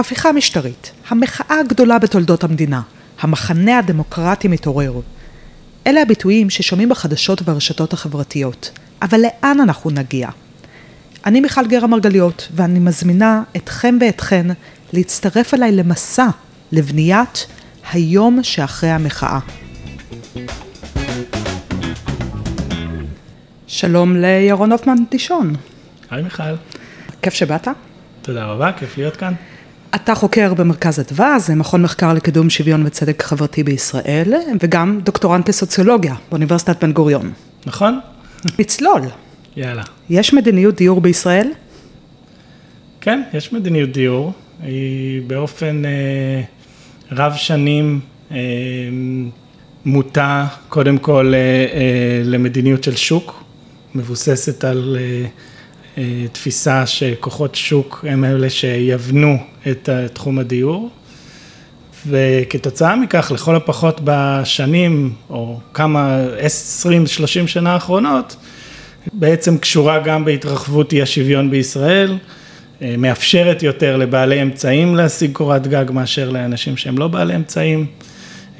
הפיכה 0.00 0.32
משטרית, 0.32 0.92
המחאה 1.08 1.60
הגדולה 1.60 1.98
בתולדות 1.98 2.44
המדינה, 2.44 2.80
המחנה 3.20 3.78
הדמוקרטי 3.78 4.48
מתעורר. 4.48 4.92
אלה 5.86 6.02
הביטויים 6.02 6.50
ששומעים 6.50 6.88
בחדשות 6.88 7.42
וברשתות 7.42 7.92
החברתיות. 7.92 8.70
אבל 9.02 9.20
לאן 9.20 9.60
אנחנו 9.60 9.90
נגיע? 9.90 10.28
אני 11.26 11.40
מיכל 11.40 11.66
גרה 11.66 11.86
מרגליות, 11.86 12.48
ואני 12.54 12.78
מזמינה 12.78 13.42
אתכם 13.56 13.98
ואתכן 14.00 14.46
להצטרף 14.92 15.54
אליי 15.54 15.72
למסע 15.72 16.26
לבניית 16.72 17.46
היום 17.92 18.42
שאחרי 18.42 18.90
המחאה. 18.90 19.38
שלום 23.66 24.16
לירון 24.16 24.72
הופמן 24.72 24.96
דישון. 25.10 25.54
היי 26.10 26.22
מיכל. 26.22 26.42
כיף 27.22 27.34
שבאת. 27.34 27.68
תודה 28.22 28.44
רבה, 28.44 28.72
כיף 28.72 28.98
להיות 28.98 29.16
כאן. 29.16 29.34
אתה 29.94 30.14
חוקר 30.14 30.54
במרכז 30.54 31.00
אדווה, 31.00 31.38
זה 31.38 31.54
מכון 31.54 31.82
מחקר 31.82 32.12
לקידום 32.12 32.50
שוויון 32.50 32.86
וצדק 32.86 33.22
חברתי 33.22 33.62
בישראל, 33.62 34.34
וגם 34.60 35.00
דוקטורנט 35.04 35.48
לסוציולוגיה 35.48 36.14
באוניברסיטת 36.30 36.84
בן 36.84 36.92
גוריון. 36.92 37.32
נכון. 37.66 38.00
נצלול. 38.58 39.02
יאללה. 39.56 39.82
יש 40.10 40.34
מדיניות 40.34 40.74
דיור 40.74 41.00
בישראל? 41.00 41.48
כן, 43.00 43.22
יש 43.34 43.52
מדיניות 43.52 43.90
דיור. 43.90 44.32
היא 44.62 45.22
באופן 45.26 45.82
אה, 45.84 46.42
רב 47.12 47.32
שנים 47.36 48.00
אה, 48.30 48.36
מוטה 49.84 50.46
קודם 50.68 50.98
כל 50.98 51.32
אה, 51.34 51.38
אה, 51.38 52.22
למדיניות 52.24 52.84
של 52.84 52.96
שוק, 52.96 53.44
מבוססת 53.94 54.64
על 54.64 54.96
אה, 55.00 55.26
תפיסה 56.32 56.86
שכוחות 56.86 57.54
שוק 57.54 58.04
הם 58.08 58.24
אלה 58.24 58.50
שיבנו 58.50 59.36
את 59.66 59.88
תחום 60.12 60.38
הדיור. 60.38 60.90
וכתוצאה 62.06 62.96
מכך, 62.96 63.32
לכל 63.34 63.56
הפחות 63.56 64.00
בשנים, 64.04 65.12
או 65.30 65.60
כמה, 65.74 66.18
20-30 66.84 67.46
שנה 67.46 67.72
האחרונות, 67.72 68.36
בעצם 69.12 69.58
קשורה 69.58 69.98
גם 69.98 70.24
בהתרחבות 70.24 70.92
אי 70.92 71.02
השוויון 71.02 71.50
בישראל, 71.50 72.18
אה, 72.82 72.94
מאפשרת 72.98 73.62
יותר 73.62 73.96
לבעלי 73.96 74.42
אמצעים 74.42 74.96
להשיג 74.96 75.32
קורת 75.32 75.66
גג 75.66 75.84
מאשר 75.90 76.30
לאנשים 76.30 76.76
שהם 76.76 76.98
לא 76.98 77.08
בעלי 77.08 77.36
אמצעים, 77.36 77.86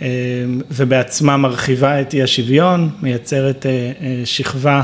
אה, 0.03 0.09
ובעצמה 0.71 1.37
מרחיבה 1.37 2.01
את 2.01 2.15
אי 2.15 2.23
השוויון, 2.23 2.91
מייצרת 3.03 3.67
שכבה 4.25 4.83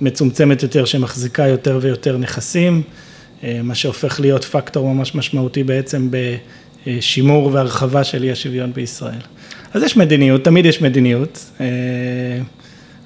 מצומצמת 0.00 0.62
יותר 0.62 0.84
שמחזיקה 0.84 1.46
יותר 1.46 1.78
ויותר 1.82 2.18
נכסים, 2.18 2.82
מה 3.42 3.74
שהופך 3.74 4.20
להיות 4.20 4.44
פקטור 4.44 4.94
ממש 4.94 5.14
משמעותי 5.14 5.64
בעצם 5.64 6.08
בשימור 6.86 7.50
והרחבה 7.52 8.04
של 8.04 8.22
אי 8.22 8.32
השוויון 8.32 8.72
בישראל. 8.72 9.20
אז 9.74 9.82
יש 9.82 9.96
מדיניות, 9.96 10.44
תמיד 10.44 10.66
יש 10.66 10.82
מדיניות, 10.82 11.50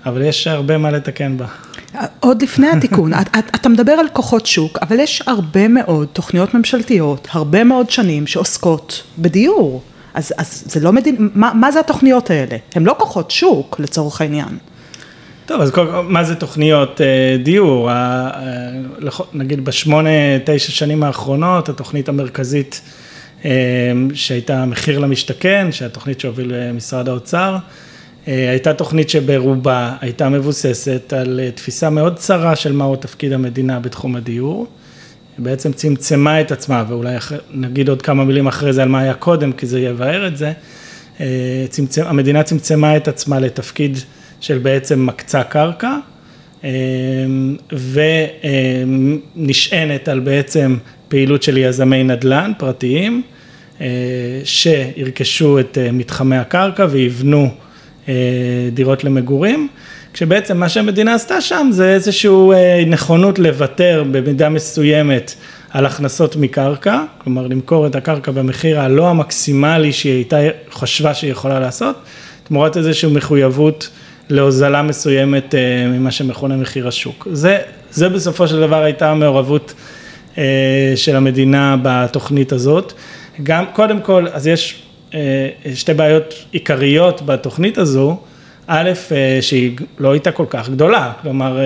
אבל 0.06 0.22
יש 0.22 0.46
הרבה 0.46 0.78
מה 0.78 0.90
לתקן 0.90 1.36
בה. 1.36 1.46
עוד 2.20 2.42
לפני 2.42 2.68
התיקון, 2.68 3.12
אתה 3.54 3.68
מדבר 3.68 3.92
על 3.92 4.06
כוחות 4.12 4.46
שוק, 4.46 4.78
אבל 4.82 5.00
יש 5.00 5.22
הרבה 5.26 5.68
מאוד 5.68 6.08
תוכניות 6.12 6.54
ממשלתיות, 6.54 7.28
הרבה 7.30 7.64
מאוד 7.64 7.90
שנים 7.90 8.26
שעוסקות 8.26 9.02
בדיור. 9.18 9.82
אז, 10.14 10.32
אז 10.38 10.62
זה 10.66 10.80
לא 10.80 10.92
מדיניות, 10.92 11.32
מה, 11.34 11.52
מה 11.54 11.72
זה 11.72 11.80
התוכניות 11.80 12.30
האלה? 12.30 12.56
הן 12.74 12.84
לא 12.84 12.94
כוחות 12.98 13.30
שוק 13.30 13.80
לצורך 13.80 14.20
העניין. 14.20 14.58
טוב, 15.46 15.60
אז 15.60 15.70
כל, 15.70 15.86
מה 16.08 16.24
זה 16.24 16.34
תוכניות 16.34 17.00
אה, 17.00 17.36
דיור? 17.42 17.90
נגיד 19.34 19.64
בשמונה, 19.64 20.08
תשע 20.44 20.72
שנים 20.72 21.02
האחרונות, 21.02 21.68
התוכנית 21.68 22.08
המרכזית 22.08 22.80
אה, 23.44 23.50
שהייתה 24.14 24.64
מחיר 24.64 24.98
למשתכן, 24.98 25.68
שהתוכנית 25.70 26.20
שהוביל 26.20 26.54
אה, 26.54 26.72
משרד 26.72 27.08
האוצר, 27.08 27.56
הייתה 28.26 28.74
תוכנית 28.74 29.10
שברובה 29.10 29.96
הייתה 30.00 30.28
מבוססת 30.28 31.12
על 31.12 31.40
תפיסה 31.54 31.90
מאוד 31.90 32.16
צרה 32.16 32.56
של 32.56 32.72
מהו 32.72 32.96
תפקיד 32.96 33.32
המדינה 33.32 33.80
בתחום 33.80 34.16
הדיור. 34.16 34.66
היא 35.38 35.44
בעצם 35.44 35.72
צמצמה 35.72 36.40
את 36.40 36.52
עצמה, 36.52 36.84
ואולי 36.88 37.16
נגיד 37.50 37.88
עוד 37.88 38.02
כמה 38.02 38.24
מילים 38.24 38.46
אחרי 38.46 38.72
זה 38.72 38.82
על 38.82 38.88
מה 38.88 39.00
היה 39.00 39.14
קודם, 39.14 39.52
כי 39.52 39.66
זה 39.66 39.80
יבהר 39.80 40.26
את 40.26 40.36
זה. 40.36 40.52
צמצם, 41.68 42.02
המדינה 42.06 42.42
צמצמה 42.42 42.96
את 42.96 43.08
עצמה 43.08 43.40
לתפקיד 43.40 43.98
של 44.40 44.58
בעצם 44.58 45.06
מקצה 45.06 45.42
קרקע 45.42 45.96
אמ, 46.64 47.56
ונשענת 49.36 50.08
על 50.08 50.20
בעצם 50.20 50.76
פעילות 51.08 51.42
של 51.42 51.58
יזמי 51.58 52.04
נדל"ן 52.04 52.52
פרטיים 52.58 53.22
אה, 53.80 53.86
שירכשו 54.44 55.60
את 55.60 55.78
אה, 55.78 55.92
מתחמי 55.92 56.36
הקרקע 56.36 56.86
ויבנו 56.90 57.48
אה, 58.08 58.14
דירות 58.72 59.04
למגורים, 59.04 59.68
כשבעצם 60.12 60.56
מה 60.56 60.68
שהמדינה 60.68 61.14
עשתה 61.14 61.40
שם 61.40 61.68
זה 61.70 61.94
איזושהי 61.94 62.84
נכונות 62.86 63.38
לוותר 63.38 64.04
במידה 64.10 64.48
מסוימת 64.48 65.34
על 65.70 65.86
הכנסות 65.86 66.36
מקרקע, 66.36 67.02
כלומר 67.18 67.46
למכור 67.46 67.86
את 67.86 67.96
הקרקע 67.96 68.32
במחיר 68.32 68.80
הלא 68.80 69.08
המקסימלי 69.08 69.92
שהיא 69.92 70.12
הייתה 70.12 70.36
חשבה 70.70 71.14
שהיא 71.14 71.30
יכולה 71.30 71.60
לעשות, 71.60 71.96
תמורת 72.44 72.76
איזושהי 72.76 73.12
מחויבות 73.12 73.90
להוזלה 74.28 74.82
מסוימת 74.82 75.54
אה, 75.54 75.86
ממה 75.86 76.10
שמכונה 76.10 76.56
מחיר 76.56 76.88
השוק. 76.88 77.28
זה, 77.32 77.58
זה 77.90 78.08
בסופו 78.08 78.48
של 78.48 78.60
דבר 78.60 78.82
הייתה 78.82 79.10
המעורבות 79.10 79.74
אה, 80.38 80.92
של 80.96 81.16
המדינה 81.16 81.76
בתוכנית 81.82 82.52
הזאת. 82.52 82.92
גם, 83.42 83.64
קודם 83.72 84.00
כל, 84.00 84.26
אז 84.32 84.46
יש 84.46 84.82
אה, 85.14 85.48
שתי 85.74 85.94
בעיות 85.94 86.34
עיקריות 86.52 87.22
בתוכנית 87.26 87.78
הזו. 87.78 88.16
א', 88.68 88.90
שהיא 89.40 89.76
לא 89.98 90.12
הייתה 90.12 90.32
כל 90.32 90.46
כך 90.50 90.68
גדולה, 90.68 91.12
כלומר, 91.22 91.58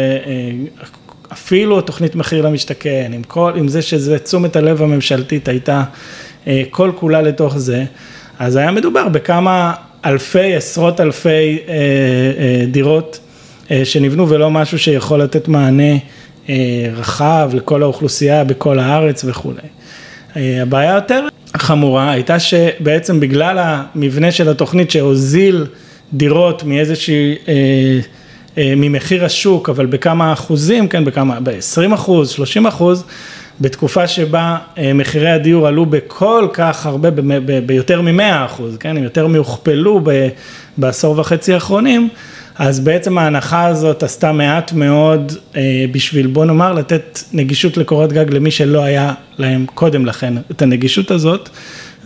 אפילו 1.33 1.81
תוכנית 1.81 2.15
מחיר 2.15 2.47
למשתכן, 2.47 3.11
עם, 3.15 3.23
כל, 3.23 3.53
עם 3.57 3.69
זה 3.69 3.83
שזה 3.83 4.19
תשומת 4.19 4.57
הלב 4.57 4.83
הממשלתית 4.83 5.49
הייתה 5.49 5.85
כל 6.71 6.93
כולה 6.97 7.23
לתוך 7.23 7.59
זה, 7.59 7.85
אז 8.39 8.57
היה 8.57 8.71
מדובר 8.71 9.09
בכמה 9.09 9.75
אלפי, 10.05 10.55
עשרות 10.55 11.01
אלפי 11.01 11.29
אה, 11.29 11.75
אה, 11.75 12.65
דירות 12.67 13.19
אה, 13.71 13.85
שנבנו 13.85 14.29
ולא 14.29 14.51
משהו 14.51 14.79
שיכול 14.79 15.23
לתת 15.23 15.49
מענה 15.49 15.93
אה, 16.49 16.55
רחב 16.97 17.51
לכל 17.55 17.83
האוכלוסייה 17.83 18.45
בכל 18.45 18.79
הארץ 18.79 19.25
וכולי. 19.25 19.63
אה, 20.37 20.63
הבעיה 20.63 20.95
יותר 20.95 21.27
חמורה 21.57 22.11
הייתה 22.11 22.39
שבעצם 22.39 23.21
בגלל 23.21 23.59
המבנה 23.59 24.33
של 24.33 24.49
התוכנית 24.49 24.91
שהוזיל 24.91 25.67
דירות 26.13 26.65
מאיזושהי, 26.65 27.35
אה, 27.49 27.55
אה, 28.59 28.75
ממחיר 28.77 29.25
השוק, 29.25 29.69
אבל 29.69 29.87
בכמה 29.87 30.33
אחוזים, 30.33 30.89
כן, 30.89 31.05
בכמה, 31.05 31.41
ב-20 31.41 31.95
אחוז, 31.95 32.31
30 32.31 32.67
אחוז, 32.67 33.05
בתקופה 33.61 34.09
שבה 34.09 34.59
אה, 34.79 34.93
מחירי 34.93 35.31
הדיור 35.31 35.67
עלו 35.67 35.87
בכל 35.87 36.49
כך 36.53 36.87
הרבה, 36.87 37.09
ביותר 37.67 38.01
מ-100 38.01 38.45
אחוז, 38.45 38.77
כן, 38.77 38.97
הם 38.97 39.05
יותר 39.05 39.27
מהוכפלו 39.27 40.01
בעשור 40.79 41.19
וחצי 41.19 41.55
האחרונים, 41.55 42.09
אז 42.59 42.81
בעצם 42.81 43.19
ההנחה 43.19 43.67
הזאת 43.67 44.03
עשתה 44.03 44.33
מעט 44.33 44.73
מאוד 44.73 45.33
אה, 45.57 45.85
בשביל 45.93 46.27
בוא 46.27 46.45
נאמר 46.45 46.73
לתת 46.73 47.19
נגישות 47.33 47.77
לקורת 47.77 48.13
גג 48.13 48.35
למי 48.35 48.51
שלא 48.51 48.85
היה 48.85 49.13
להם 49.39 49.67
קודם 49.75 50.07
לכן 50.07 50.35
את 50.51 50.63
הנגישות 50.63 51.11
הזאת, 51.11 51.49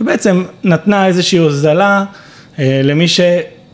ובעצם 0.01 0.43
נתנה 0.63 1.07
איזושהי 1.07 1.39
הוזלה 1.39 2.05
אה, 2.59 2.81
למי 2.83 3.07
ש... 3.07 3.19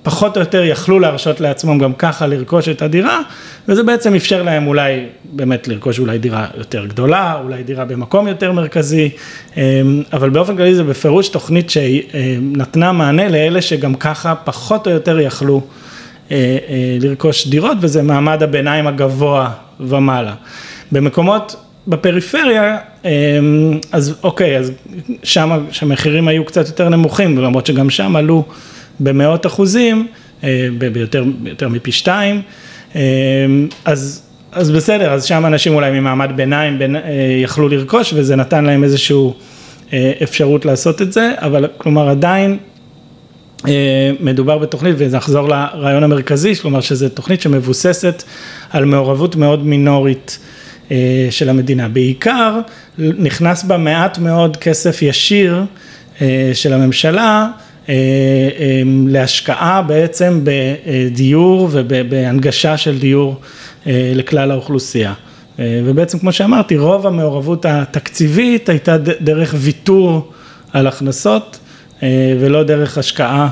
פחות 0.03 0.38
או 0.38 0.41
יותר 0.41 0.63
יכלו 0.63 1.00
להרשות 1.00 1.41
לעצמם 1.41 1.78
גם 1.78 1.94
ככה 1.94 2.28
לרכוש 2.28 2.69
את 2.69 2.81
הדירה, 2.81 3.19
וזה 3.67 3.84
בעצם 3.84 4.16
אפשר 4.16 4.44
להם 4.44 4.67
אולי 4.67 5.06
באמת 5.23 5.67
לרכוש 5.67 6.00
אולי 6.00 6.17
דירה 6.17 6.47
יותר 6.57 6.85
גדולה, 6.85 7.39
אולי 7.44 7.63
דירה 7.63 7.85
במקום 7.85 8.28
יותר 8.28 8.51
מרכזי, 8.51 9.09
אמ, 9.57 9.61
אבל 10.14 10.29
באופן 10.29 10.58
כללי 10.58 10.76
זה 10.76 10.84
בפירוש 10.84 11.29
תוכנית 11.29 11.70
שנתנה 11.70 12.91
מענה 12.91 13.29
לאלה 13.29 13.61
שגם 13.61 13.96
ככה 13.96 14.35
פחות 14.35 14.87
או 14.87 14.91
יותר 14.91 15.20
יכלו 15.20 15.61
אה, 16.31 16.37
אה, 16.70 16.97
לרכוש 17.02 17.47
דירות, 17.47 17.78
וזה 17.81 18.03
מעמד 18.03 18.43
הביניים 18.43 18.87
הגבוה 18.87 19.52
ומעלה. 19.79 20.34
במקומות 20.91 21.55
בפריפריה, 21.87 22.78
אמ, 23.05 23.09
אז 23.91 24.16
אוקיי, 24.23 24.58
אז 24.58 24.72
שם, 25.23 25.66
שהמחירים 25.72 26.28
היו 26.28 26.46
קצת 26.46 26.67
יותר 26.67 26.90
נמוכים, 26.90 27.37
למרות 27.37 27.66
שגם 27.66 27.90
שם 27.90 28.16
עלו 28.16 28.46
במאות 28.99 29.46
אחוזים, 29.46 30.08
אה, 30.43 30.67
ביותר, 30.93 31.23
ביותר 31.43 31.67
מפי 31.70 31.91
שתיים, 31.91 32.41
אה, 32.96 33.02
אז, 33.85 34.22
אז 34.52 34.72
בסדר, 34.72 35.14
אז 35.14 35.26
שם 35.26 35.46
אנשים 35.46 35.73
אולי 35.73 35.99
ממעמד 35.99 36.32
ביניים 36.35 36.79
בין, 36.79 36.96
אה, 36.96 37.02
יכלו 37.43 37.70
לרכוש 37.70 38.14
וזה 38.14 38.35
נתן 38.35 38.66
להם 38.66 38.84
איזושהי 38.84 39.17
אפשרות 40.23 40.66
לעשות 40.66 41.02
את 41.02 41.14
זה, 41.14 41.32
אבל 41.38 41.67
כלומר 41.78 42.09
עדיין 42.09 42.58
מדובר 44.20 44.58
בתוכנית 44.58 44.96
ונחזור 44.97 45.49
לרעיון 45.49 46.03
המרכזי, 46.03 46.55
כלומר 46.55 46.82
שזו 46.82 47.09
תוכנית 47.09 47.41
שמבוססת 47.41 48.23
על 48.70 48.85
מעורבות 48.85 49.35
מאוד 49.35 49.66
מינורית 49.66 50.40
של 51.29 51.49
המדינה. 51.49 51.90
בעיקר 51.90 52.59
נכנס 52.97 53.64
בה 53.64 53.78
מעט 53.78 54.17
מאוד 54.17 54.58
כסף 54.58 55.02
ישיר 55.02 55.64
של 56.53 56.73
הממשלה 56.73 57.47
להשקעה 59.07 59.81
בעצם 59.81 60.43
בדיור 60.43 61.69
ובהנגשה 61.72 62.78
של 62.78 62.99
דיור 62.99 63.41
לכלל 63.85 64.51
האוכלוסייה. 64.51 65.13
ובעצם 65.59 66.19
כמו 66.19 66.31
שאמרתי, 66.31 66.78
רוב 66.78 67.07
המעורבות 67.07 67.66
התקציבית 67.66 68.69
הייתה 68.69 68.97
דרך 68.97 69.55
ויתור 69.57 70.31
על 70.73 70.87
הכנסות 70.87 71.59
ולא 72.39 72.63
דרך 72.63 72.97
השקעה 72.97 73.49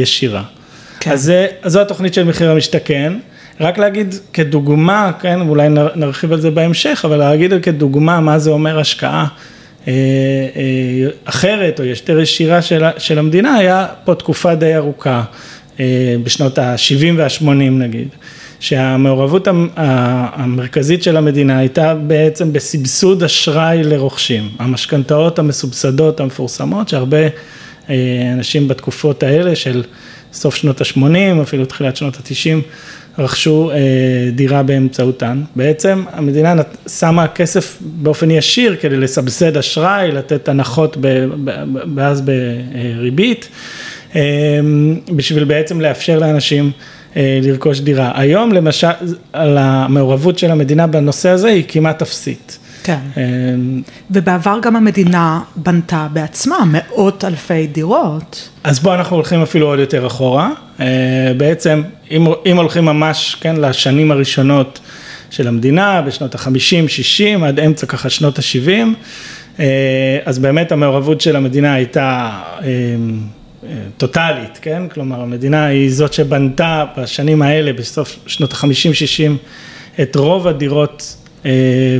ישירה. 0.00 0.42
כן. 1.00 1.10
אז, 1.10 1.32
אז 1.62 1.72
זו 1.72 1.80
התוכנית 1.80 2.14
של 2.14 2.24
מחיר 2.24 2.50
המשתכן. 2.50 3.12
רק 3.60 3.78
להגיד 3.78 4.14
כדוגמה, 4.32 5.10
כן, 5.20 5.40
אולי 5.40 5.68
נרחיב 5.94 6.32
על 6.32 6.40
זה 6.40 6.50
בהמשך, 6.50 7.02
אבל 7.04 7.16
להגיד 7.16 7.52
כדוגמה 7.62 8.20
מה 8.20 8.38
זה 8.38 8.50
אומר 8.50 8.78
השקעה 8.78 9.12
אה, 9.12 9.24
אה, 9.24 9.55
אחרת 11.24 11.80
או 11.80 11.84
יותר 11.84 12.18
ישירה 12.18 12.62
של, 12.62 12.82
של 12.98 13.18
המדינה, 13.18 13.54
היה 13.54 13.86
פה 14.04 14.14
תקופה 14.14 14.54
די 14.54 14.76
ארוכה, 14.76 15.22
אה, 15.80 16.14
בשנות 16.22 16.58
ה-70 16.58 17.14
וה-80 17.16 17.48
נגיד, 17.70 18.08
שהמעורבות 18.60 19.48
המרכזית 19.76 21.02
של 21.02 21.16
המדינה 21.16 21.58
הייתה 21.58 21.94
בעצם 21.94 22.52
בסבסוד 22.52 23.22
אשראי 23.22 23.82
לרוכשים, 23.84 24.48
המשכנתאות 24.58 25.38
המסובסדות 25.38 26.20
המפורסמות, 26.20 26.88
שהרבה 26.88 27.26
אנשים 28.32 28.68
בתקופות 28.68 29.22
האלה 29.22 29.56
של 29.56 29.82
סוף 30.32 30.54
שנות 30.54 30.80
ה-80, 30.80 31.42
אפילו 31.42 31.64
תחילת 31.64 31.96
שנות 31.96 32.16
ה-90, 32.16 32.62
רכשו 33.18 33.70
אה, 33.70 33.76
דירה 34.32 34.62
באמצעותן. 34.62 35.42
בעצם 35.56 36.04
המדינה 36.12 36.54
שמה 36.88 37.28
כסף 37.28 37.78
באופן 37.80 38.30
ישיר 38.30 38.76
כדי 38.80 38.96
לסבסד 38.96 39.56
אשראי, 39.56 40.12
לתת 40.12 40.48
הנחות 40.48 40.96
ואז 41.96 42.22
בריבית, 42.22 43.48
אה, 44.16 44.20
בשביל 45.16 45.44
בעצם 45.44 45.80
לאפשר 45.80 46.18
לאנשים 46.18 46.70
אה, 47.16 47.38
לרכוש 47.42 47.80
דירה. 47.80 48.12
היום 48.14 48.52
למשל, 48.52 48.86
המעורבות 49.34 50.38
של 50.38 50.50
המדינה 50.50 50.86
בנושא 50.86 51.28
הזה 51.28 51.48
היא 51.48 51.64
כמעט 51.68 52.02
אפסית. 52.02 52.58
כן. 52.86 52.98
אמ, 53.16 53.82
ובעבר 54.10 54.58
גם 54.62 54.76
המדינה 54.76 55.40
בנתה 55.56 56.06
בעצמה 56.12 56.56
מאות 56.66 57.24
אלפי 57.24 57.66
דירות. 57.66 58.48
אז 58.64 58.80
בואו 58.80 58.94
אנחנו 58.94 59.16
הולכים 59.16 59.42
אפילו 59.42 59.66
עוד 59.66 59.78
יותר 59.78 60.06
אחורה. 60.06 60.50
אה, 60.80 60.86
בעצם, 61.36 61.82
אם, 62.10 62.26
אם 62.46 62.56
הולכים 62.56 62.84
ממש, 62.84 63.36
כן, 63.40 63.56
לשנים 63.56 64.10
הראשונות 64.10 64.80
של 65.30 65.48
המדינה, 65.48 66.02
בשנות 66.02 66.34
ה-50, 66.34 66.88
60, 66.88 67.44
עד 67.44 67.60
אמצע 67.60 67.86
ככה 67.86 68.10
שנות 68.10 68.38
ה-70, 68.38 68.70
אה, 69.60 70.18
אז 70.24 70.38
באמת 70.38 70.72
המעורבות 70.72 71.20
של 71.20 71.36
המדינה 71.36 71.74
הייתה 71.74 72.30
אה, 72.62 72.68
טוטאלית, 73.96 74.58
כן? 74.62 74.82
כלומר, 74.88 75.20
המדינה 75.20 75.66
היא 75.66 75.90
זאת 75.90 76.12
שבנתה 76.12 76.84
בשנים 76.98 77.42
האלה, 77.42 77.72
בסוף 77.72 78.18
שנות 78.26 78.52
ה-50, 78.52 78.94
60, 78.94 79.36
את 80.02 80.16
רוב 80.16 80.46
הדירות 80.48 81.16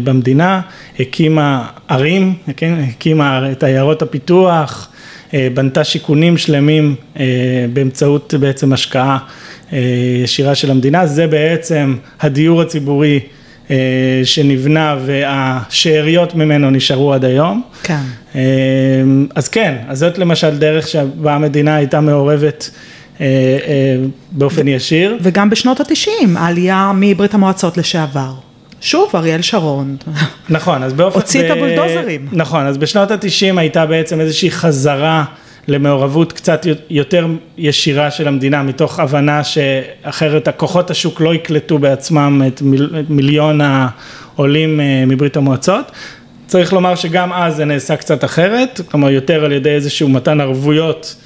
במדינה, 0.04 0.60
הקימה 1.00 1.66
ערים, 1.88 2.34
כן, 2.56 2.74
הקימה 2.88 3.52
את 3.52 3.62
עיירות 3.62 4.02
הפיתוח, 4.02 4.88
אה, 5.34 5.48
בנתה 5.54 5.84
שיכונים 5.84 6.36
שלמים 6.36 6.94
אה, 7.18 7.24
באמצעות 7.72 8.34
בעצם 8.40 8.72
השקעה 8.72 9.18
ישירה 10.24 10.54
של 10.54 10.70
המדינה, 10.70 11.06
זה 11.06 11.26
בעצם 11.26 11.96
הדיור 12.20 12.62
הציבורי 12.62 13.20
שנבנה 14.24 14.96
והשאריות 15.06 16.34
ממנו 16.34 16.70
נשארו 16.70 17.12
עד 17.12 17.24
היום. 17.24 17.62
כן. 17.82 18.00
אז 19.34 19.48
כן, 19.48 19.74
אז 19.88 19.98
זאת 19.98 20.18
למשל 20.18 20.58
דרך 20.58 20.88
שבה 20.88 21.34
המדינה 21.34 21.76
הייתה 21.76 22.00
מעורבת 22.00 22.70
באופן 24.32 24.68
ישיר. 24.68 25.18
וגם 25.22 25.50
בשנות 25.50 25.80
התשעים, 25.80 26.36
העלייה 26.36 26.92
מברית 26.94 27.34
המועצות 27.34 27.76
לשעבר. 27.76 28.45
שוב, 28.86 29.10
אריאל 29.14 29.42
שרון. 29.42 29.96
נכון, 30.48 30.82
אז 30.82 30.92
באופן... 30.92 31.20
הוציא 31.20 31.46
את 31.46 31.50
הבולדוזרים. 31.50 32.28
נכון, 32.32 32.66
אז 32.66 32.78
בשנות 32.78 33.10
התשעים 33.10 33.58
הייתה 33.58 33.86
בעצם 33.86 34.20
איזושהי 34.20 34.50
חזרה 34.50 35.24
למעורבות 35.68 36.32
קצת 36.32 36.66
יותר 36.90 37.26
ישירה 37.58 38.10
של 38.10 38.28
המדינה, 38.28 38.62
מתוך 38.62 39.00
הבנה 39.00 39.44
שאחרת 39.44 40.48
הכוחות 40.48 40.90
השוק 40.90 41.20
לא 41.20 41.34
יקלטו 41.34 41.78
בעצמם 41.78 42.42
את, 42.46 42.62
מיל, 42.62 42.96
את 43.00 43.10
מיליון 43.10 43.60
העולים 43.60 44.80
אה, 44.80 45.04
מברית 45.06 45.36
המועצות. 45.36 45.92
צריך 46.46 46.72
לומר 46.72 46.94
שגם 46.94 47.32
אז 47.32 47.56
זה 47.56 47.64
נעשה 47.64 47.96
קצת 47.96 48.24
אחרת, 48.24 48.80
כלומר 48.90 49.10
יותר 49.10 49.44
על 49.44 49.52
ידי 49.52 49.70
איזשהו 49.70 50.08
מתן 50.08 50.40
ערבויות 50.40 51.16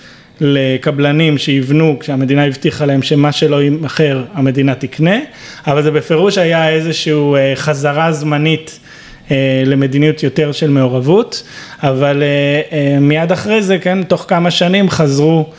לקבלנים 0.41 1.39
שיבנו 1.39 1.97
כשהמדינה 2.01 2.45
הבטיחה 2.45 2.87
להם 2.87 3.03
שמה 3.03 3.33
שלא 3.33 3.63
יימכר 3.63 4.25
המדינה 4.35 4.75
תקנה, 4.75 5.17
אבל 5.67 5.83
זה 5.83 5.91
בפירוש 5.91 6.39
היה 6.39 6.69
איזושהי 6.69 7.13
אה, 7.13 7.53
חזרה 7.55 8.13
זמנית 8.13 8.81
אה, 9.31 9.63
למדיניות 9.67 10.23
יותר 10.23 10.53
של 10.53 10.71
מעורבות, 10.71 11.43
אבל 11.83 12.23
אה, 12.73 12.99
מיד 13.01 13.33
אחרי 13.33 13.63
זה, 13.63 13.79
כן, 13.79 14.03
תוך 14.03 14.25
כמה 14.29 14.51
שנים 14.51 14.91
חזרו 14.91 15.51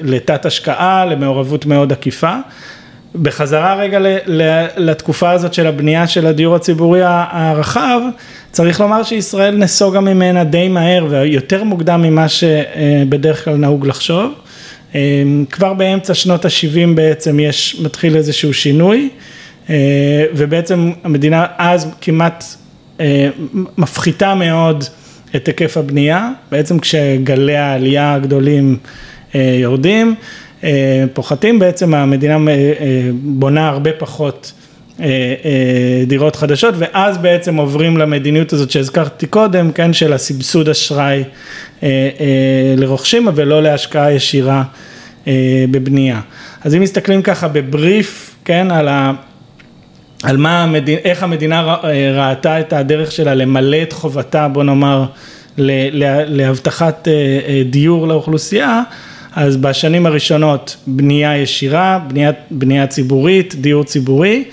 לתת 0.00 0.46
השקעה, 0.46 1.06
למעורבות 1.06 1.66
מאוד 1.66 1.92
עקיפה. 1.92 2.34
בחזרה 3.14 3.74
רגע 3.74 3.98
לתקופה 4.76 5.30
הזאת 5.30 5.54
של 5.54 5.66
הבנייה 5.66 6.06
של 6.06 6.26
הדיור 6.26 6.56
הציבורי 6.56 7.00
הרחב, 7.04 8.00
צריך 8.52 8.80
לומר 8.80 9.02
שישראל 9.02 9.56
נסוגה 9.56 10.00
ממנה 10.00 10.44
די 10.44 10.68
מהר 10.68 11.06
ויותר 11.10 11.64
מוקדם 11.64 12.02
ממה 12.02 12.26
שבדרך 12.28 13.44
כלל 13.44 13.56
נהוג 13.56 13.86
לחשוב. 13.86 14.32
כבר 15.50 15.74
באמצע 15.74 16.14
שנות 16.14 16.44
ה-70 16.44 16.94
בעצם 16.94 17.40
יש, 17.40 17.80
מתחיל 17.82 18.16
איזשהו 18.16 18.54
שינוי 18.54 19.08
ובעצם 20.34 20.90
המדינה 21.04 21.46
אז 21.58 21.88
כמעט 22.00 22.44
מפחיתה 23.78 24.34
מאוד 24.34 24.84
את 25.36 25.46
היקף 25.46 25.76
הבנייה, 25.76 26.30
בעצם 26.50 26.78
כשגלי 26.78 27.56
העלייה 27.56 28.14
הגדולים 28.14 28.76
יורדים. 29.34 30.14
אה, 30.64 31.04
פוחתים, 31.12 31.58
בעצם 31.58 31.94
המדינה 31.94 32.34
אה, 32.34 32.48
אה, 32.80 33.10
בונה 33.12 33.68
הרבה 33.68 33.90
פחות 33.98 34.52
דירות 36.06 36.36
חדשות 36.36 36.74
ואז 36.78 37.18
בעצם 37.18 37.56
עוברים 37.56 37.96
למדיניות 37.96 38.52
הזאת 38.52 38.70
שהזכרתי 38.70 39.26
קודם, 39.26 39.72
כן, 39.72 39.92
של 39.92 40.12
הסבסוד 40.12 40.68
אשראי 40.68 41.24
לרוכשים 42.76 43.28
ולא 43.34 43.62
להשקעה 43.62 44.12
ישירה 44.12 44.62
בבנייה. 45.70 46.20
אז 46.64 46.74
אם 46.74 46.80
מסתכלים 46.80 47.22
ככה 47.22 47.48
בבריף, 47.48 48.36
כן, 48.44 48.70
על 48.70 48.88
ה... 48.88 49.12
על 50.22 50.36
מה 50.36 50.62
המדינה, 50.62 51.00
איך 51.04 51.22
המדינה 51.22 51.76
ראתה 52.14 52.60
את 52.60 52.72
הדרך 52.72 53.12
שלה 53.12 53.34
למלא 53.34 53.82
את 53.82 53.92
חובתה, 53.92 54.48
בוא 54.48 54.62
נאמר, 54.62 55.04
להבטחת 55.58 57.08
דיור 57.70 58.08
לאוכלוסייה, 58.08 58.82
אז 59.36 59.56
בשנים 59.56 60.06
הראשונות 60.06 60.76
בנייה 60.86 61.36
ישירה, 61.36 62.00
בנייה, 62.08 62.30
בנייה 62.50 62.86
ציבורית, 62.86 63.54
דיור 63.54 63.84
ציבורי, 63.84 64.44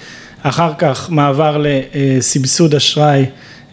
אחר 0.44 0.72
כך 0.78 1.10
מעבר 1.10 1.64
לסבסוד 1.64 2.76
אשראי 2.76 3.26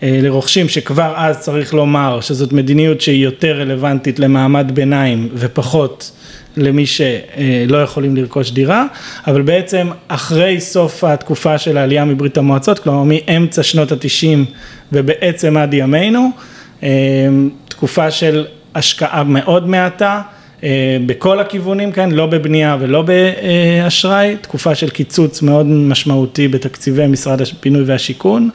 אה, 0.02 0.18
לרוכשים 0.22 0.68
שכבר 0.68 1.14
אז 1.16 1.40
צריך 1.40 1.74
לומר 1.74 2.20
שזאת 2.20 2.52
מדיניות 2.52 3.00
שהיא 3.00 3.24
יותר 3.24 3.60
רלוונטית 3.60 4.18
למעמד 4.18 4.70
ביניים 4.74 5.28
ופחות 5.34 6.10
למי 6.56 6.86
שלא 6.86 7.82
יכולים 7.82 8.16
לרכוש 8.16 8.50
דירה, 8.50 8.86
אבל 9.26 9.42
בעצם 9.42 9.88
אחרי 10.08 10.60
סוף 10.60 11.04
התקופה 11.04 11.58
של 11.58 11.78
העלייה 11.78 12.04
מברית 12.04 12.38
המועצות, 12.38 12.78
כלומר 12.78 13.02
מאמצע 13.06 13.62
שנות 13.62 13.92
התשעים 13.92 14.44
ובעצם 14.92 15.56
עד 15.56 15.74
ימינו, 15.74 16.30
אה, 16.82 16.88
תקופה 17.68 18.10
של 18.10 18.46
השקעה 18.74 19.24
מאוד 19.24 19.68
מעטה 19.68 20.22
בכל 21.06 21.40
הכיוונים 21.40 21.92
כאן, 21.92 22.12
לא 22.12 22.26
בבנייה 22.26 22.76
ולא 22.80 23.02
באשראי, 23.02 24.36
תקופה 24.40 24.74
של 24.74 24.90
קיצוץ 24.90 25.42
מאוד 25.42 25.66
משמעותי 25.66 26.48
בתקציבי 26.48 27.06
משרד 27.06 27.40
הבינוי 27.60 27.82
והשיכון. 27.82 28.50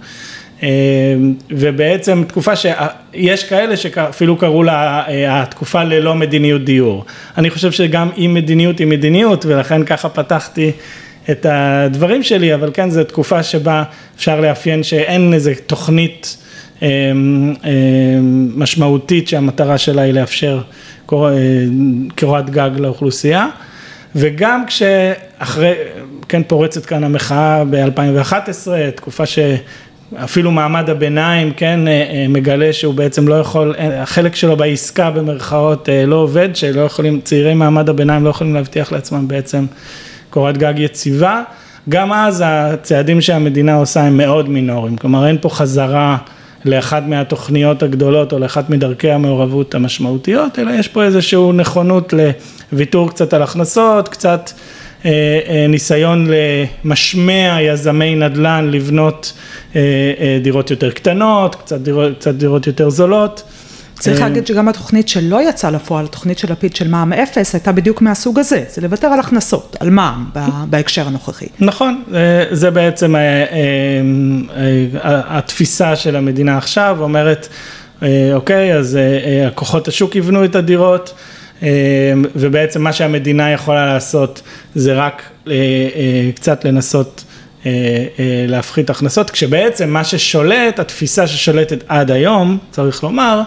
אה, 0.63 1.15
ובעצם 1.49 2.23
תקופה 2.27 2.55
שיש 2.55 3.43
כאלה 3.43 3.77
שאפילו 3.77 4.37
קראו 4.37 4.63
לה 4.63 5.03
אה, 5.07 5.41
התקופה 5.41 5.83
ללא 5.83 6.15
מדיניות 6.15 6.63
דיור. 6.63 7.05
אני 7.37 7.49
חושב 7.49 7.71
שגם 7.71 8.09
אי 8.17 8.27
מדיניות 8.27 8.79
היא 8.79 8.87
מדיניות 8.87 9.45
ולכן 9.45 9.85
ככה 9.85 10.09
פתחתי 10.09 10.71
את 11.29 11.45
הדברים 11.49 12.23
שלי, 12.23 12.53
אבל 12.53 12.69
כן 12.73 12.89
זו 12.89 13.03
תקופה 13.03 13.43
שבה 13.43 13.83
אפשר 14.15 14.41
לאפיין 14.41 14.83
שאין 14.83 15.33
איזה 15.33 15.53
תוכנית 15.67 16.37
משמעותית 18.55 19.27
שהמטרה 19.27 19.77
שלה 19.77 20.01
היא 20.01 20.13
לאפשר 20.13 20.61
קורת 22.19 22.49
גג 22.49 22.69
לאוכלוסייה, 22.77 23.47
וגם 24.15 24.63
כשאחרי, 24.67 25.73
כן 26.29 26.43
פורצת 26.43 26.85
כאן 26.85 27.03
המחאה 27.03 27.63
ב-2011, 27.69 28.67
תקופה 28.95 29.23
שאפילו 29.25 30.51
מעמד 30.51 30.89
הביניים, 30.89 31.51
כן, 31.53 31.79
מגלה 32.29 32.73
שהוא 32.73 32.93
בעצם 32.93 33.27
לא 33.27 33.35
יכול, 33.35 33.75
החלק 33.79 34.35
שלו 34.35 34.57
בעסקה 34.57 35.11
במרכאות 35.11 35.89
לא 36.07 36.15
עובד, 36.15 36.49
שלא 36.53 36.81
יכולים, 36.81 37.21
צעירי 37.23 37.53
מעמד 37.53 37.89
הביניים 37.89 38.25
לא 38.25 38.29
יכולים 38.29 38.53
להבטיח 38.53 38.91
לעצמם 38.91 39.27
בעצם 39.27 39.65
קורת 40.29 40.57
גג 40.57 40.73
יציבה. 40.77 41.41
גם 41.89 42.13
אז 42.13 42.43
הצעדים 42.45 43.21
שהמדינה 43.21 43.75
עושה 43.75 44.01
הם 44.01 44.17
מאוד 44.17 44.49
מינוריים, 44.49 44.97
כלומר 44.97 45.27
אין 45.27 45.37
פה 45.41 45.49
חזרה 45.49 46.17
לאחת 46.65 47.03
מהתוכניות 47.07 47.83
הגדולות 47.83 48.33
או 48.33 48.39
לאחת 48.39 48.69
מדרכי 48.69 49.11
המעורבות 49.11 49.75
המשמעותיות, 49.75 50.59
אלא 50.59 50.71
יש 50.71 50.87
פה 50.87 51.03
איזושהי 51.03 51.51
נכונות 51.53 52.13
לוויתור 52.73 53.09
קצת 53.09 53.33
על 53.33 53.43
הכנסות, 53.43 54.09
קצת 54.09 54.51
אה, 55.05 55.39
אה, 55.47 55.65
ניסיון 55.69 56.27
למשמע 56.83 57.57
יזמי 57.61 58.15
נדל"ן 58.15 58.69
לבנות 58.71 59.33
אה, 59.75 59.81
אה, 60.19 60.39
דירות 60.41 60.71
יותר 60.71 60.91
קטנות, 60.91 61.55
קצת 61.55 61.81
דירות, 61.81 62.17
קצת 62.19 62.33
דירות 62.33 62.67
יותר 62.67 62.89
זולות. 62.89 63.43
צריך 63.99 64.21
להגיד 64.21 64.47
שגם 64.47 64.67
התוכנית 64.67 65.09
שלא 65.09 65.49
יצאה 65.49 65.71
לפועל, 65.71 66.05
התוכנית 66.05 66.37
של 66.37 66.51
לפיד 66.51 66.75
של 66.75 66.87
מע"מ 66.87 67.13
אפס, 67.13 67.55
הייתה 67.55 67.71
בדיוק 67.71 68.01
מהסוג 68.01 68.39
הזה, 68.39 68.63
זה 68.69 68.81
לוותר 68.81 69.07
על 69.07 69.19
הכנסות, 69.19 69.77
על 69.79 69.89
מע"מ 69.89 70.25
בהקשר 70.69 71.07
הנוכחי. 71.07 71.47
נכון, 71.59 72.03
זה 72.51 72.71
בעצם 72.71 73.15
אה, 73.15 73.21
אה, 73.21 73.45
אה, 75.03 75.37
התפיסה 75.37 75.95
של 75.95 76.15
המדינה 76.15 76.57
עכשיו, 76.57 76.97
אומרת, 76.99 77.47
אוקיי, 78.33 78.73
אז 78.73 78.99
כוחות 79.55 79.87
השוק 79.87 80.15
יבנו 80.15 80.45
את 80.45 80.55
הדירות. 80.55 81.13
ובעצם 82.35 82.81
מה 82.81 82.93
שהמדינה 82.93 83.51
יכולה 83.51 83.85
לעשות 83.85 84.41
זה 84.75 84.93
רק 84.93 85.23
קצת 86.35 86.65
לנסות 86.65 87.23
אה, 87.23 87.28
אה, 87.28 87.28
להפחית 88.47 88.89
הכנסות, 88.89 89.29
כשבעצם 89.29 89.89
מה 89.89 90.03
ששולט, 90.03 90.79
התפיסה 90.79 91.27
ששולטת 91.27 91.83
עד 91.87 92.11
היום, 92.11 92.57
צריך 92.71 93.03
לומר, 93.03 93.41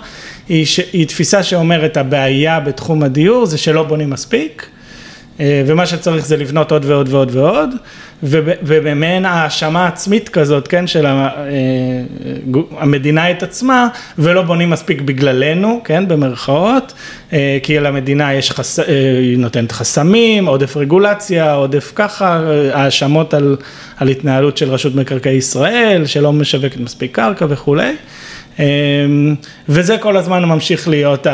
היא, 0.48 0.66
ש... 0.66 0.80
היא 0.92 1.06
תפיסה 1.06 1.42
שאומרת 1.42 1.96
הבעיה 1.96 2.60
בתחום 2.60 3.02
הדיור 3.02 3.46
זה 3.46 3.58
שלא 3.58 3.82
בונים 3.82 4.10
מספיק, 4.10 4.66
אה, 5.40 5.62
ומה 5.66 5.86
שצריך 5.86 6.26
זה 6.26 6.36
לבנות 6.36 6.72
עוד 6.72 6.84
ועוד 6.84 7.08
ועוד 7.08 7.36
ועוד, 7.36 7.70
ובמעין 8.22 9.24
האשמה 9.24 9.86
עצמית 9.86 10.28
כזאת, 10.28 10.68
כן, 10.68 10.86
של 10.86 11.06
אה, 11.06 11.28
המדינה 12.78 13.30
את 13.30 13.42
עצמה, 13.42 13.88
ולא 14.18 14.42
בונים 14.42 14.70
מספיק 14.70 15.00
בגללנו, 15.00 15.80
כן, 15.84 16.08
במרכאות, 16.08 16.92
אה, 17.32 17.58
כי 17.62 17.80
למדינה 17.80 18.34
יש, 18.34 18.50
חס... 18.50 18.78
היא 18.78 19.38
נותנת 19.38 19.72
חסמים, 19.72 20.46
עודף 20.46 20.76
רגולציה, 20.76 21.52
עודף 21.52 21.92
ככה, 21.94 22.40
האשמות 22.72 23.34
על, 23.34 23.56
על 23.96 24.08
התנהלות 24.08 24.56
של 24.56 24.70
רשות 24.70 24.94
מקרקעי 24.94 25.36
ישראל, 25.36 26.06
שלא 26.06 26.32
משווקת 26.32 26.80
מספיק 26.80 27.14
קרקע 27.14 27.46
וכולי. 27.48 27.92
וזה 29.68 29.98
כל 29.98 30.16
הזמן 30.16 30.44
ממשיך 30.44 30.88
להיות 30.88 31.26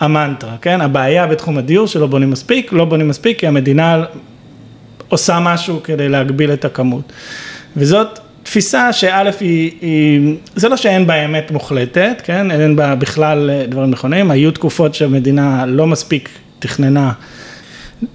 המנטרה, 0.00 0.54
כן? 0.62 0.80
הבעיה 0.80 1.26
בתחום 1.26 1.58
הדיור 1.58 1.86
שלא 1.86 2.06
בונים 2.06 2.30
מספיק, 2.30 2.72
לא 2.72 2.84
בונים 2.84 3.08
מספיק 3.08 3.38
כי 3.38 3.46
המדינה 3.46 4.04
עושה 5.14 5.40
משהו 5.40 5.82
כדי 5.82 6.08
להגביל 6.08 6.52
את 6.52 6.64
הכמות. 6.64 7.12
וזאת 7.76 8.18
תפיסה 8.42 8.92
שא' 8.92 9.30
היא, 9.40 9.72
היא, 9.80 10.36
זה 10.56 10.68
לא 10.68 10.76
שאין 10.76 11.06
בה 11.06 11.24
אמת 11.24 11.50
מוחלטת, 11.50 12.22
כן? 12.24 12.50
אין 12.50 12.76
בה 12.76 12.94
בכלל 12.94 13.50
דברים 13.68 13.90
נכונים, 13.90 14.30
היו 14.30 14.50
תקופות 14.50 14.94
שהמדינה 14.94 15.66
לא 15.66 15.86
מספיק 15.86 16.28
תכננה, 16.58 17.12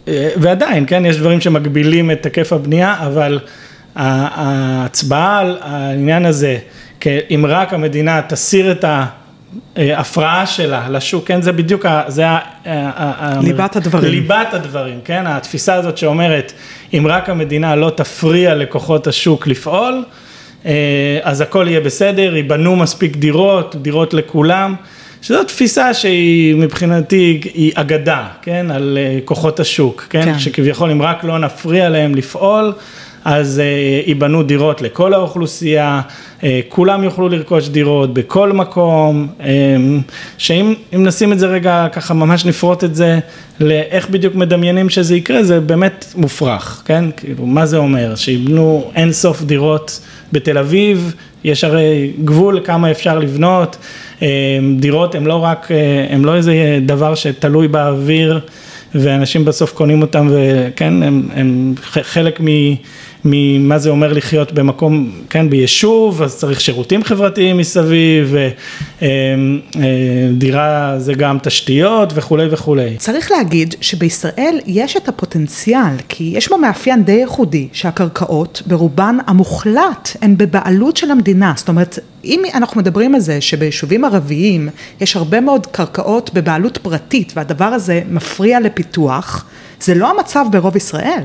ועדיין, 0.08 0.84
כן? 0.88 1.06
יש 1.06 1.18
דברים 1.18 1.42
שמגבילים 1.42 2.12
את 2.12 2.26
היקף 2.26 2.54
הבנייה, 2.54 2.96
אבל 3.00 3.40
ההצבעה 3.96 5.40
על 5.40 5.58
העניין 5.62 6.26
הזה 6.26 6.58
אם 7.06 7.46
רק 7.48 7.74
המדינה 7.74 8.22
תסיר 8.28 8.72
את 8.72 8.86
ההפרעה 9.76 10.46
שלה 10.46 10.90
לשוק, 10.90 11.28
כן, 11.28 11.42
זה 11.42 11.52
בדיוק, 11.52 11.86
זה 12.08 12.26
ליבת 13.42 13.76
הדברים. 13.76 14.12
ליבת 14.12 14.54
הדברים, 14.54 15.00
כן, 15.06 15.28
התפיסה 15.28 15.74
הזאת 15.74 15.98
שאומרת, 15.98 16.54
אם 16.94 17.06
רק 17.10 17.30
המדינה 17.30 17.76
לא 17.76 17.90
תפריע 17.90 18.56
לכוחות 18.56 19.08
השוק 19.08 19.48
לפעול, 19.48 20.04
אה, 20.66 21.20
אז 21.24 21.42
הכל 21.42 21.66
יהיה 21.70 21.80
בסדר, 21.80 22.36
ייבנו 22.36 22.76
מספיק 22.76 23.16
דירות, 23.16 23.76
דירות 23.82 24.14
לכולם. 24.14 24.76
שזו 25.22 25.44
תפיסה 25.44 25.94
שהיא 25.94 26.56
מבחינתי 26.56 27.42
היא 27.54 27.72
אגדה, 27.76 28.28
כן, 28.42 28.72
על 28.72 28.98
אה, 29.02 29.20
כוחות 29.26 29.60
השוק, 29.60 30.08
כן, 30.10 30.26
כן. 30.26 30.40
שכביכול 30.40 30.92
אם 30.92 31.02
רק 31.02 31.24
לא 31.24 31.40
נפריע 31.40 31.90
להם 31.90 32.16
לפעול, 32.16 32.74
אז 33.26 33.60
אה, 33.60 34.02
ייבנו 34.08 34.44
דירות 34.44 34.82
לכל 34.82 35.14
האוכלוסייה, 35.14 36.02
אה, 36.44 36.60
כולם 36.70 37.04
יוכלו 37.04 37.30
לרכוש 37.30 37.70
דירות 37.70 38.14
בכל 38.14 38.54
מקום, 38.54 39.28
אה, 39.42 39.76
שאם 40.38 40.74
נשים 40.92 41.34
את 41.34 41.40
זה 41.40 41.48
רגע 41.48 41.88
ככה 41.92 42.14
ממש 42.14 42.46
נפרוט 42.46 42.84
את 42.84 42.96
זה 42.96 43.20
לאיך 43.60 44.10
בדיוק 44.10 44.36
מדמיינים 44.36 44.90
שזה 44.90 45.16
יקרה, 45.16 45.44
זה 45.44 45.60
באמת 45.60 46.14
מופרך, 46.16 46.82
כן? 46.86 47.06
כאילו, 47.18 47.46
מה 47.46 47.66
זה 47.66 47.78
אומר? 47.78 48.16
שיבנו 48.16 48.92
אין 48.96 49.12
סוף 49.12 49.42
דירות 49.42 50.00
בתל 50.32 50.58
אביב, 50.58 51.16
יש 51.44 51.64
הרי 51.64 52.12
גבול 52.26 52.60
כמה 52.64 52.92
אפשר 52.92 53.20
לבנות, 53.20 53.78
דירות 54.80 55.16
הן 55.16 55.26
לא 55.26 55.44
רק, 55.44 55.68
הן 56.10 56.22
לא 56.22 56.36
איזה 56.36 56.80
דבר 56.86 57.16
שתלוי 57.16 57.68
באוויר 57.68 58.40
ואנשים 58.96 59.46
בסוף 59.46 59.74
קונים 59.74 60.02
אותם 60.02 60.28
וכן, 60.32 61.04
הם, 61.04 61.30
הם 61.36 61.74
חלק 61.82 62.42
מ... 62.42 62.46
ממה 63.26 63.80
זה 63.80 63.90
אומר 63.90 64.14
לחיות 64.14 64.52
במקום, 64.52 65.12
כן, 65.30 65.50
ביישוב, 65.50 66.22
אז 66.22 66.38
צריך 66.38 66.62
שירותים 66.62 67.04
חברתיים 67.04 67.58
מסביב, 67.58 68.36
ודירה 70.32 70.96
זה 70.98 71.14
גם 71.14 71.38
תשתיות 71.44 72.12
וכולי 72.16 72.48
וכולי. 72.52 72.96
צריך 72.98 73.32
להגיד 73.32 73.76
שבישראל 73.82 74.60
יש 74.66 74.98
את 74.98 75.10
הפוטנציאל, 75.10 75.94
כי 76.10 76.32
יש 76.36 76.50
בו 76.50 76.58
מאפיין 76.58 77.04
די 77.04 77.12
ייחודי, 77.12 77.68
שהקרקעות 77.74 78.62
ברובן 78.66 79.18
המוחלט 79.28 80.10
הן 80.22 80.38
בבעלות 80.38 80.98
של 80.98 81.12
המדינה, 81.12 81.54
זאת 81.56 81.70
אומרת, 81.70 82.00
אם 82.26 82.42
אנחנו 82.54 82.82
מדברים 82.82 83.16
על 83.16 83.22
זה 83.22 83.42
שביישובים 83.42 84.06
ערביים 84.06 84.70
יש 85.02 85.16
הרבה 85.16 85.42
מאוד 85.42 85.66
קרקעות 85.66 86.34
בבעלות 86.34 86.78
פרטית 86.78 87.34
והדבר 87.36 87.66
הזה 87.66 88.02
מפריע 88.10 88.60
לפיתוח, 88.60 89.46
זה 89.82 89.96
לא 89.96 90.12
המצב 90.12 90.46
ברוב 90.52 90.76
ישראל. 90.76 91.24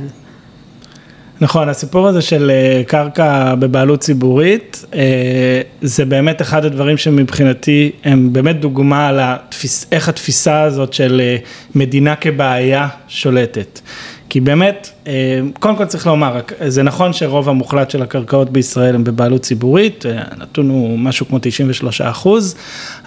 נכון, 1.41 1.69
הסיפור 1.69 2.09
הזה 2.09 2.23
של 2.23 2.51
אה, 2.51 2.83
קרקע 2.87 3.55
בבעלות 3.55 4.01
ציבורית, 4.01 4.85
אה, 4.95 5.61
זה 5.83 6.05
באמת 6.05 6.43
אחד 6.43 6.65
הדברים 6.65 6.97
שמבחינתי 6.97 7.91
הם 8.05 8.33
באמת 8.33 8.61
דוגמה 8.61 9.09
על 9.09 9.21
התפיס, 9.23 9.87
איך 9.93 10.09
התפיסה 10.09 10.63
הזאת 10.63 10.93
של 10.93 11.21
אה, 11.25 11.37
מדינה 11.75 12.17
כבעיה 12.17 12.89
שולטת. 13.09 13.81
כי 14.29 14.41
באמת, 14.41 14.91
אה, 15.07 15.13
קודם 15.61 15.77
כל 15.77 15.85
צריך 15.85 16.07
לומר, 16.07 16.41
זה 16.67 16.83
נכון 16.83 17.13
שרוב 17.13 17.49
המוחלט 17.49 17.91
של 17.91 18.03
הקרקעות 18.03 18.51
בישראל 18.51 18.95
הם 18.95 19.05
בבעלות 19.05 19.43
ציבורית, 19.43 20.07
אה, 20.07 20.23
הנתון 20.31 20.69
הוא 20.69 20.99
משהו 20.99 21.27
כמו 21.27 21.39
93 21.43 22.01
אחוז, 22.01 22.55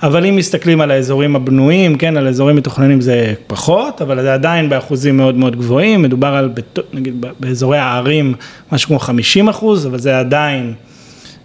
אבל 0.03 0.25
אם 0.25 0.35
מסתכלים 0.35 0.81
על 0.81 0.91
האזורים 0.91 1.35
הבנויים, 1.35 1.97
כן, 1.97 2.17
על 2.17 2.27
אזורים 2.27 2.55
מתוכננים 2.55 3.01
זה 3.01 3.33
פחות, 3.47 4.01
אבל 4.01 4.21
זה 4.21 4.33
עדיין 4.33 4.69
באחוזים 4.69 5.17
מאוד 5.17 5.35
מאוד 5.35 5.55
גבוהים, 5.55 6.01
מדובר 6.01 6.27
על, 6.27 6.49
נגיד, 6.93 7.25
באזורי 7.39 7.77
הערים, 7.77 8.33
משהו 8.71 8.89
כמו 8.89 8.99
50 8.99 9.49
אחוז, 9.49 9.87
אבל 9.87 9.99
זה 9.99 10.19
עדיין 10.19 10.73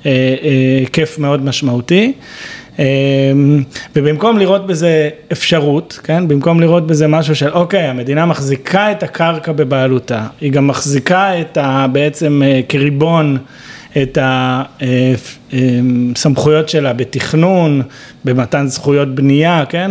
היקף 0.04 1.14
אה, 1.18 1.22
מאוד 1.22 1.44
משמעותי. 1.44 2.12
אמ, 2.78 3.62
ובמקום 3.96 4.38
לראות 4.38 4.66
בזה 4.66 5.08
אפשרות, 5.32 6.00
כן, 6.04 6.28
במקום 6.28 6.60
לראות 6.60 6.86
בזה 6.86 7.06
משהו 7.06 7.36
של 7.36 7.50
אוקיי, 7.50 7.82
המדינה 7.82 8.26
מחזיקה 8.26 8.92
את 8.92 9.02
הקרקע 9.02 9.52
בבעלותה, 9.52 10.26
היא 10.40 10.52
גם 10.52 10.66
מחזיקה 10.66 11.40
את 11.40 11.56
ה... 11.56 11.86
בעצם 11.92 12.42
אה, 12.44 12.60
כריבון 12.68 13.38
את 14.02 14.18
הסמכויות 16.14 16.56
אה, 16.56 16.62
אמ, 16.62 16.68
שלה 16.68 16.92
בתכנון, 16.92 17.82
במתן 18.24 18.66
זכויות 18.66 19.14
בנייה, 19.14 19.64
כן, 19.68 19.90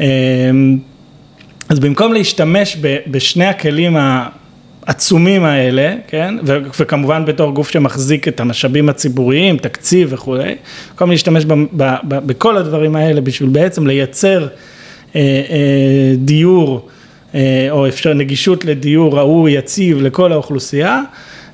אמ, 0.00 0.78
אז 1.68 1.78
במקום 1.78 2.12
להשתמש 2.12 2.76
בשני 3.06 3.46
הכלים 3.46 3.96
העצומים 4.86 5.44
האלה, 5.44 5.94
כן, 6.08 6.34
וכמובן 6.78 7.24
בתור 7.24 7.50
גוף 7.50 7.70
שמחזיק 7.70 8.28
את 8.28 8.40
המשאבים 8.40 8.88
הציבוריים, 8.88 9.56
תקציב 9.56 10.08
וכולי, 10.12 10.56
במקום 10.90 11.10
להשתמש 11.10 11.44
ב, 11.44 11.52
ב, 11.52 11.94
ב, 12.08 12.18
בכל 12.26 12.56
הדברים 12.56 12.96
האלה 12.96 13.20
בשביל 13.20 13.48
בעצם 13.48 13.86
לייצר 13.86 14.46
אה, 15.16 15.20
אה, 15.50 16.14
דיור 16.16 16.88
אה, 17.34 17.66
או 17.70 17.88
אפשר 17.88 18.14
נגישות 18.14 18.64
לדיור 18.64 19.18
ראוי, 19.18 19.52
יציב 19.52 20.02
לכל 20.02 20.32
האוכלוסייה, 20.32 21.02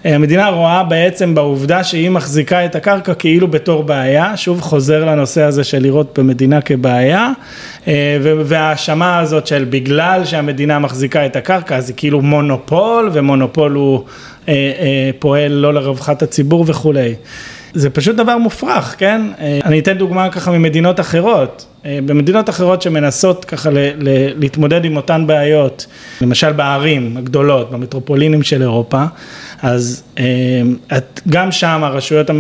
המדינה 0.04 0.48
רואה 0.48 0.84
בעצם 0.84 1.34
בעובדה 1.34 1.84
שהיא 1.84 2.10
מחזיקה 2.10 2.64
את 2.64 2.74
הקרקע 2.76 3.14
כאילו 3.14 3.48
בתור 3.48 3.82
בעיה, 3.82 4.36
שוב 4.36 4.60
חוזר 4.60 5.04
לנושא 5.04 5.42
הזה 5.42 5.64
של 5.64 5.82
לראות 5.82 6.18
במדינה 6.18 6.60
כבעיה, 6.60 7.30
אה, 7.88 8.18
וההאשמה 8.44 9.18
הזאת 9.18 9.46
של 9.46 9.66
בגלל 9.70 10.24
שהמדינה 10.24 10.78
מחזיקה 10.78 11.26
את 11.26 11.36
הקרקע 11.36 11.76
אז 11.76 11.88
היא 11.88 11.96
כאילו 11.96 12.20
מונופול, 12.20 13.10
ומונופול 13.12 13.72
הוא 13.72 14.04
פועל 15.18 15.52
לא 15.52 15.74
לרווחת 15.74 16.22
הציבור 16.22 16.64
וכולי. 16.68 17.14
זה 17.74 17.90
פשוט 17.90 18.16
דבר 18.16 18.38
מופרך, 18.38 18.94
כן? 18.98 19.22
אני 19.64 19.78
אתן 19.78 19.92
דוגמה 19.98 20.28
ככה 20.30 20.50
ממדינות 20.50 21.00
אחרות. 21.00 21.66
במדינות 21.84 22.48
אחרות 22.48 22.82
שמנסות 22.82 23.44
ככה 23.44 23.70
ל- 23.70 23.78
ל- 23.78 24.40
להתמודד 24.40 24.84
עם 24.84 24.96
אותן 24.96 25.26
בעיות, 25.26 25.86
למשל 26.20 26.52
בערים 26.52 27.16
הגדולות, 27.16 27.70
במטרופולינים 27.70 28.42
של 28.42 28.62
אירופה, 28.62 29.04
אז 29.62 30.02
גם 31.28 31.52
שם 31.52 31.80
הרשויות 31.84 32.30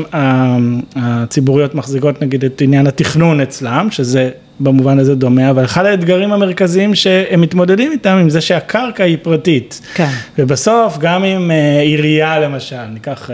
הציבוריות 0.94 1.74
מחזיקות 1.74 2.22
נגיד 2.22 2.44
את 2.44 2.60
עניין 2.60 2.86
התכנון 2.86 3.40
אצלם, 3.40 3.88
שזה 3.90 4.30
במובן 4.60 4.98
הזה 4.98 5.14
דומה, 5.14 5.50
אבל 5.50 5.64
אחד 5.64 5.86
האתגרים 5.86 6.32
המרכזיים 6.32 6.94
שהם 6.94 7.40
מתמודדים 7.40 7.92
איתם, 7.92 8.16
עם 8.16 8.30
זה 8.30 8.40
שהקרקע 8.40 9.04
היא 9.04 9.16
פרטית. 9.22 9.80
כן. 9.94 10.08
ובסוף, 10.38 10.98
גם 10.98 11.24
עם 11.24 11.50
עירייה 11.80 12.40
למשל, 12.40 12.84
ניקח 12.92 13.30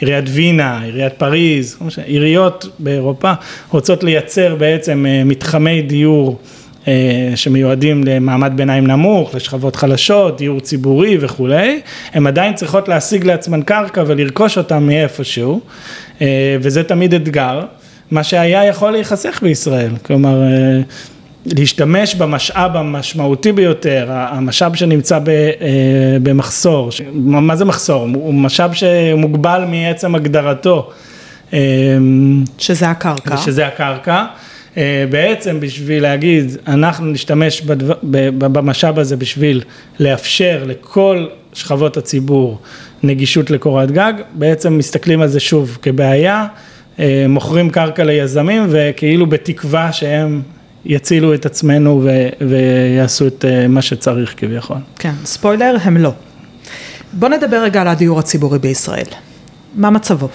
עיריית 0.00 0.24
וינה, 0.28 0.82
עיריית 0.82 1.12
פריז, 1.12 1.78
עיריות 2.04 2.68
באירופה, 2.78 3.32
רוצות 3.70 4.04
לייצר 4.04 4.54
בעצם 4.54 5.06
מתחמי 5.24 5.82
דיור. 5.82 6.38
שמיועדים 7.34 8.04
למעמד 8.04 8.52
ביניים 8.56 8.86
נמוך, 8.86 9.34
לשכבות 9.34 9.76
חלשות, 9.76 10.38
דיור 10.38 10.60
ציבורי 10.60 11.18
וכולי, 11.20 11.80
הן 12.12 12.26
עדיין 12.26 12.54
צריכות 12.54 12.88
להשיג 12.88 13.24
לעצמן 13.24 13.62
קרקע 13.62 14.02
ולרכוש 14.06 14.58
אותה 14.58 14.78
מאיפשהו, 14.78 15.60
וזה 16.60 16.82
תמיד 16.82 17.14
אתגר, 17.14 17.60
מה 18.10 18.24
שהיה 18.24 18.64
יכול 18.64 18.90
להיחסך 18.90 19.42
בישראל, 19.42 19.90
כלומר 20.02 20.42
להשתמש 21.46 22.14
במשאב 22.14 22.76
המשמעותי 22.76 23.52
ביותר, 23.52 24.06
המשאב 24.10 24.74
שנמצא 24.74 25.18
במחסור, 26.22 26.90
מה 27.14 27.56
זה 27.56 27.64
מחסור? 27.64 28.08
הוא 28.14 28.34
משאב 28.34 28.72
שמוגבל 28.72 29.64
מעצם 29.68 30.14
הגדרתו. 30.14 30.90
שזה 32.58 32.90
הקרקע. 32.90 33.36
שזה 33.36 33.66
הקרקע. 33.66 34.24
בעצם 35.10 35.60
בשביל 35.60 36.02
להגיד, 36.02 36.56
אנחנו 36.66 37.06
נשתמש 37.06 37.60
בדבר, 37.60 37.94
במשאב 38.38 38.98
הזה 38.98 39.16
בשביל 39.16 39.62
לאפשר 40.00 40.64
לכל 40.66 41.26
שכבות 41.52 41.96
הציבור 41.96 42.58
נגישות 43.02 43.50
לקורת 43.50 43.90
גג, 43.90 44.12
בעצם 44.34 44.78
מסתכלים 44.78 45.20
על 45.20 45.28
זה 45.28 45.40
שוב 45.40 45.78
כבעיה, 45.82 46.46
מוכרים 47.28 47.70
קרקע 47.70 48.04
ליזמים 48.04 48.66
וכאילו 48.68 49.26
בתקווה 49.26 49.92
שהם 49.92 50.42
יצילו 50.84 51.34
את 51.34 51.46
עצמנו 51.46 52.08
ויעשו 52.40 53.26
את 53.26 53.44
מה 53.68 53.82
שצריך 53.82 54.34
כביכול. 54.36 54.76
כן, 54.98 55.12
ספוילר, 55.24 55.76
הם 55.82 55.96
לא. 55.96 56.12
בוא 57.12 57.28
נדבר 57.28 57.62
רגע 57.62 57.80
על 57.80 57.88
הדיור 57.88 58.18
הציבורי 58.18 58.58
בישראל. 58.58 59.04
מה 59.74 59.90
מצבו? 59.90 60.28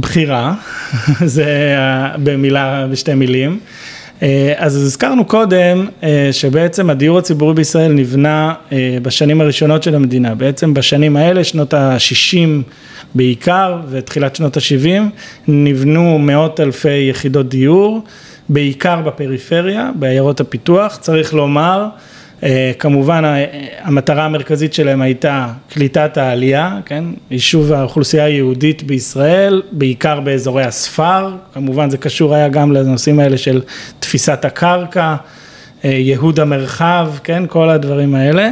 בחירה, 0.00 0.54
זה 1.34 1.76
במילה, 2.22 2.86
בשתי 2.90 3.14
מילים. 3.14 3.58
אז 4.56 4.76
הזכרנו 4.76 5.24
קודם 5.24 5.86
שבעצם 6.32 6.90
הדיור 6.90 7.18
הציבורי 7.18 7.54
בישראל 7.54 7.92
נבנה 7.92 8.54
בשנים 9.02 9.40
הראשונות 9.40 9.82
של 9.82 9.94
המדינה, 9.94 10.34
בעצם 10.34 10.74
בשנים 10.74 11.16
האלה, 11.16 11.44
שנות 11.44 11.74
ה-60 11.74 12.62
בעיקר 13.14 13.80
ותחילת 13.90 14.36
שנות 14.36 14.56
ה-70, 14.56 15.02
נבנו 15.48 16.18
מאות 16.18 16.60
אלפי 16.60 17.08
יחידות 17.10 17.48
דיור, 17.48 18.04
בעיקר 18.48 19.00
בפריפריה, 19.00 19.90
בעיירות 19.94 20.40
הפיתוח, 20.40 20.96
צריך 21.00 21.34
לומר, 21.34 21.86
כמובן 22.78 23.24
המטרה 23.82 24.24
המרכזית 24.24 24.74
שלהם 24.74 25.02
הייתה 25.02 25.46
קליטת 25.70 26.16
העלייה, 26.16 26.78
כן, 26.84 27.04
יישוב 27.30 27.72
האוכלוסייה 27.72 28.24
היהודית 28.24 28.82
בישראל, 28.82 29.62
בעיקר 29.72 30.20
באזורי 30.20 30.64
הספר, 30.64 31.30
כמובן 31.54 31.90
זה 31.90 31.96
קשור 31.98 32.34
היה 32.34 32.48
גם 32.48 32.72
לנושאים 32.72 33.20
האלה 33.20 33.38
של 33.38 33.60
תפיסת 34.00 34.44
הקרקע, 34.44 35.14
ייהוד 35.84 36.40
המרחב, 36.40 37.08
כן, 37.24 37.42
כל 37.48 37.70
הדברים 37.70 38.14
האלה. 38.14 38.50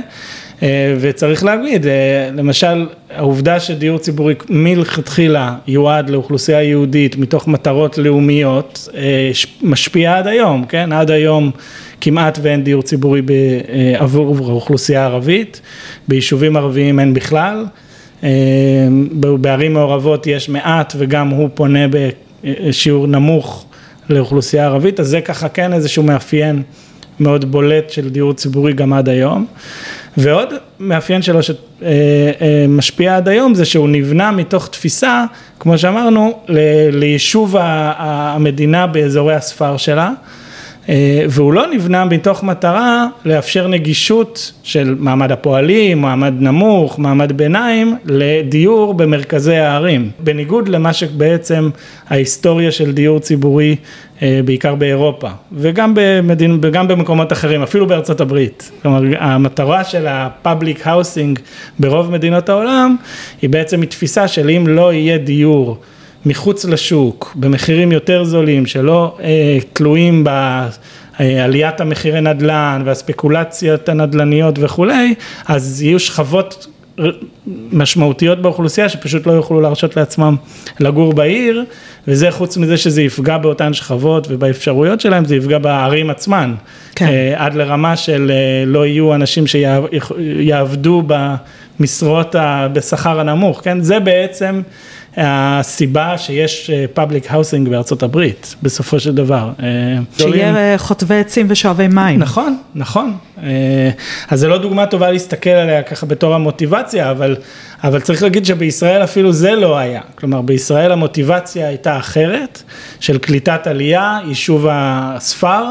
וצריך 1.00 1.44
להגיד, 1.44 1.87
למשל 2.37 2.87
העובדה 3.14 3.61
שדיור 3.61 3.98
ציבורי 3.98 4.35
מלכתחילה 4.48 5.55
יועד 5.66 6.11
לאוכלוסייה 6.11 6.62
יהודית 6.62 7.16
מתוך 7.16 7.48
מטרות 7.48 7.98
לאומיות 7.98 8.88
משפיעה 9.62 10.18
עד 10.18 10.26
היום, 10.26 10.64
כן, 10.64 10.92
עד 10.92 11.11
היום 11.11 11.50
כמעט 12.00 12.38
ואין 12.42 12.64
דיור 12.64 12.82
ציבורי 12.82 13.22
עבור 13.98 14.36
האוכלוסייה 14.50 15.02
הערבית, 15.02 15.60
ביישובים 16.08 16.56
ערביים 16.56 17.00
אין 17.00 17.14
בכלל, 17.14 17.64
בערים 19.40 19.72
מעורבות 19.72 20.26
יש 20.26 20.48
מעט 20.48 20.94
וגם 20.98 21.28
הוא 21.28 21.48
פונה 21.54 21.86
בשיעור 22.44 23.06
נמוך 23.06 23.66
לאוכלוסייה 24.10 24.64
ערבית, 24.64 25.00
אז 25.00 25.08
זה 25.08 25.20
ככה 25.20 25.48
כן 25.48 25.72
איזשהו 25.72 26.02
מאפיין 26.02 26.62
מאוד 27.20 27.52
בולט 27.52 27.90
של 27.90 28.08
דיור 28.08 28.32
ציבורי 28.32 28.72
גם 28.72 28.92
עד 28.92 29.08
היום. 29.08 29.46
ועוד 30.16 30.48
מאפיין 30.80 31.22
שלו 31.22 31.40
שמשפיע 31.42 33.16
עד 33.16 33.28
היום 33.28 33.54
זה 33.54 33.64
שהוא 33.64 33.88
נבנה 33.88 34.30
מתוך 34.30 34.68
תפיסה, 34.68 35.24
כמו 35.60 35.78
שאמרנו, 35.78 36.40
ליישוב 36.92 37.56
המדינה 37.58 38.86
באזורי 38.86 39.34
הספר 39.34 39.76
שלה. 39.76 40.10
והוא 41.29 41.53
לא 41.53 41.66
נבנה 41.74 42.05
מתוך 42.05 42.44
מטרה 42.44 43.07
לאפשר 43.24 43.68
נגישות 43.68 44.53
של 44.62 44.96
מעמד 44.98 45.33
הפועלים, 45.33 46.00
מעמד 46.00 46.35
נמוך, 46.38 46.98
מעמד 46.98 47.33
ביניים, 47.33 47.96
לדיור 48.05 48.94
במרכזי 48.94 49.57
הערים. 49.57 50.11
בניגוד 50.18 50.68
למה 50.68 50.92
שבעצם 50.92 51.70
ההיסטוריה 52.09 52.72
של 52.72 52.92
דיור 52.92 53.18
ציבורי, 53.18 53.76
בעיקר 54.44 54.74
באירופה, 54.74 55.29
וגם, 55.53 55.92
במדינ... 55.94 56.59
וגם 56.62 56.88
במקומות 56.88 57.33
אחרים, 57.33 57.62
אפילו 57.62 57.87
בארצות 57.87 58.20
הברית. 58.20 58.70
כלומר, 58.83 59.00
המטרה 59.18 59.85
של 59.85 60.07
ה-public 60.07 60.87
housing 60.87 61.40
ברוב 61.79 62.11
מדינות 62.11 62.48
העולם, 62.48 62.96
היא 63.42 63.50
בעצם 63.50 63.81
מתפיסה 63.81 64.29
של 64.29 64.50
אם 64.50 64.64
לא 64.66 64.92
יהיה 64.92 65.18
דיור 65.18 65.79
מחוץ 66.26 66.64
לשוק, 66.64 67.33
במחירים 67.35 67.92
יותר 67.92 68.24
זולים, 68.24 68.66
שלא 68.66 69.16
אה, 69.22 69.59
תלויים 69.72 70.24
בעליית 70.24 71.80
המחירי 71.80 72.20
נדל"ן 72.20 72.83
והספקולציות 72.85 73.88
הנדל"ניות 73.88 74.54
וכולי, 74.59 75.14
אז 75.46 75.83
יהיו 75.83 76.00
שכבות 76.00 76.66
משמעותיות 77.72 78.42
באוכלוסייה 78.42 78.88
שפשוט 78.88 79.26
לא 79.26 79.33
יוכלו 79.33 79.61
להרשות 79.61 79.96
לעצמם 79.96 80.37
לגור 80.80 81.12
בעיר, 81.12 81.64
וזה 82.09 82.30
חוץ 82.30 82.56
מזה 82.56 82.76
שזה 82.76 83.02
יפגע 83.02 83.38
באותן 83.38 83.72
שכבות 83.72 84.26
ובאפשרויות 84.30 85.00
שלהם, 85.00 85.24
זה 85.24 85.37
יפגע 85.37 85.59
בערים 85.59 86.11
עצמן, 86.11 86.54
כן. 86.94 87.06
עד 87.37 87.54
לרמה 87.54 87.96
של 87.96 88.33
לא 88.66 88.87
יהיו 88.87 89.14
אנשים 89.14 89.44
שיעבדו 89.46 91.02
במשרות 91.06 92.35
בשכר 92.72 93.20
הנמוך, 93.20 93.61
כן, 93.64 93.80
זה 93.80 94.00
בעצם 94.00 94.62
הסיבה 95.16 96.18
שיש 96.18 96.70
public 96.96 97.31
housing 97.31 97.70
בארצות 97.70 98.03
הברית, 98.03 98.55
בסופו 98.62 99.01
של 99.01 99.14
דבר. 99.14 99.51
שיהיה 100.18 100.79
חוטבי 100.79 101.14
עצים 101.14 101.46
ושואבי 101.49 101.88
מים. 101.88 102.18
נכון, 102.18 102.57
נכון. 102.75 103.16
אז 104.29 104.40
זה 104.40 104.49
לא 104.49 104.59
דוגמה 104.59 104.87
טובה 104.87 105.11
להסתכל 105.11 105.51
עליה 105.51 105.83
ככה 105.83 106.07
בתור 106.07 106.35
המוטיבציה, 106.35 107.11
אבל, 107.11 107.37
אבל 107.85 108.01
צריך 108.01 108.23
להגיד 108.23 108.44
שבישראל 108.44 109.05
אפילו 109.05 109.33
זה 109.33 109.55
לא 109.55 109.79
היה. 109.79 110.01
כלומר, 110.14 110.42
בישראל 110.42 110.92
המוטיבציה 110.92 111.68
הייתה 111.68 111.96
אחרת, 111.99 112.62
של 113.01 113.18
קליטת 113.18 113.66
עלייה, 113.66 114.18
יישוב 114.29 114.66
הספר, 114.70 115.64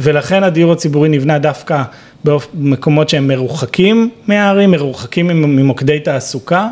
ולכן 0.00 0.44
הדיור 0.44 0.72
הציבורי 0.72 1.08
נבנה 1.08 1.38
דווקא 1.38 1.82
במקומות 2.24 3.08
שהם 3.08 3.28
מרוחקים 3.28 4.10
מהערים, 4.26 4.70
מרוחקים 4.70 5.26
ממוקדי 5.26 6.00
תעסוקה. 6.00 6.68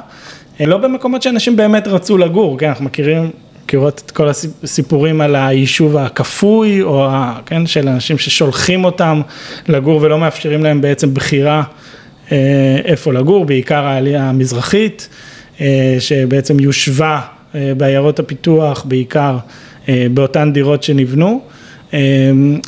לא 0.60 0.78
במקומות 0.78 1.22
שאנשים 1.22 1.56
באמת 1.56 1.88
רצו 1.88 2.18
לגור, 2.18 2.58
כן, 2.58 2.68
אנחנו 2.68 2.84
מכירים, 2.84 3.30
מכירות 3.64 4.02
את 4.06 4.10
כל 4.10 4.28
הסיפורים 4.28 5.20
על 5.20 5.36
היישוב 5.36 5.96
הכפוי, 5.96 6.82
או 6.82 7.08
כן, 7.46 7.66
של 7.66 7.88
אנשים 7.88 8.18
ששולחים 8.18 8.84
אותם 8.84 9.20
לגור 9.68 10.02
ולא 10.02 10.18
מאפשרים 10.18 10.62
להם 10.62 10.80
בעצם 10.80 11.14
בחירה 11.14 11.62
איפה 12.84 13.12
לגור, 13.12 13.44
בעיקר 13.44 13.84
העלייה 13.84 14.28
המזרחית, 14.28 15.08
שבעצם 15.98 16.60
יושבה 16.60 17.20
בעיירות 17.54 18.18
הפיתוח, 18.18 18.84
בעיקר 18.88 19.38
באותן 19.88 20.52
דירות 20.52 20.82
שנבנו. 20.82 21.40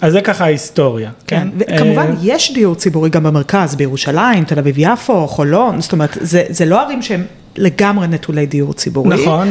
אז 0.03 0.13
זה 0.13 0.21
ככה 0.21 0.45
ההיסטוריה. 0.45 1.11
כן, 1.27 1.49
וכמובן 1.59 2.15
יש 2.23 2.53
דיור 2.55 2.75
ציבורי 2.75 3.11
גם 3.11 3.23
במרכז, 3.23 3.75
בירושלים, 3.75 4.45
תל 4.45 4.59
אביב 4.59 4.75
יפו, 4.79 5.27
חולון, 5.29 5.81
זאת 5.81 5.93
אומרת, 5.93 6.19
זה, 6.21 6.43
זה 6.49 6.65
לא 6.65 6.83
ערים 6.83 7.03
שהם 7.03 7.25
לגמרי 7.59 8.09
נטולי 8.09 8.47
דיור 8.47 8.73
ציבורי. 8.73 9.09
נכון, 9.09 9.49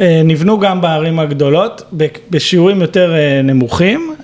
נבנו 0.00 0.60
גם 0.60 0.80
בערים 0.80 1.18
הגדולות, 1.18 1.82
בשיעורים 2.30 2.80
יותר 2.80 3.14
נמוכים, 3.44 4.14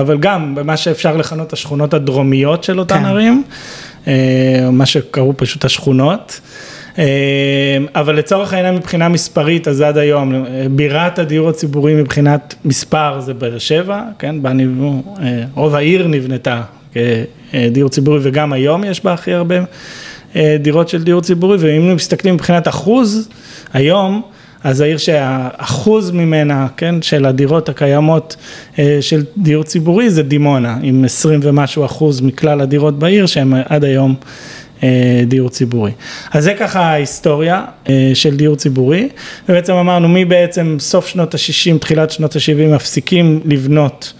אבל 0.00 0.18
גם 0.18 0.54
במה 0.54 0.76
שאפשר 0.76 1.16
לכנות 1.16 1.52
השכונות 1.52 1.94
הדרומיות 1.94 2.64
של 2.64 2.78
אותן 2.78 2.98
כן. 2.98 3.04
ערים. 3.04 3.42
מה 4.72 4.86
שקראו 4.86 5.32
פשוט 5.36 5.64
השכונות. 5.64 6.40
אבל 7.94 8.16
לצורך 8.16 8.52
העניין 8.52 8.74
מבחינה 8.74 9.08
מספרית, 9.08 9.68
אז 9.68 9.80
עד 9.80 9.98
היום, 9.98 10.44
בירת 10.70 11.18
הדיור 11.18 11.48
הציבורי 11.48 11.94
מבחינת 11.94 12.54
מספר 12.64 13.20
זה 13.20 13.34
באר 13.34 13.58
שבע, 13.58 14.02
כן, 14.18 14.42
בה 14.42 14.52
נבנו, 14.52 15.16
רוב 15.54 15.74
העיר 15.74 16.06
נבנתה 16.06 16.62
כדיור 16.92 17.88
ציבורי 17.88 18.18
וגם 18.22 18.52
היום 18.52 18.84
יש 18.84 19.04
בה 19.04 19.12
הכי 19.12 19.32
הרבה 19.32 19.54
דירות 20.60 20.88
של 20.88 21.02
דיור 21.02 21.20
ציבורי, 21.20 21.56
ואם 21.60 21.94
מסתכלים 21.94 22.34
מבחינת 22.34 22.68
אחוז, 22.68 23.28
היום, 23.72 24.22
אז 24.64 24.80
העיר 24.80 24.98
שהאחוז 24.98 26.10
ממנה, 26.10 26.66
כן, 26.76 27.02
של 27.02 27.26
הדירות 27.26 27.68
הקיימות 27.68 28.36
של 29.00 29.24
דיור 29.36 29.64
ציבורי 29.64 30.10
זה 30.10 30.22
דימונה, 30.22 30.76
עם 30.82 31.04
20 31.04 31.40
ומשהו 31.42 31.84
אחוז 31.84 32.20
מכלל 32.20 32.60
הדירות 32.60 32.98
בעיר 32.98 33.26
שהם 33.26 33.54
עד 33.68 33.84
היום 33.84 34.14
דיור 35.26 35.48
ציבורי. 35.48 35.90
אז 36.32 36.44
זה 36.44 36.54
ככה 36.54 36.80
ההיסטוריה 36.80 37.64
של 38.14 38.36
דיור 38.36 38.56
ציבורי, 38.56 39.08
ובעצם 39.48 39.72
אמרנו 39.72 40.08
מי 40.08 40.24
בעצם 40.24 40.76
סוף 40.80 41.08
שנות 41.08 41.34
ה-60, 41.34 41.78
תחילת 41.78 42.10
שנות 42.10 42.36
ה-70 42.36 42.74
מפסיקים 42.74 43.40
לבנות 43.44 44.12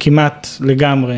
כמעט 0.00 0.46
לגמרי 0.60 1.16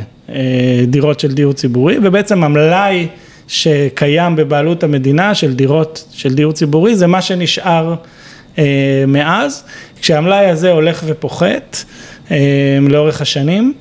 דירות 0.87 1.21
של 1.21 1.33
דיור 1.33 1.53
ציבורי, 1.53 1.97
ובעצם 2.03 2.45
המלאי 2.45 3.07
שקיים 3.51 4.37
בבעלות 4.37 4.83
המדינה 4.83 5.35
של 5.35 5.55
דירות 5.55 6.05
של 6.13 6.35
דיור 6.35 6.53
ציבורי 6.53 6.97
זה 6.97 7.07
מה 7.07 7.23
שנשאר 7.23 7.95
מאז, 9.07 9.65
כשהמלאי 10.01 10.47
הזה 10.47 10.71
הולך 10.71 11.03
ופוחת 11.07 11.85
לאורך 12.81 13.21
השנים, 13.21 13.75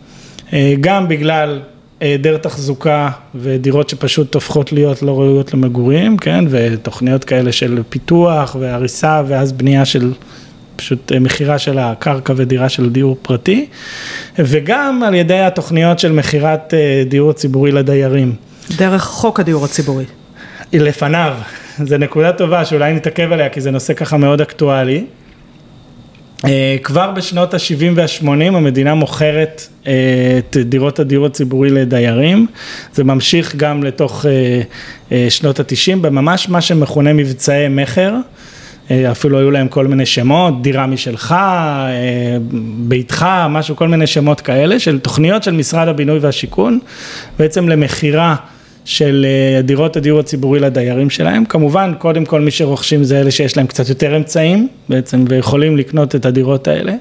גם 0.81 1.07
בגלל 1.07 1.59
היעדר 1.99 2.37
תחזוקה 2.37 3.09
ודירות 3.35 3.89
שפשוט 3.89 4.35
הופכות 4.35 4.71
להיות 4.71 5.01
לא 5.01 5.19
ראויות 5.19 5.53
למגורים, 5.53 6.17
כן, 6.17 6.45
ותוכניות 6.49 7.23
כאלה 7.23 7.51
של 7.51 7.81
פיתוח 7.89 8.55
והריסה 8.59 9.21
ואז 9.27 9.51
בנייה 9.51 9.85
של 9.85 10.13
פשוט 10.75 11.11
מכירה 11.11 11.59
של 11.59 11.79
הקרקע 11.79 12.33
ודירה 12.35 12.69
של 12.69 12.89
דיור 12.89 13.17
פרטי, 13.21 13.65
וגם 14.39 15.03
על 15.03 15.13
ידי 15.13 15.39
התוכניות 15.39 15.99
של 15.99 16.11
מכירת 16.11 16.73
דיור 17.09 17.33
ציבורי 17.33 17.71
לדיירים. 17.71 18.48
דרך 18.77 19.03
חוק 19.03 19.39
הדיור 19.39 19.65
הציבורי. 19.65 20.05
לפניו, 20.73 21.33
זו 21.83 21.97
נקודה 21.97 22.31
טובה 22.31 22.65
שאולי 22.65 22.93
נתעכב 22.93 23.31
עליה 23.31 23.49
כי 23.49 23.61
זה 23.61 23.71
נושא 23.71 23.93
ככה 23.93 24.17
מאוד 24.17 24.41
אקטואלי. 24.41 25.05
כבר 26.83 27.11
בשנות 27.11 27.53
ה-70 27.53 27.83
וה-80 27.95 28.27
המדינה 28.27 28.93
מוכרת 28.93 29.67
את 29.81 30.57
דירות 30.57 30.99
הדיור 30.99 31.25
הציבורי 31.25 31.69
לדיירים, 31.69 32.47
זה 32.93 33.03
ממשיך 33.03 33.55
גם 33.55 33.83
לתוך 33.83 34.25
שנות 35.29 35.59
ה-90 35.59 35.97
בממש 36.01 36.49
מה 36.49 36.61
שמכונה 36.61 37.13
מבצעי 37.13 37.67
מכר, 37.67 38.15
אפילו 38.91 39.39
היו 39.39 39.51
להם 39.51 39.67
כל 39.67 39.87
מיני 39.87 40.05
שמות, 40.05 40.61
דירה 40.61 40.87
משלך, 40.87 41.35
ביתך, 42.77 43.25
משהו, 43.49 43.75
כל 43.75 43.87
מיני 43.87 44.07
שמות 44.07 44.41
כאלה 44.41 44.79
של 44.79 44.99
תוכניות 44.99 45.43
של 45.43 45.51
משרד 45.51 45.87
הבינוי 45.87 46.19
והשיכון, 46.19 46.79
בעצם 47.39 47.69
למכירה 47.69 48.35
של 48.85 49.25
דירות 49.63 49.97
הדיור 49.97 50.19
הציבורי 50.19 50.59
לדיירים 50.59 51.09
שלהם, 51.09 51.45
כמובן 51.45 51.93
קודם 51.97 52.25
כל 52.25 52.41
מי 52.41 52.51
שרוכשים 52.51 53.03
זה 53.03 53.19
אלה 53.19 53.31
שיש 53.31 53.57
להם 53.57 53.67
קצת 53.67 53.89
יותר 53.89 54.17
אמצעים 54.17 54.67
בעצם 54.89 55.25
ויכולים 55.27 55.77
לקנות 55.77 56.15
את 56.15 56.25
הדירות 56.25 56.67
האלה, 56.67 56.93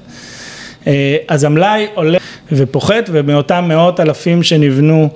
אז 1.27 1.43
המלאי 1.43 1.85
עולה 1.93 2.17
ופוחת 2.51 3.09
ומאותם 3.11 3.65
מאות 3.67 3.99
אלפים 3.99 4.43
שנבנו 4.43 5.09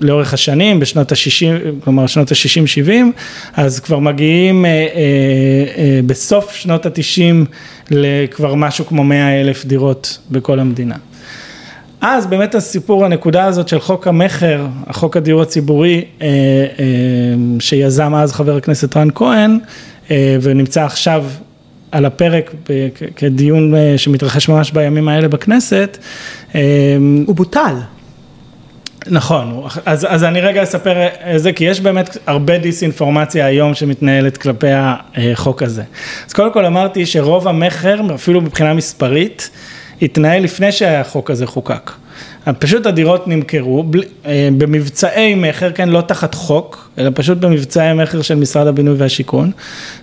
לאורך 0.00 0.34
השנים 0.34 0.80
בשנות 0.80 1.12
ה-60, 1.12 1.84
כלומר 1.84 2.06
שנות 2.06 2.32
ה-60-70, 2.32 2.90
אז 3.56 3.80
כבר 3.80 3.98
מגיעים 3.98 4.64
בסוף 6.06 6.54
שנות 6.54 6.86
ה-90 6.86 7.20
לכבר 7.90 8.54
משהו 8.54 8.86
כמו 8.86 9.04
100 9.04 9.40
אלף 9.40 9.64
דירות 9.64 10.18
בכל 10.30 10.60
המדינה. 10.60 10.96
אז 12.04 12.26
באמת 12.26 12.54
הסיפור, 12.54 13.04
הנקודה 13.04 13.44
הזאת 13.44 13.68
של 13.68 13.80
חוק 13.80 14.06
המכר, 14.06 14.66
החוק 14.86 15.16
הדיור 15.16 15.42
הציבורי 15.42 16.04
שיזם 17.60 18.14
אז 18.14 18.32
חבר 18.32 18.56
הכנסת 18.56 18.96
רן 18.96 19.08
כהן 19.14 19.58
ונמצא 20.10 20.84
עכשיו 20.84 21.24
על 21.92 22.04
הפרק 22.04 22.54
כדיון 23.16 23.74
שמתרחש 23.96 24.48
ממש 24.48 24.70
בימים 24.70 25.08
האלה 25.08 25.28
בכנסת. 25.28 25.98
הוא 27.26 27.34
בוטל. 27.34 27.74
נכון, 29.06 29.62
אז, 29.86 30.06
אז 30.10 30.24
אני 30.24 30.40
רגע 30.40 30.62
אספר 30.62 31.08
זה, 31.36 31.52
כי 31.52 31.64
יש 31.64 31.80
באמת 31.80 32.16
הרבה 32.26 32.58
דיסאינפורמציה 32.58 33.46
היום 33.46 33.74
שמתנהלת 33.74 34.36
כלפי 34.36 34.66
החוק 34.70 35.62
הזה. 35.62 35.82
אז 36.26 36.32
קודם 36.32 36.52
כל 36.52 36.64
אמרתי 36.66 37.06
שרוב 37.06 37.48
המכר, 37.48 38.00
אפילו 38.14 38.40
מבחינה 38.40 38.74
מספרית, 38.74 39.50
התנהל 40.02 40.42
לפני 40.42 40.72
שהחוק 40.72 41.30
הזה 41.30 41.46
חוקק. 41.46 41.90
פשוט 42.58 42.86
הדירות 42.86 43.28
נמכרו 43.28 43.84
במבצעי 44.58 45.34
מכר, 45.34 45.72
כן, 45.72 45.88
לא 45.88 46.00
תחת 46.00 46.34
חוק, 46.34 46.90
אלא 46.98 47.10
פשוט 47.14 47.38
במבצעי 47.38 47.94
מכר 47.94 48.22
של 48.22 48.34
משרד 48.34 48.66
הבינוי 48.66 48.94
והשיכון, 48.98 49.50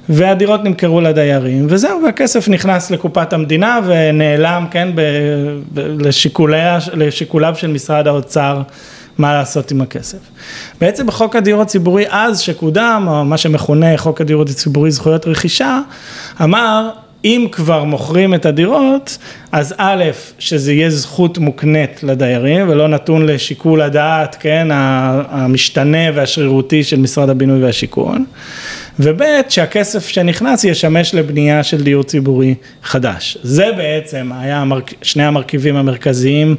והדירות 0.10 0.64
נמכרו 0.64 1.02
לדיירים, 1.02 1.68
וזהו, 1.70 2.04
והכסף 2.06 2.48
נכנס 2.48 2.92
לקופת 2.92 3.34
המדינה 3.34 3.80
ונעלם, 3.86 4.66
כן, 4.72 4.90
לשיקוליו 6.96 7.56
של 7.56 7.68
משרד 7.68 8.08
האוצר. 8.08 8.62
מה 9.18 9.34
לעשות 9.34 9.72
עם 9.72 9.82
הכסף. 9.82 10.18
בעצם 10.82 11.08
בחוק 11.08 11.36
הדיור 11.36 11.62
הציבורי 11.62 12.06
אז 12.10 12.40
שקודם, 12.40 13.06
או 13.08 13.26
מה 13.26 13.38
שמכונה 13.38 13.98
חוק 13.98 14.22
הדיור 14.22 14.42
הציבורי 14.42 14.92
זכויות 14.92 15.28
רכישה, 15.28 15.80
אמר 16.44 16.90
אם 17.26 17.48
כבר 17.52 17.84
מוכרים 17.84 18.34
את 18.34 18.46
הדירות, 18.46 19.18
אז 19.52 19.76
א', 19.78 20.04
שזה 20.40 20.74
יהיה 20.74 20.90
זכות 20.90 21.38
מוקנית 21.38 22.04
לדיירים 22.04 22.70
ולא 22.70 22.88
נתון 22.88 23.26
לשיקול 23.26 23.82
הדעת, 23.82 24.38
כן, 24.40 24.68
המשתנה 24.72 26.12
והשרירותי 26.16 26.84
של 26.84 27.00
משרד 27.00 27.30
הבינוי 27.30 27.64
והשיכון, 27.64 28.26
וב', 29.00 29.22
שהכסף 29.50 30.08
שנכנס 30.08 30.64
ישמש 30.64 31.16
לבנייה 31.16 31.64
של 31.64 31.84
דיור 31.84 32.04
ציבורי 32.04 32.56
חדש. 32.84 33.38
זה 33.44 33.72
בעצם 33.78 34.32
היה 34.40 34.64
שני 35.02 35.24
המרכיבים 35.24 35.76
המרכזיים 35.76 36.56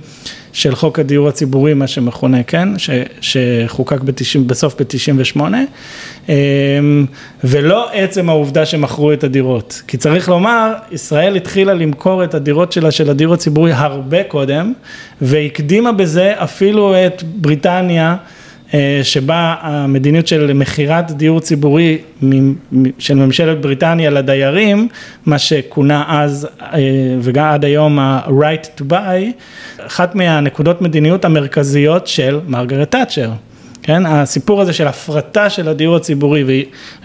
של 0.52 0.74
חוק 0.74 0.98
הדיור 0.98 1.28
הציבורי, 1.28 1.74
מה 1.74 1.86
שמכונה, 1.86 2.42
כן, 2.42 2.68
ש, 2.78 2.90
שחוקק 3.20 4.00
בתשעים, 4.00 4.46
בסוף 4.46 4.74
ב-98, 4.82 5.40
ולא 7.44 7.90
עצם 7.92 8.28
העובדה 8.28 8.66
שמכרו 8.66 9.12
את 9.12 9.24
הדירות, 9.24 9.82
כי 9.86 9.96
צריך 9.96 10.28
לומר, 10.28 10.72
ישראל 10.92 11.36
התחילה 11.36 11.74
למכור 11.74 12.24
את 12.24 12.34
הדירות 12.34 12.72
שלה 12.72 12.90
של 12.90 13.10
הדיור 13.10 13.34
הציבורי 13.34 13.72
הרבה 13.72 14.24
קודם, 14.24 14.72
והקדימה 15.20 15.92
בזה 15.92 16.32
אפילו 16.36 16.94
את 17.06 17.22
בריטניה, 17.22 18.16
שבה 19.02 19.54
המדיניות 19.60 20.26
של 20.26 20.52
מכירת 20.52 21.10
דיור 21.10 21.40
ציבורי 21.40 21.98
של 22.98 23.14
ממשלת 23.14 23.60
בריטניה 23.60 24.10
לדיירים, 24.10 24.88
מה 25.26 25.38
שכונה 25.38 26.04
אז 26.08 26.48
וגם 27.20 27.46
עד 27.46 27.64
היום 27.64 27.98
ה-right 27.98 28.80
to 28.80 28.82
buy, 28.90 29.42
אחת 29.86 30.14
מהנקודות 30.14 30.82
מדיניות 30.82 31.24
המרכזיות 31.24 32.06
של 32.06 32.40
מרגרט 32.46 32.90
תאצ'ר, 32.90 33.30
כן, 33.82 34.06
הסיפור 34.06 34.60
הזה 34.60 34.72
של 34.72 34.86
הפרטה 34.86 35.50
של 35.50 35.68
הדיור 35.68 35.96
הציבורי 35.96 36.44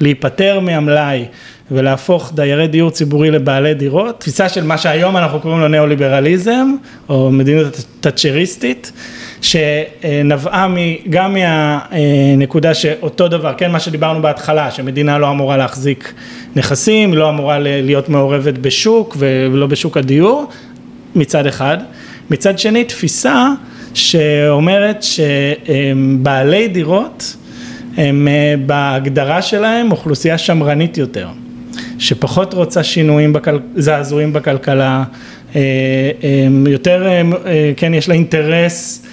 ולהיפטר 0.01 0.59
מהמלאי 0.59 1.25
ולהפוך 1.71 2.31
דיירי 2.35 2.67
דיור 2.67 2.91
ציבורי 2.91 3.31
לבעלי 3.31 3.73
דירות, 3.73 4.19
תפיסה 4.19 4.49
של 4.49 4.63
מה 4.63 4.77
שהיום 4.77 5.17
אנחנו 5.17 5.39
קוראים 5.39 5.59
לו 5.59 5.67
ניאו-ליברליזם 5.67 6.67
או 7.09 7.31
מדיניות 7.31 7.85
תאצ'ריסטית 7.99 8.91
שנבעה 9.45 10.67
גם 11.09 11.33
מהנקודה 11.33 12.73
שאותו 12.73 13.27
דבר, 13.27 13.53
כן 13.57 13.71
מה 13.71 13.79
שדיברנו 13.79 14.21
בהתחלה, 14.21 14.71
שמדינה 14.71 15.17
לא 15.17 15.29
אמורה 15.31 15.57
להחזיק 15.57 16.13
נכסים, 16.55 17.13
לא 17.13 17.29
אמורה 17.29 17.59
להיות 17.59 18.09
מעורבת 18.09 18.57
בשוק 18.57 19.17
ולא 19.19 19.67
בשוק 19.67 19.97
הדיור 19.97 20.45
מצד 21.15 21.45
אחד, 21.45 21.77
מצד 22.29 22.59
שני 22.59 22.83
תפיסה 22.83 23.49
שאומרת 23.93 25.03
שבעלי 25.03 26.67
דירות 26.67 27.35
הם 27.97 28.27
בהגדרה 28.65 29.41
שלהם 29.41 29.91
אוכלוסייה 29.91 30.37
שמרנית 30.37 30.97
יותר, 30.97 31.27
שפחות 31.99 32.53
רוצה 32.53 32.83
שינויים, 32.83 33.33
בכל... 33.33 33.59
זעזועים 33.75 34.33
בכלכלה, 34.33 35.03
יותר, 36.67 37.07
כן 37.77 37.93
יש 37.93 38.09
לה 38.09 38.15
אינטרס 38.15 39.05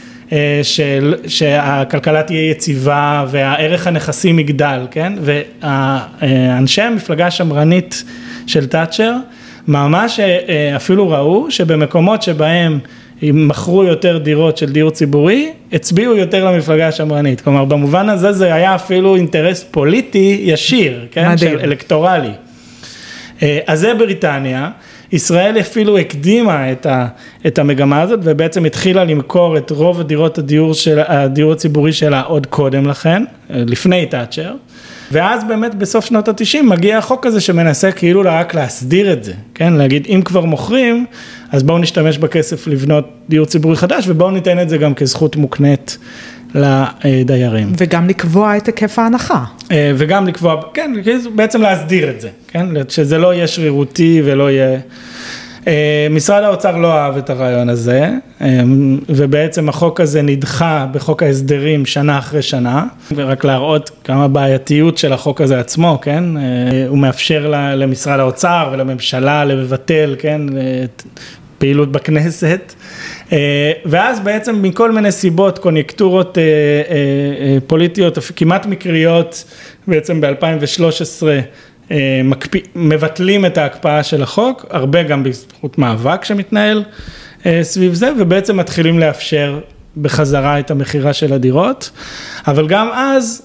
של, 0.63 1.15
שהכלכלה 1.27 2.23
תהיה 2.23 2.51
יציבה 2.51 3.25
והערך 3.31 3.87
הנכסים 3.87 4.39
יגדל, 4.39 4.87
כן, 4.91 5.13
ואנשי 5.23 6.83
המפלגה 6.83 7.27
השמרנית 7.27 8.05
של 8.47 8.67
תאצ'ר 8.67 9.13
ממש 9.69 10.21
אפילו 10.77 11.11
ראו 11.11 11.51
שבמקומות 11.51 12.23
שבהם 12.23 12.79
מכרו 13.23 13.85
יותר 13.85 14.19
דירות 14.19 14.57
של 14.57 14.73
דיור 14.73 14.91
ציבורי, 14.91 15.53
הצביעו 15.73 16.17
יותר 16.17 16.45
למפלגה 16.45 16.89
השמרנית. 16.89 17.41
כלומר, 17.41 17.65
במובן 17.65 18.09
הזה 18.09 18.33
זה 18.33 18.55
היה 18.55 18.75
אפילו 18.75 19.17
אינטרס 19.17 19.65
פוליטי 19.71 20.41
ישיר, 20.43 21.07
כן? 21.11 21.31
מדהים. 21.33 21.37
של 21.53 21.59
אלקטורלי. 21.61 22.33
אה, 23.43 23.59
אז 23.67 23.81
זה 23.81 23.95
בריטניה. 23.95 24.71
ישראל 25.13 25.61
אפילו 25.61 25.99
הקדימה 25.99 26.73
את, 26.73 26.87
ה, 26.87 27.07
את 27.47 27.59
המגמה 27.59 28.01
הזאת 28.01 28.21
ובעצם 28.23 28.65
התחילה 28.65 29.05
למכור 29.05 29.57
את 29.57 29.71
רוב 29.71 30.01
הדירות 30.01 30.39
הדיור, 30.39 30.75
של, 30.75 31.01
הדיור 31.07 31.53
הציבורי 31.53 31.93
שלה 31.93 32.21
עוד 32.21 32.47
קודם 32.47 32.87
לכן, 32.87 33.23
לפני 33.51 34.07
תאצ'ר. 34.07 34.55
ואז 35.13 35.45
באמת 35.45 35.75
בסוף 35.75 36.05
שנות 36.05 36.29
התשעים 36.29 36.69
מגיע 36.69 36.99
החוק 36.99 37.27
הזה 37.27 37.41
שמנסה 37.41 37.93
כאילו 37.93 38.23
רק 38.25 38.55
להסדיר 38.55 39.13
את 39.13 39.25
זה, 39.25 39.33
כן, 39.55 39.73
להגיד 39.73 40.07
אם 40.09 40.23
כבר 40.25 40.45
מוכרים 40.45 41.07
אז 41.51 41.63
בואו 41.63 41.79
נשתמש 41.79 42.19
בכסף 42.19 42.67
לבנות 42.67 43.09
דיור 43.29 43.47
ציבורי 43.47 43.77
חדש 43.77 44.05
ובואו 44.09 44.31
ניתן 44.31 44.61
את 44.61 44.69
זה 44.69 44.79
גם 44.79 44.95
כזכות 44.95 45.37
מוקנית 45.37 45.99
לדיירים. 46.55 47.73
וגם 47.79 48.09
לקבוע 48.09 48.57
את 48.57 48.67
היקף 48.67 48.99
ההנחה. 48.99 49.45
אה, 49.73 49.93
וגם 49.97 50.27
לקבוע, 50.27 50.61
כן, 50.75 50.93
בעצם 51.35 51.63
להסדיר 51.63 52.11
את 52.11 52.21
זה, 52.21 52.29
כן, 52.49 52.67
שזה 52.89 53.19
לא 53.19 53.35
יהיה 53.35 53.47
שרירותי 53.47 54.23
ולא 54.25 54.51
יהיה... 54.51 54.79
אה, 55.67 56.07
משרד 56.11 56.43
האוצר 56.43 56.77
לא 56.77 56.93
אהב 56.93 57.17
את 57.17 57.31
הרעיון 57.31 57.69
הזה, 57.69 58.11
אה, 58.41 58.61
ובעצם 59.09 59.69
החוק 59.69 60.01
הזה 60.01 60.23
נדחה 60.23 60.87
בחוק 60.93 61.23
ההסדרים 61.23 61.87
שנה 61.87 62.19
אחרי 62.19 62.43
שנה, 62.43 62.85
ורק 63.15 63.45
להראות 63.45 63.91
כמה 64.05 64.29
בעייתיות 64.29 64.99
של 64.99 65.13
החוק 65.13 65.41
הזה 65.41 65.61
עצמו, 65.61 65.99
כן, 66.03 66.25
הוא 66.89 66.99
מאפשר 66.99 67.55
למשרד 67.77 68.21
האוצר 68.21 68.69
ולממשלה 68.73 69.45
לבטל, 69.45 70.17
כן, 70.19 70.41
פעילות 71.59 71.93
בכנסת, 71.93 72.75
ואז 73.85 74.21
בעצם 74.21 74.63
מכל 74.63 74.93
מיני 74.93 75.13
סיבות, 75.13 75.59
קוניונקטורות 75.59 76.39
אה, 76.39 76.43
אה, 76.43 77.59
פוליטיות 77.67 78.19
כמעט 78.37 78.67
מקריות, 78.67 79.45
בעצם 79.87 80.21
ב-2013 80.21 81.23
מבטלים 82.75 83.47
את 83.47 83.59
ההקפאה 83.59 84.03
של 84.03 84.23
החוק, 84.23 84.67
הרבה 84.71 85.03
גם 85.03 85.23
בזכות 85.23 85.79
מאבק 85.79 86.25
שמתנהל 86.25 86.85
סביב 87.63 87.95
זה, 87.95 88.11
ובעצם 88.19 88.57
מתחילים 88.57 88.99
לאפשר 88.99 89.61
בחזרה 89.97 90.59
את 90.59 90.71
המכירה 90.71 91.13
של 91.13 91.33
הדירות, 91.33 91.91
אבל 92.47 92.67
גם 92.69 92.91
אז 92.95 93.43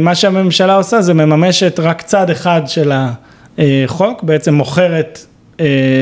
מה 0.00 0.14
שהממשלה 0.14 0.74
עושה 0.74 1.02
זה 1.02 1.14
מממשת 1.14 1.80
רק 1.80 2.02
צד 2.02 2.30
אחד 2.30 2.62
של 2.66 2.92
החוק, 3.58 4.22
בעצם 4.22 4.54
מוכרת 4.54 5.18
אה, 5.18 5.37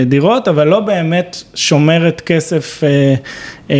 דירות, 0.06 0.48
אבל 0.48 0.68
לא 0.68 0.80
באמת 0.80 1.42
שומרת 1.54 2.20
כסף 2.20 2.80
אה, 2.84 3.14
אה, 3.70 3.76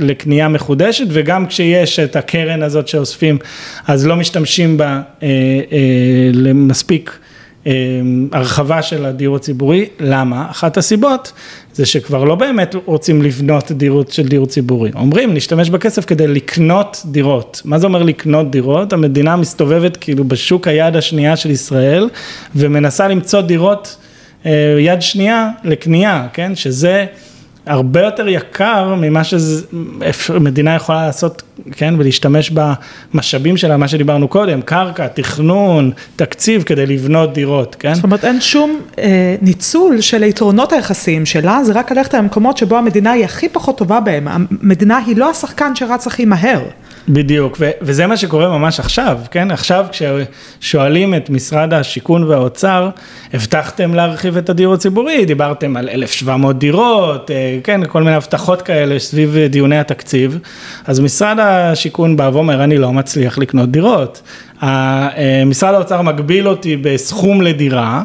לקנייה 0.00 0.48
מחודשת, 0.48 1.06
וגם 1.08 1.46
כשיש 1.46 1.98
את 1.98 2.16
הקרן 2.16 2.62
הזאת 2.62 2.88
שאוספים, 2.88 3.38
אז 3.86 4.06
לא 4.06 4.16
משתמשים 4.16 4.76
בה 4.76 5.00
למספיק 6.32 7.18
הרחבה 8.32 8.82
של 8.82 9.04
הדיור 9.04 9.36
הציבורי, 9.36 9.86
למה? 10.00 10.46
אחת 10.50 10.76
הסיבות 10.76 11.32
זה 11.72 11.86
שכבר 11.86 12.24
לא 12.24 12.34
באמת 12.34 12.74
רוצים 12.84 13.22
לבנות 13.22 13.72
דירות 13.72 14.12
של 14.12 14.28
דיור 14.28 14.46
ציבורי, 14.46 14.90
אומרים 14.94 15.34
נשתמש 15.34 15.70
בכסף 15.70 16.04
כדי 16.04 16.26
לקנות 16.26 17.02
דירות, 17.04 17.62
מה 17.64 17.78
זה 17.78 17.86
אומר 17.86 18.02
לקנות 18.02 18.50
דירות? 18.50 18.92
המדינה 18.92 19.36
מסתובבת 19.36 19.96
כאילו 19.96 20.24
בשוק 20.24 20.68
היד 20.68 20.96
השנייה 20.96 21.36
של 21.36 21.50
ישראל 21.50 22.08
ומנסה 22.56 23.08
למצוא 23.08 23.40
דירות 23.40 23.96
אה, 23.98 24.03
יד 24.78 25.02
שנייה 25.02 25.50
לקנייה, 25.64 26.26
כן, 26.32 26.54
שזה 26.54 27.06
הרבה 27.66 28.00
יותר 28.00 28.28
יקר 28.28 28.94
ממה 28.94 29.22
שמדינה 29.24 30.74
יכולה 30.74 31.06
לעשות, 31.06 31.42
כן, 31.72 31.94
ולהשתמש 31.98 32.52
במשאבים 33.14 33.56
שלה, 33.56 33.76
מה 33.76 33.88
שדיברנו 33.88 34.28
קודם, 34.28 34.62
קרקע, 34.62 35.06
תכנון, 35.06 35.90
תקציב 36.16 36.62
כדי 36.62 36.86
לבנות 36.86 37.32
דירות, 37.32 37.76
כן? 37.78 37.94
זאת 37.94 38.04
אומרת 38.04 38.24
אין 38.24 38.40
שום 38.40 38.80
אה, 38.98 39.36
ניצול 39.42 40.00
של 40.00 40.22
היתרונות 40.22 40.72
היחסיים 40.72 41.26
שלה, 41.26 41.64
זה 41.64 41.72
רק 41.72 41.92
ללכת 41.92 42.14
למקומות 42.14 42.56
שבו 42.56 42.76
המדינה 42.76 43.10
היא 43.10 43.24
הכי 43.24 43.48
פחות 43.48 43.78
טובה 43.78 44.00
בהם, 44.00 44.28
המדינה 44.28 44.98
היא 45.06 45.16
לא 45.16 45.30
השחקן 45.30 45.74
שרץ 45.74 46.06
הכי 46.06 46.24
מהר. 46.24 46.62
בדיוק, 47.08 47.56
ו- 47.60 47.70
וזה 47.82 48.06
מה 48.06 48.16
שקורה 48.16 48.58
ממש 48.58 48.80
עכשיו, 48.80 49.18
כן? 49.30 49.50
עכשיו 49.50 49.86
כששואלים 49.92 51.14
את 51.14 51.30
משרד 51.30 51.74
השיכון 51.74 52.24
והאוצר, 52.24 52.90
הבטחתם 53.34 53.94
להרחיב 53.94 54.36
את 54.36 54.50
הדיור 54.50 54.74
הציבורי, 54.74 55.24
דיברתם 55.24 55.76
על 55.76 55.88
1,700 55.88 56.58
דירות, 56.58 57.30
אה, 57.30 57.58
כן, 57.64 57.80
כל 57.88 58.02
מיני 58.02 58.16
הבטחות 58.16 58.62
כאלה 58.62 58.98
סביב 58.98 59.36
דיוני 59.50 59.78
התקציב, 59.78 60.38
אז 60.86 61.00
משרד 61.00 61.38
השיכון 61.38 62.16
בא 62.16 62.30
ואומר, 62.32 62.64
אני 62.64 62.78
לא 62.78 62.92
מצליח 62.92 63.38
לקנות 63.38 63.70
דירות. 63.70 64.22
אה, 64.62 65.42
משרד 65.46 65.74
האוצר 65.74 66.02
מגביל 66.02 66.48
אותי 66.48 66.76
בסכום 66.76 67.42
לדירה, 67.42 68.02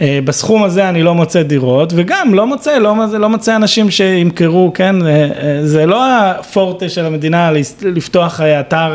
אה, 0.00 0.18
בסכום 0.24 0.64
הזה 0.64 0.88
אני 0.88 1.02
לא 1.02 1.14
מוצא 1.14 1.42
דירות 1.42 1.92
וגם 1.96 2.34
לא 2.34 2.46
מוצא, 2.46 2.78
לא, 2.78 2.94
לא 3.18 3.28
מוצא 3.28 3.56
אנשים 3.56 3.90
שימכרו, 3.90 4.72
כן, 4.74 5.06
אה, 5.06 5.28
זה 5.62 5.86
לא 5.86 6.04
הפורטה 6.20 6.88
של 6.88 7.04
המדינה 7.04 7.50
לפתוח 7.82 8.40
אתר 8.40 8.92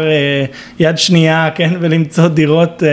יד 0.79 0.97
שנייה, 0.97 1.49
כן, 1.55 1.73
ולמצוא 1.81 2.27
דירות 2.27 2.83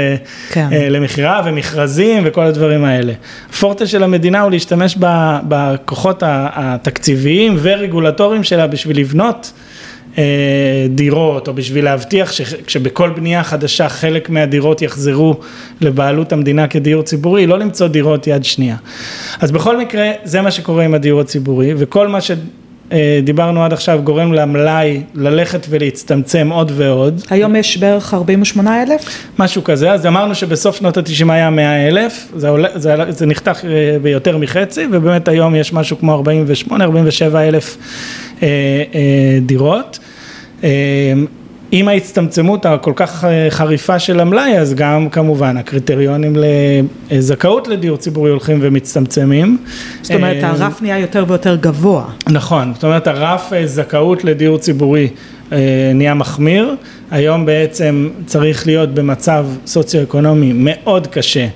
כן. 0.50 0.68
למכירה 0.90 1.42
ומכרזים 1.44 2.22
וכל 2.26 2.44
הדברים 2.44 2.84
האלה. 2.84 3.12
הפורטה 3.50 3.86
של 3.86 4.02
המדינה 4.02 4.40
הוא 4.40 4.50
להשתמש 4.50 4.96
בכוחות 5.48 6.22
התקציביים 6.26 7.56
ורגולטוריים 7.62 8.44
שלה 8.44 8.66
בשביל 8.66 8.98
לבנות 9.00 9.52
דירות, 10.88 11.48
או 11.48 11.54
בשביל 11.54 11.84
להבטיח 11.84 12.32
שבכל 12.66 13.10
בנייה 13.10 13.42
חדשה 13.42 13.88
חלק 13.88 14.30
מהדירות 14.30 14.82
יחזרו 14.82 15.40
לבעלות 15.80 16.32
המדינה 16.32 16.68
כדיור 16.68 17.02
ציבורי, 17.02 17.46
לא 17.46 17.58
למצוא 17.58 17.88
דירות 17.88 18.26
יד 18.26 18.44
שנייה. 18.44 18.76
אז 19.40 19.50
בכל 19.50 19.78
מקרה, 19.78 20.10
זה 20.24 20.40
מה 20.40 20.50
שקורה 20.50 20.84
עם 20.84 20.94
הדיור 20.94 21.20
הציבורי, 21.20 21.74
וכל 21.76 22.08
מה 22.08 22.20
שדיברנו 22.92 23.64
עד 23.64 23.72
עכשיו 23.72 24.00
גורם 24.04 24.32
למלאי 24.32 25.02
ללכת 25.14 25.66
ולהצטמצם 25.70 26.48
עוד 26.52 26.72
ועוד. 26.74 27.20
היום 27.30 27.56
יש 27.56 27.76
בערך 27.76 28.14
48 28.14 28.82
אלף? 28.82 29.28
משהו 29.38 29.64
כזה, 29.64 29.92
אז 29.92 30.06
אמרנו 30.06 30.34
שבסוף 30.34 30.76
שנות 30.76 30.96
ה-90 30.96 31.32
היה 31.32 31.50
100 31.50 31.88
אלף, 31.88 32.32
זה, 32.36 32.48
זה, 32.74 32.94
זה 33.08 33.26
נחתך 33.26 33.64
אה, 33.64 33.96
ביותר 34.02 34.38
מחצי, 34.38 34.86
ובאמת 34.92 35.28
היום 35.28 35.54
יש 35.54 35.72
משהו 35.72 35.98
כמו 35.98 36.22
48-47 36.68 36.72
אלף 37.36 37.76
אה, 38.42 38.48
אה, 38.94 39.38
דירות. 39.42 39.98
אה, 41.72 41.78
עם 41.78 41.88
ההצטמצמות 41.88 42.66
הכל 42.66 42.92
כך 42.96 43.24
חריפה 43.50 43.98
של 43.98 44.20
המלאי, 44.20 44.58
אז 44.58 44.74
גם 44.74 45.08
כמובן 45.08 45.56
הקריטריונים 45.56 46.36
לזכאות 47.10 47.68
לדיור 47.68 47.96
ציבורי 47.96 48.30
הולכים 48.30 48.58
ומצטמצמים. 48.62 49.58
זאת 50.02 50.14
אומרת 50.14 50.36
הרף 50.42 50.82
נהיה 50.82 50.98
יותר 50.98 51.24
ויותר 51.28 51.56
גבוה. 51.56 52.04
נכון, 52.30 52.72
זאת 52.74 52.84
אומרת 52.84 53.06
הרף 53.06 53.52
זכאות 53.64 54.24
לדיור 54.24 54.58
ציבורי 54.58 55.08
נהיה 55.94 56.14
מחמיר, 56.14 56.74
היום 57.10 57.46
בעצם 57.46 58.08
צריך 58.26 58.66
להיות 58.66 58.94
במצב 58.94 59.46
סוציו-אקונומי 59.66 60.52
מאוד 60.54 61.06
קשה 61.06 61.46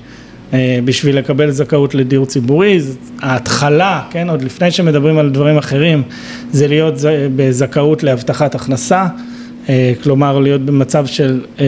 אה, 0.52 0.78
בשביל 0.84 1.18
לקבל 1.18 1.50
זכאות 1.50 1.94
לדיור 1.94 2.26
ציבורי, 2.26 2.80
ההתחלה, 3.22 4.02
כן, 4.10 4.30
עוד 4.30 4.42
לפני 4.42 4.70
שמדברים 4.70 5.18
על 5.18 5.30
דברים 5.30 5.58
אחרים, 5.58 6.02
זה 6.52 6.68
להיות 6.68 6.94
בזכאות 7.36 8.02
להבטחת 8.02 8.54
הכנסה, 8.54 9.00
אה, 9.02 9.08
כלומר 10.02 10.38
להיות 10.38 10.60
במצב 10.60 11.06
של 11.06 11.44
אה, 11.60 11.66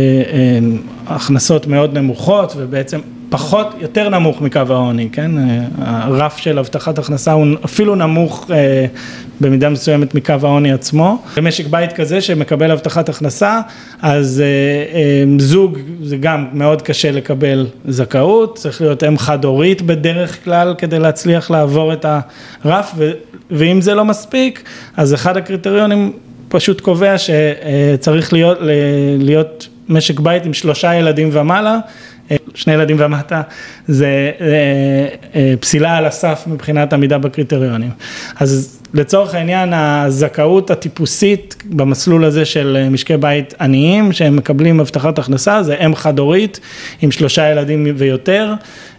הכנסות 1.06 1.66
מאוד 1.66 1.98
נמוכות 1.98 2.52
ובעצם 2.56 3.00
פחות, 3.30 3.66
יותר 3.80 4.08
נמוך 4.08 4.40
מקו 4.40 4.61
העוני, 4.68 5.08
כן? 5.12 5.30
הרף 5.78 6.37
של 6.37 6.58
הבטחת 6.58 6.98
הכנסה 6.98 7.32
הוא 7.32 7.46
אפילו 7.64 7.94
נמוך 7.94 8.50
אה, 8.50 8.87
במידה 9.40 9.68
מסוימת 9.68 10.14
מקו 10.14 10.34
העוני 10.42 10.72
עצמו. 10.72 11.22
במשק 11.37 11.66
בית 11.66 11.92
כזה 11.92 12.20
שמקבל 12.20 12.70
הבטחת 12.70 13.08
הכנסה, 13.08 13.61
אז 14.02 14.42
אה, 14.44 14.98
אה, 14.98 15.24
זוג 15.38 15.78
זה 16.02 16.16
גם 16.16 16.46
מאוד 16.52 16.82
קשה 16.82 17.11
לקבל 17.11 17.66
זכאות, 17.88 18.58
צריך 18.58 18.80
להיות 18.80 19.04
אם 19.04 19.18
חד 19.18 19.44
הורית 19.44 19.82
בדרך 19.82 20.44
כלל 20.44 20.74
כדי 20.78 20.98
להצליח 20.98 21.50
לעבור 21.50 21.92
את 21.92 22.06
הרף, 22.64 22.94
ואם 23.50 23.80
זה 23.80 23.94
לא 23.94 24.04
מספיק, 24.04 24.62
אז 24.96 25.14
אחד 25.14 25.37
הקריטריונים 25.37 26.12
פשוט 26.48 26.80
קובע 26.80 27.14
שצריך 27.18 28.32
להיות, 28.32 28.58
להיות 29.18 29.68
משק 29.88 30.20
בית 30.20 30.46
עם 30.46 30.54
שלושה 30.54 30.94
ילדים 30.94 31.30
ומעלה. 31.32 31.78
שני 32.54 32.72
ילדים 32.72 32.96
ומטה, 33.00 33.42
זה 33.88 34.30
אה, 34.40 34.46
אה, 35.34 35.54
פסילה 35.61 35.96
על 35.96 36.06
הסף 36.06 36.44
מבחינת 36.46 36.92
עמידה 36.92 37.18
בקריטריונים. 37.18 37.90
אז 38.40 38.80
לצורך 38.94 39.34
העניין 39.34 39.72
הזכאות 39.72 40.70
הטיפוסית 40.70 41.56
במסלול 41.64 42.24
הזה 42.24 42.44
של 42.44 42.87
משקי 42.90 43.16
בית 43.16 43.54
עניים 43.61 44.12
שהם 44.12 44.37
מקבלים 44.37 44.80
הבטחת 44.80 45.18
הכנסה 45.18 45.62
זה 45.62 45.74
אם 45.74 45.94
חד 45.94 46.18
הורית 46.18 46.61
עם 47.02 47.11
שלושה 47.11 47.50
ילדים 47.50 47.87
ויותר 47.96 48.54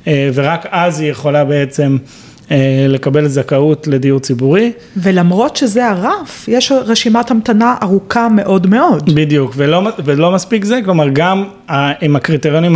אה, 0.08 0.30
ורק 0.34 0.66
אז 0.72 1.00
היא 1.00 1.12
יכולה 1.12 1.46
בעצם 1.46 1.98
לקבל 2.90 3.28
זכאות 3.28 3.88
לדיור 3.88 4.20
ציבורי. 4.20 4.72
ולמרות 4.98 5.56
שזה 5.56 5.88
הרף, 5.88 6.46
יש 6.48 6.72
רשימת 6.72 7.32
המתנה 7.32 7.76
ארוכה 7.84 8.28
מאוד 8.30 8.68
מאוד. 8.68 9.16
בדיוק, 9.16 9.54
ולא, 9.56 9.90
ולא 10.06 10.32
מספיק 10.32 10.66
זה, 10.66 10.80
כלומר 10.86 11.10
גם 11.14 11.44
עם 12.02 12.16
הקריטריונים 12.16 12.76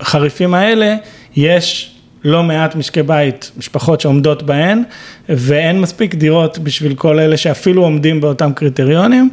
החריפים 0.00 0.54
האלה, 0.54 0.96
יש 1.36 1.94
לא 2.24 2.42
מעט 2.42 2.76
משקי 2.76 3.02
בית, 3.02 3.50
משפחות 3.56 4.00
שעומדות 4.00 4.42
בהן, 4.42 4.82
ואין 5.28 5.80
מספיק 5.80 6.14
דירות 6.14 6.58
בשביל 6.58 6.94
כל 6.94 7.18
אלה 7.18 7.36
שאפילו 7.36 7.82
עומדים 7.82 8.20
באותם 8.20 8.52
קריטריונים. 8.52 9.30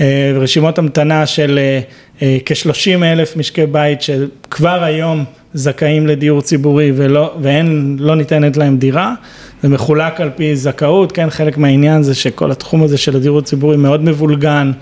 אה, 0.00 0.32
רשימות 0.34 0.78
המתנה 0.78 1.26
של 1.26 1.58
אה, 1.58 1.80
אה, 2.22 2.38
כ-30 2.46 3.04
אלף 3.04 3.36
משקי 3.36 3.66
בית 3.66 4.02
שכבר 4.02 4.84
היום 4.84 5.24
זכאים 5.54 6.06
לדיור 6.06 6.42
ציבורי 6.42 6.92
ולא, 6.96 7.34
ואין, 7.42 7.96
לא 8.00 8.16
ניתנת 8.16 8.56
להם 8.56 8.76
דירה. 8.76 9.14
זה 9.62 9.68
מחולק 9.68 10.20
על 10.20 10.30
פי 10.36 10.56
זכאות, 10.56 11.12
כן, 11.12 11.30
חלק 11.30 11.58
מהעניין 11.58 12.02
זה 12.02 12.14
שכל 12.14 12.50
התחום 12.50 12.82
הזה 12.82 12.98
של 12.98 13.16
הדיור 13.16 13.38
הציבורי 13.38 13.76
מאוד 13.76 14.04
מבולגן, 14.04 14.72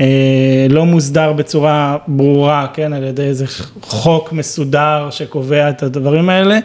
אה, 0.00 0.66
לא 0.70 0.86
מוסדר 0.86 1.32
בצורה 1.32 1.96
ברורה, 2.08 2.66
כן, 2.74 2.92
על 2.92 3.04
ידי 3.04 3.22
איזה 3.22 3.44
חוק 3.80 4.32
מסודר 4.32 5.08
שקובע 5.10 5.70
את 5.70 5.82
הדברים 5.82 6.28
האלה, 6.28 6.58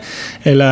אלא 0.47 0.65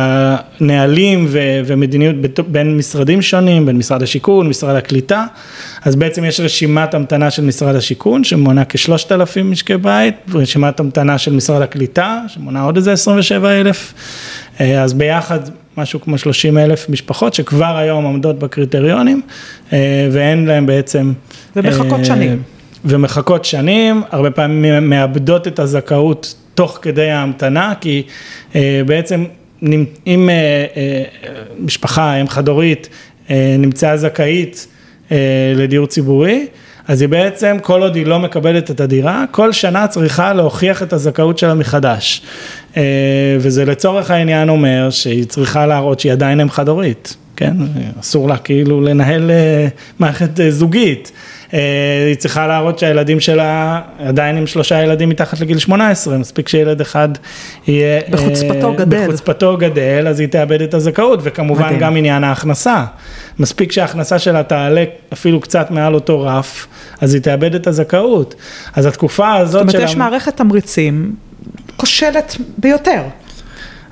נהלים 0.60 1.26
ו- 1.28 1.60
ומדיניות 1.66 2.16
בין 2.48 2.76
משרדים 2.76 3.22
שונים, 3.22 3.66
בין 3.66 3.78
משרד 3.78 4.02
השיכון, 4.02 4.48
משרד 4.48 4.76
הקליטה, 4.76 5.24
אז 5.84 5.96
בעצם 5.96 6.24
יש 6.24 6.40
רשימת 6.40 6.94
המתנה 6.94 7.30
של 7.30 7.44
משרד 7.44 7.74
השיכון 7.74 8.24
שמונה 8.24 8.64
כשלושת 8.68 9.12
אלפים 9.12 9.50
משקי 9.50 9.76
בית, 9.76 10.14
רשימת 10.34 10.80
המתנה 10.80 11.18
של 11.18 11.32
משרד 11.32 11.62
הקליטה 11.62 12.20
שמונה 12.28 12.62
עוד 12.62 12.76
איזה 12.76 12.92
עשרים 12.92 13.18
ושבע 13.18 13.60
אלף, 13.60 13.94
אה, 14.60 14.82
אז 14.82 14.94
ביחד 14.94 15.40
משהו 15.76 16.00
כמו 16.00 16.18
30 16.18 16.58
אלף 16.58 16.88
משפחות 16.88 17.34
שכבר 17.34 17.76
היום 17.76 18.04
עומדות 18.04 18.38
בקריטריונים 18.38 19.22
אה, 19.72 20.08
ואין 20.12 20.46
להם 20.46 20.66
בעצם... 20.66 21.12
ומחכות 21.56 22.04
שנים. 22.04 22.42
ומחכות 22.84 23.44
שנים, 23.44 24.02
הרבה 24.10 24.30
פעמים 24.30 24.90
מאבדות 24.90 25.48
את 25.48 25.58
הזכאות 25.58 26.34
תוך 26.54 26.78
כדי 26.82 27.10
ההמתנה, 27.10 27.74
כי 27.80 28.02
אה, 28.54 28.82
בעצם 28.86 29.24
אם 30.06 30.30
אה, 30.30 30.66
אה, 30.76 31.02
משפחה, 31.58 32.14
אם 32.14 32.28
חד 32.28 32.48
הורית, 32.48 32.88
נמצאה 33.58 33.96
זכאית 33.96 34.66
לדיור 35.56 35.86
ציבורי, 35.86 36.46
אז 36.88 37.00
היא 37.00 37.08
בעצם, 37.08 37.56
כל 37.62 37.82
עוד 37.82 37.96
היא 37.96 38.06
לא 38.06 38.18
מקבלת 38.18 38.70
את 38.70 38.80
הדירה, 38.80 39.24
כל 39.30 39.52
שנה 39.52 39.86
צריכה 39.86 40.32
להוכיח 40.32 40.82
את 40.82 40.92
הזכאות 40.92 41.38
שלה 41.38 41.54
מחדש. 41.54 42.22
וזה 43.40 43.64
לצורך 43.64 44.10
העניין 44.10 44.48
אומר 44.48 44.90
שהיא 44.90 45.24
צריכה 45.24 45.66
להראות 45.66 46.00
שהיא 46.00 46.12
עדיין 46.12 46.40
אם 46.40 46.50
חד 46.50 46.68
הורית, 46.68 47.16
כן? 47.36 47.52
אסור 48.00 48.28
לה 48.28 48.36
כאילו 48.36 48.80
לנהל 48.80 49.30
מערכת 49.98 50.40
זוגית. 50.48 51.12
אה, 51.54 51.58
היא 52.06 52.14
צריכה 52.14 52.46
להראות 52.46 52.78
שהילדים 52.78 53.20
שלה 53.20 53.80
עדיין 53.98 54.36
עם 54.36 54.46
שלושה 54.46 54.82
ילדים 54.82 55.08
מתחת 55.08 55.40
לגיל 55.40 55.58
18, 55.58 56.18
מספיק 56.18 56.48
שילד 56.48 56.80
אחד 56.80 57.08
יהיה... 57.66 58.00
בחוצפתו 58.10 58.70
אה, 58.70 58.76
גדל. 58.76 59.04
בחוצפתו 59.04 59.56
גדל, 59.56 60.06
אז 60.08 60.20
היא 60.20 60.28
תאבד 60.28 60.62
את 60.62 60.74
הזכאות, 60.74 61.20
וכמובן 61.22 61.64
מדהים. 61.64 61.78
גם 61.78 61.96
עניין 61.96 62.24
ההכנסה. 62.24 62.84
מספיק 63.38 63.72
שההכנסה 63.72 64.18
שלה 64.18 64.42
תעלה 64.42 64.84
אפילו 65.12 65.40
קצת 65.40 65.70
מעל 65.70 65.94
אותו 65.94 66.20
רף, 66.20 66.66
אז 67.00 67.14
היא 67.14 67.22
תאבד 67.22 67.54
את 67.54 67.66
הזכאות. 67.66 68.34
אז 68.74 68.86
התקופה 68.86 69.34
הזאת 69.34 69.60
של... 69.60 69.66
זאת 69.66 69.74
אומרת, 69.74 69.90
יש 69.90 69.96
מערכת 69.96 70.36
תמריצים 70.36 71.14
כושלת 71.76 72.36
ביותר. 72.58 73.02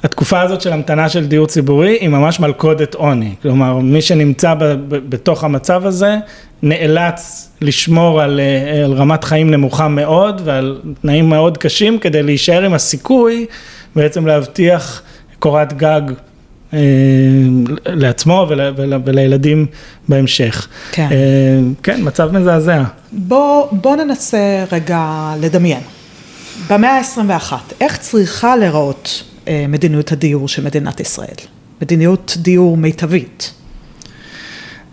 התקופה 0.02 0.40
הזאת 0.40 0.60
של 0.60 0.72
המתנה 0.72 1.08
של 1.08 1.26
דיור 1.26 1.46
ציבורי 1.46 1.98
היא 2.00 2.08
ממש 2.08 2.40
מלכודת 2.40 2.94
עוני, 2.94 3.34
כלומר 3.42 3.78
מי 3.78 4.02
שנמצא 4.02 4.54
ב, 4.54 4.64
ב, 4.64 4.96
בתוך 5.08 5.44
המצב 5.44 5.86
הזה 5.86 6.16
נאלץ 6.62 7.50
לשמור 7.60 8.20
על, 8.22 8.40
אה, 8.40 8.84
על 8.84 8.92
רמת 8.92 9.24
חיים 9.24 9.50
נמוכה 9.50 9.88
מאוד 9.88 10.40
ועל 10.44 10.80
תנאים 11.02 11.28
מאוד 11.28 11.58
קשים 11.58 11.98
כדי 11.98 12.22
להישאר 12.22 12.64
עם 12.64 12.74
הסיכוי 12.74 13.46
בעצם 13.96 14.26
להבטיח 14.26 15.02
קורת 15.38 15.72
גג 15.72 16.02
אה, 16.74 16.78
לעצמו 17.86 18.46
ול, 18.48 18.60
ול, 18.76 18.94
ולילדים 19.04 19.66
בהמשך. 20.08 20.68
כן. 20.92 21.08
אה, 21.12 21.60
כן, 21.82 22.00
מצב 22.04 22.32
מזעזע. 22.32 22.82
בוא, 23.12 23.68
בוא 23.72 23.96
ננסה 23.96 24.64
רגע 24.72 25.32
לדמיין. 25.40 25.82
במאה 26.70 26.98
ה-21, 26.98 27.52
איך 27.80 27.98
צריכה 27.98 28.56
להיראות 28.56 29.24
אה, 29.48 29.64
מדיניות 29.68 30.12
הדיור 30.12 30.48
של 30.48 30.64
מדינת 30.64 31.00
ישראל? 31.00 31.34
מדיניות 31.82 32.36
דיור 32.38 32.76
מיטבית. 32.76 33.52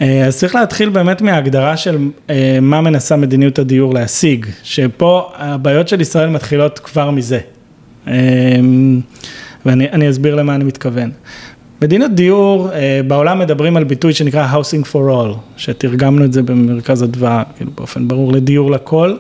אה, 0.01 0.25
אז 0.25 0.37
צריך 0.37 0.55
להתחיל 0.55 0.89
באמת 0.89 1.21
מההגדרה 1.21 1.77
של 1.77 1.97
אה, 2.29 2.57
מה 2.61 2.81
מנסה 2.81 3.15
מדיניות 3.15 3.59
הדיור 3.59 3.93
להשיג, 3.93 4.45
שפה 4.63 5.31
הבעיות 5.35 5.87
של 5.87 6.01
ישראל 6.01 6.29
מתחילות 6.29 6.79
כבר 6.79 7.11
מזה. 7.11 7.39
ואני 9.65 10.09
אסביר 10.09 10.35
למה 10.35 10.55
אני 10.55 10.63
מתכוון. 10.63 11.11
מדיניות 11.81 12.11
דיור, 12.11 12.69
בעולם 13.07 13.39
מדברים 13.39 13.77
על 13.77 13.83
ביטוי 13.83 14.13
שנקרא 14.13 14.47
Housing 14.53 14.85
for 14.93 14.95
All, 14.95 15.37
שתרגמנו 15.57 16.25
את 16.25 16.33
זה 16.33 16.43
במרכז 16.43 17.03
אדווה, 17.03 17.43
כאילו 17.57 17.71
באופן 17.77 18.07
ברור, 18.07 18.33
לדיור 18.33 18.71
לכל. 18.71 19.15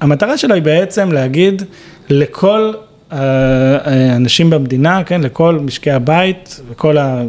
המטרה 0.00 0.38
שלו 0.38 0.54
היא 0.54 0.62
בעצם 0.62 1.12
להגיד 1.12 1.62
לכל 2.10 2.72
האנשים 3.10 4.50
במדינה, 4.50 5.04
כן, 5.04 5.20
לכל 5.20 5.58
משקי 5.62 5.90
הבית 5.90 6.60
וכל 6.70 6.98
ה... 6.98 7.22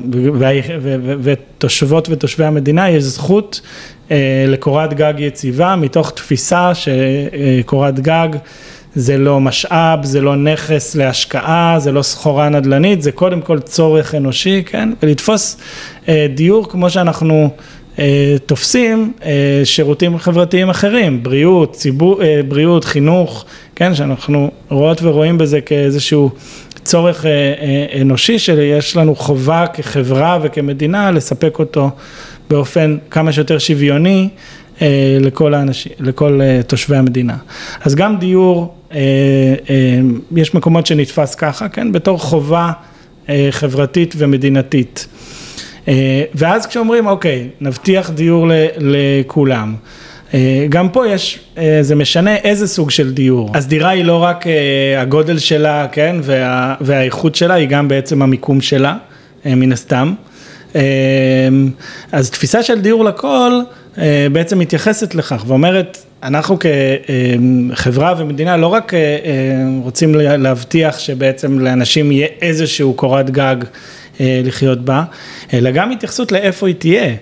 ותושבות 1.22 2.08
ותושבי 2.12 2.46
המדינה 2.46 2.90
יש 2.90 3.04
זכות 3.04 3.62
אה, 4.12 4.46
לקורת 4.48 4.94
גג 4.94 5.14
יציבה 5.18 5.76
מתוך 5.76 6.12
תפיסה 6.12 6.72
שקורת 6.76 8.00
גג 8.00 8.30
זה 8.96 9.18
לא 9.18 9.40
משאב, 9.40 10.06
זה 10.06 10.22
לא 10.22 10.36
נכס 10.36 10.96
להשקעה, 10.96 11.76
זה 11.80 11.92
לא 11.92 12.02
סחורה 12.02 12.50
נדל"נית, 12.50 13.02
זה 13.02 13.12
קודם 13.12 13.42
כל 13.42 13.60
צורך 13.60 14.16
אנושי, 14.16 14.64
כן, 14.66 14.90
ולתפוס 15.04 15.58
אה, 16.08 16.28
דיור 16.36 16.70
כמו 16.70 16.90
שאנחנו 16.90 17.44
אה, 17.44 17.50
תופסים 18.46 19.14
שירותים 19.64 20.18
חברתיים 20.18 20.70
אחרים, 20.70 21.24
בריאות, 21.24 21.74
ציבור, 21.74 22.22
בריאות, 22.48 22.86
חינוך, 22.86 23.46
כן, 23.76 23.96
שאנחנו 23.96 24.52
רואות 24.70 25.04
ורואים 25.04 25.38
בזה 25.38 25.62
כאיזשהו 25.62 26.30
צורך 26.86 27.26
אה, 27.26 27.32
אה, 27.32 28.02
אנושי 28.02 28.40
שיש 28.40 28.96
לנו 28.96 29.16
חובה 29.16 29.66
כחברה 29.74 30.40
וכמדינה 30.42 31.12
לספק 31.12 31.60
אותו 31.60 31.90
באופן 32.50 32.98
כמה 33.12 33.32
שיותר 33.32 33.58
שוויוני 33.58 34.30
אה, 34.82 35.18
לכל 35.22 35.54
האנשים, 35.54 35.92
לכל 36.00 36.40
תושבי 36.68 36.98
המדינה. 36.98 37.38
אז 37.82 37.96
גם 37.96 38.18
דיור, 38.18 38.76
יש 40.36 40.54
מקומות 40.54 40.86
שנתפס 40.86 41.36
ככה, 41.36 41.70
כן, 41.70 41.92
בתור 41.92 42.20
חובה 42.20 42.72
חברתית 43.52 44.16
ומדינתית. 44.18 45.08
ואז 46.36 46.66
כשאומרים, 46.66 47.08
אוקיי, 47.08 47.48
נבטיח 47.62 48.10
דיור 48.10 48.48
לכולם. 48.78 49.76
אה, 50.34 50.66
גם 50.70 50.90
פה 50.90 51.08
יש, 51.08 51.40
אה, 51.58 51.78
זה 51.82 51.96
משנה 51.96 52.36
איזה 52.36 52.68
סוג 52.68 52.92
של 52.92 53.14
דיור. 53.14 53.52
אז 53.54 53.68
דירה 53.68 53.90
היא 53.90 54.06
לא 54.06 54.24
רק 54.24 54.48
אה, 54.48 55.02
הגודל 55.02 55.38
שלה, 55.38 55.88
כן, 55.92 56.16
וה, 56.24 56.76
והאיכות 56.82 57.36
שלה, 57.36 57.54
היא 57.54 57.68
גם 57.68 57.88
בעצם 57.88 58.22
המיקום 58.22 58.62
שלה, 58.62 58.98
מן 59.46 59.72
הסתם. 59.72 60.14
אז 62.12 62.30
תפיסה 62.30 62.64
של 62.64 62.82
דיור 62.82 63.04
לכל 63.04 63.52
בעצם 64.32 64.60
מתייחסת 64.60 65.16
לכך 65.16 65.44
ואומרת, 65.48 65.98
אנחנו 66.24 66.58
כחברה 67.72 68.14
ומדינה 68.18 68.58
לא 68.58 68.68
רק 68.68 68.94
רוצים 69.84 70.16
להבטיח 70.16 71.00
שבעצם 71.00 71.60
לאנשים 71.60 72.12
יהיה 72.12 72.28
איזשהו 72.42 72.94
קורת 72.94 73.30
גג 73.30 73.56
לחיות 74.20 74.86
בה, 74.86 75.04
אלא 75.54 75.72
גם 75.72 75.92
התייחסות 75.92 76.32
לאיפה 76.32 76.68
היא 76.68 76.76
תהיה. 76.76 77.16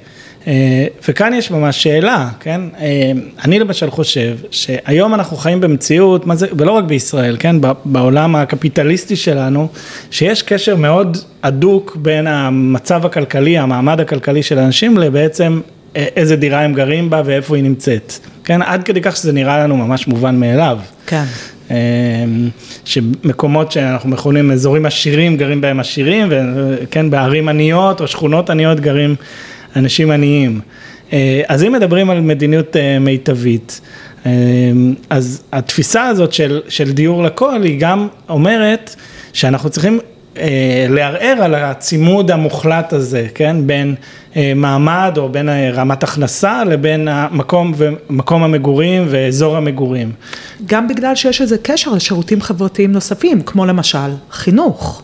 אה, 0.48 0.86
וכאן 1.08 1.34
יש 1.34 1.52
ממש 1.52 1.84
שאלה, 1.84 2.30
כן? 2.40 2.62
אה, 2.80 3.12
אני 3.44 3.60
למשל 3.60 3.90
חושב 3.90 4.38
שהיום 4.52 5.14
אנחנו 5.14 5.38
חיים 5.38 5.62
במציאות, 5.62 6.26
זה, 6.34 6.48
ולא 6.58 6.72
רק 6.72 6.84
בישראל, 6.84 7.38
כן? 7.40 7.56
בעולם 7.86 8.36
הקפיטליסטי 8.36 9.16
שלנו, 9.16 9.68
שיש 10.12 10.42
קשר 10.42 10.76
מאוד 10.76 11.18
הדוק 11.44 11.98
בין 12.02 12.28
המצב 12.28 13.06
הכלכלי, 13.06 13.58
המעמד 13.58 14.00
הכלכלי 14.00 14.44
של 14.44 14.60
האנשים, 14.60 14.98
לבעצם 14.98 15.62
אה, 15.96 16.06
איזה 16.16 16.36
דירה 16.36 16.62
הם 16.62 16.74
גרים 16.74 17.10
בה 17.10 17.22
ואיפה 17.26 17.56
היא 17.56 17.64
נמצאת. 17.64 18.14
כן? 18.44 18.62
עד 18.62 18.84
כדי 18.84 19.02
כך 19.02 19.16
שזה 19.16 19.32
נראה 19.32 19.64
לנו 19.64 19.78
ממש 19.78 20.08
מובן 20.08 20.40
מאליו. 20.40 20.78
כן. 21.08 21.24
שמקומות 22.86 23.72
שאנחנו 23.72 24.10
מכונים 24.10 24.52
אזורים 24.52 24.86
עשירים 24.86 25.38
גרים 25.38 25.62
בהם 25.62 25.80
עשירים, 25.80 26.28
וכן 26.30 27.10
בערים 27.10 27.50
עניות 27.50 28.02
או 28.02 28.08
שכונות 28.08 28.50
עניות 28.50 28.80
גרים 28.80 29.16
אנשים 29.76 30.12
עניים. 30.12 30.60
אה, 31.14 31.42
אז 31.48 31.64
אם 31.64 31.72
מדברים 31.72 32.10
על 32.10 32.22
מדיניות 32.22 32.76
אה, 32.76 33.00
מיטבית, 33.00 33.82
אה, 34.26 34.32
אז 35.10 35.44
התפיסה 35.52 36.08
הזאת 36.08 36.34
של, 36.34 36.62
של 36.70 36.92
דיור 36.92 37.24
לכל 37.24 37.64
היא 37.64 37.80
גם 37.80 38.08
אומרת 38.30 38.96
שאנחנו 39.34 39.70
צריכים 39.70 40.00
לערער 40.90 41.44
על 41.44 41.56
הצימוד 41.56 42.32
המוחלט 42.32 42.94
הזה, 42.94 43.28
כן, 43.36 43.56
בין 43.66 43.96
אה, 44.36 44.54
מעמד 44.56 45.14
או 45.18 45.30
בין 45.30 45.50
אה, 45.50 45.70
רמת 45.74 46.04
הכנסה 46.04 46.64
לבין 46.64 47.08
המקום 47.08 47.74
ומקום 47.78 48.44
המגורים 48.44 49.06
ואזור 49.10 49.58
המגורים. 49.58 50.12
גם 50.66 50.88
בגלל 50.88 51.16
שיש 51.16 51.42
איזה 51.42 51.58
קשר 51.62 51.92
לשירותים 51.92 52.42
חברתיים 52.42 52.92
נוספים, 52.92 53.42
כמו 53.42 53.66
למשל 53.66 53.98
חינוך. 54.32 55.04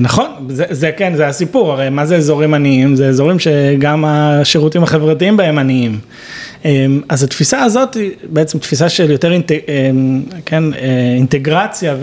נכון, 0.00 0.26
זה, 0.48 0.64
זה 0.70 0.90
כן, 0.96 1.12
זה 1.16 1.26
הסיפור, 1.26 1.72
הרי 1.72 1.90
מה 1.90 2.06
זה 2.06 2.16
אזורים 2.16 2.54
עניים? 2.54 2.96
זה 2.96 3.08
אזורים 3.08 3.38
שגם 3.38 4.04
השירותים 4.04 4.82
החברתיים 4.82 5.36
בהם 5.36 5.58
עניים. 5.58 5.98
אז 7.08 7.22
התפיסה 7.22 7.62
הזאת 7.62 7.94
היא 7.94 8.10
בעצם 8.24 8.58
תפיסה 8.58 8.88
של 8.88 9.10
יותר 9.10 9.32
אינט, 9.32 9.52
כן, 10.46 10.64
אינטגרציה 11.16 11.96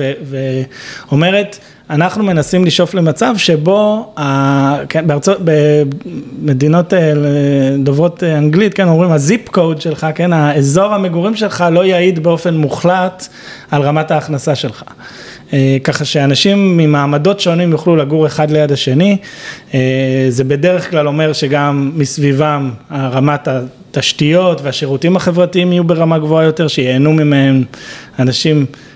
ואומרת, 1.09 1.57
אנחנו 1.89 2.23
מנסים 2.23 2.65
לשאוף 2.65 2.93
למצב 2.93 3.33
שבו, 3.37 4.13
כן, 4.89 5.07
בארצות, 5.07 5.37
במדינות 5.43 6.93
אה, 6.93 7.13
דוברות 7.79 8.23
אנגלית, 8.23 8.73
כן, 8.73 8.87
אומרים 8.87 9.11
הזיפ 9.11 9.49
קוד 9.49 9.81
שלך, 9.81 10.07
כן, 10.15 10.33
האזור 10.33 10.93
המגורים 10.93 11.35
שלך 11.35 11.65
לא 11.71 11.85
יעיד 11.85 12.23
באופן 12.23 12.57
מוחלט 12.57 13.27
על 13.71 13.81
רמת 13.81 14.11
ההכנסה 14.11 14.55
שלך. 14.55 14.83
אה, 15.53 15.77
ככה 15.83 16.05
שאנשים 16.05 16.77
ממעמדות 16.77 17.39
שונים 17.39 17.71
יוכלו 17.71 17.95
לגור 17.95 18.25
אחד 18.27 18.51
ליד 18.51 18.71
השני, 18.71 19.17
אה, 19.73 19.79
זה 20.29 20.43
בדרך 20.43 20.89
כלל 20.89 21.07
אומר 21.07 21.33
שגם 21.33 21.91
מסביבם 21.95 22.71
רמת 22.91 23.47
התשתיות 23.47 24.61
והשירותים 24.61 25.15
החברתיים 25.15 25.71
יהיו 25.71 25.83
ברמה 25.83 26.19
גבוהה 26.19 26.45
יותר, 26.45 26.67
שייהנו 26.67 27.13
ממהם 27.13 27.63
אנשים 28.19 28.57
אה, 28.57 28.61
אה, 28.61 28.86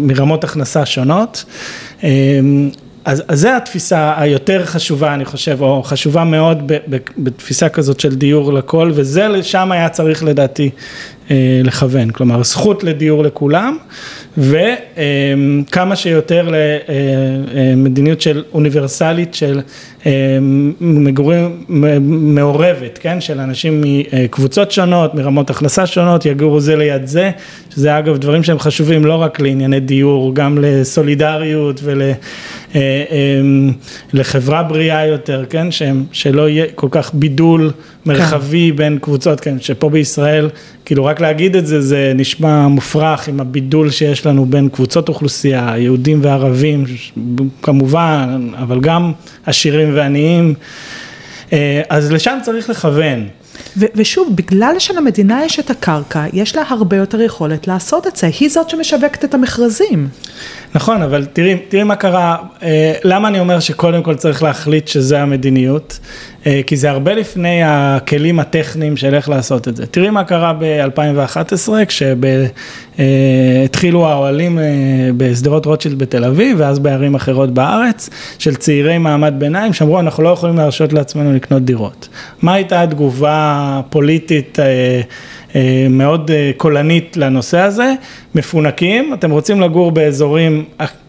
מרמות 0.00 0.44
הכנסה 0.44 0.86
שונות. 0.86 1.44
אה, 2.04 2.08
אז, 3.04 3.22
אז 3.28 3.40
זה 3.40 3.56
התפיסה 3.56 4.14
היותר 4.16 4.64
חשובה 4.64 5.14
אני 5.14 5.24
חושב, 5.24 5.58
או 5.60 5.82
חשובה 5.82 6.24
מאוד 6.24 6.72
בתפיסה 7.18 7.68
כזאת 7.68 8.00
של 8.00 8.14
דיור 8.14 8.52
לכל, 8.52 8.90
וזה 8.94 9.28
לשם 9.28 9.72
היה 9.72 9.88
צריך 9.88 10.24
לדעתי 10.24 10.70
לכוון, 11.64 12.10
כלומר 12.10 12.42
זכות 12.42 12.84
לדיור 12.84 13.22
לכולם, 13.22 13.76
וכמה 14.38 15.96
שיותר 15.96 16.50
למדיניות 17.54 18.20
של 18.20 18.42
אוניברסלית 18.52 19.34
של 19.34 19.60
מגורים 20.80 21.64
מעורבת, 22.00 22.98
כן, 23.02 23.20
של 23.20 23.40
אנשים 23.40 23.82
מקבוצות 23.84 24.72
שונות, 24.72 25.14
מרמות 25.14 25.50
הכנסה 25.50 25.86
שונות, 25.86 26.26
יגורו 26.26 26.60
זה 26.60 26.76
ליד 26.76 27.06
זה, 27.06 27.30
שזה 27.74 27.98
אגב 27.98 28.16
דברים 28.16 28.42
שהם 28.42 28.58
חשובים 28.58 29.04
לא 29.04 29.14
רק 29.14 29.40
לענייני 29.40 29.80
דיור, 29.80 30.34
גם 30.34 30.58
לסולידריות 30.60 31.80
ולחברה 34.12 34.62
בריאה 34.62 35.06
יותר, 35.06 35.44
כן, 35.50 35.70
שהם, 35.70 36.04
שלא 36.12 36.48
יהיה 36.48 36.66
כל 36.74 36.88
כך 36.90 37.14
בידול 37.14 37.70
מרחבי 38.06 38.70
כן. 38.70 38.76
בין 38.76 38.98
קבוצות, 38.98 39.40
כן, 39.40 39.56
שפה 39.60 39.90
בישראל, 39.90 40.48
כאילו 40.88 41.04
רק 41.04 41.20
להגיד 41.20 41.56
את 41.56 41.66
זה, 41.66 41.80
זה 41.80 42.12
נשמע 42.14 42.68
מופרך 42.68 43.28
עם 43.28 43.40
הבידול 43.40 43.90
שיש 43.90 44.26
לנו 44.26 44.46
בין 44.46 44.68
קבוצות 44.68 45.08
אוכלוסייה, 45.08 45.74
יהודים 45.78 46.20
וערבים, 46.22 46.84
כמובן, 47.62 48.50
אבל 48.58 48.80
גם 48.80 49.12
עשירים 49.46 49.90
ועניים, 49.94 50.54
אה, 51.52 51.82
אז 51.88 52.12
לשם 52.12 52.38
צריך 52.42 52.70
לכוון. 52.70 53.28
ו- 53.76 53.86
ושוב, 53.94 54.36
בגלל 54.36 54.74
שלמדינה 54.78 55.44
יש 55.44 55.58
את 55.58 55.70
הקרקע, 55.70 56.24
יש 56.32 56.56
לה 56.56 56.62
הרבה 56.68 56.96
יותר 56.96 57.20
יכולת 57.20 57.68
לעשות 57.68 58.06
את 58.06 58.16
זה, 58.16 58.26
היא 58.40 58.48
זאת 58.48 58.70
שמשווקת 58.70 59.24
את 59.24 59.34
המכרזים. 59.34 60.08
נכון, 60.74 61.02
אבל 61.02 61.24
תראי, 61.32 61.56
תראי 61.68 61.82
מה 61.82 61.96
קרה, 61.96 62.36
אה, 62.62 62.92
למה 63.04 63.28
אני 63.28 63.40
אומר 63.40 63.60
שקודם 63.60 64.02
כל 64.02 64.14
צריך 64.14 64.42
להחליט 64.42 64.88
שזה 64.88 65.22
המדיניות, 65.22 65.98
אה, 66.46 66.60
כי 66.66 66.76
זה 66.76 66.90
הרבה 66.90 67.14
לפני 67.14 67.60
הכלים 67.64 68.40
הטכניים 68.40 68.96
של 68.96 69.14
איך 69.14 69.28
לעשות 69.28 69.68
את 69.68 69.76
זה. 69.76 69.86
תראי 69.86 70.10
מה 70.10 70.24
קרה 70.24 70.52
ב-2011, 70.58 71.68
כשהתחילו 72.96 74.04
אה, 74.04 74.10
האוהלים 74.10 74.58
בשדרות 75.16 75.66
רוטשילד 75.66 75.98
בתל 75.98 76.24
אביב, 76.24 76.56
ואז 76.60 76.78
בערים 76.78 77.14
אחרות 77.14 77.50
בארץ, 77.50 78.10
של 78.38 78.54
צעירי 78.54 78.98
מעמד 78.98 79.34
ביניים, 79.38 79.72
שאמרו, 79.72 80.00
אנחנו 80.00 80.22
לא 80.22 80.28
יכולים 80.28 80.56
להרשות 80.56 80.92
לעצמנו 80.92 81.32
לקנות 81.32 81.62
דירות. 81.64 82.08
מה 82.42 82.54
הייתה 82.54 82.82
התגובה 82.82 83.47
הפוליטית? 83.48 84.58
אה, 85.54 85.86
מאוד 85.90 86.30
אה, 86.30 86.50
קולנית 86.56 87.16
לנושא 87.16 87.58
הזה, 87.58 87.94
מפונקים, 88.34 89.14
אתם 89.14 89.30
רוצים 89.30 89.60
לגור 89.60 89.92
באזורים 89.92 90.64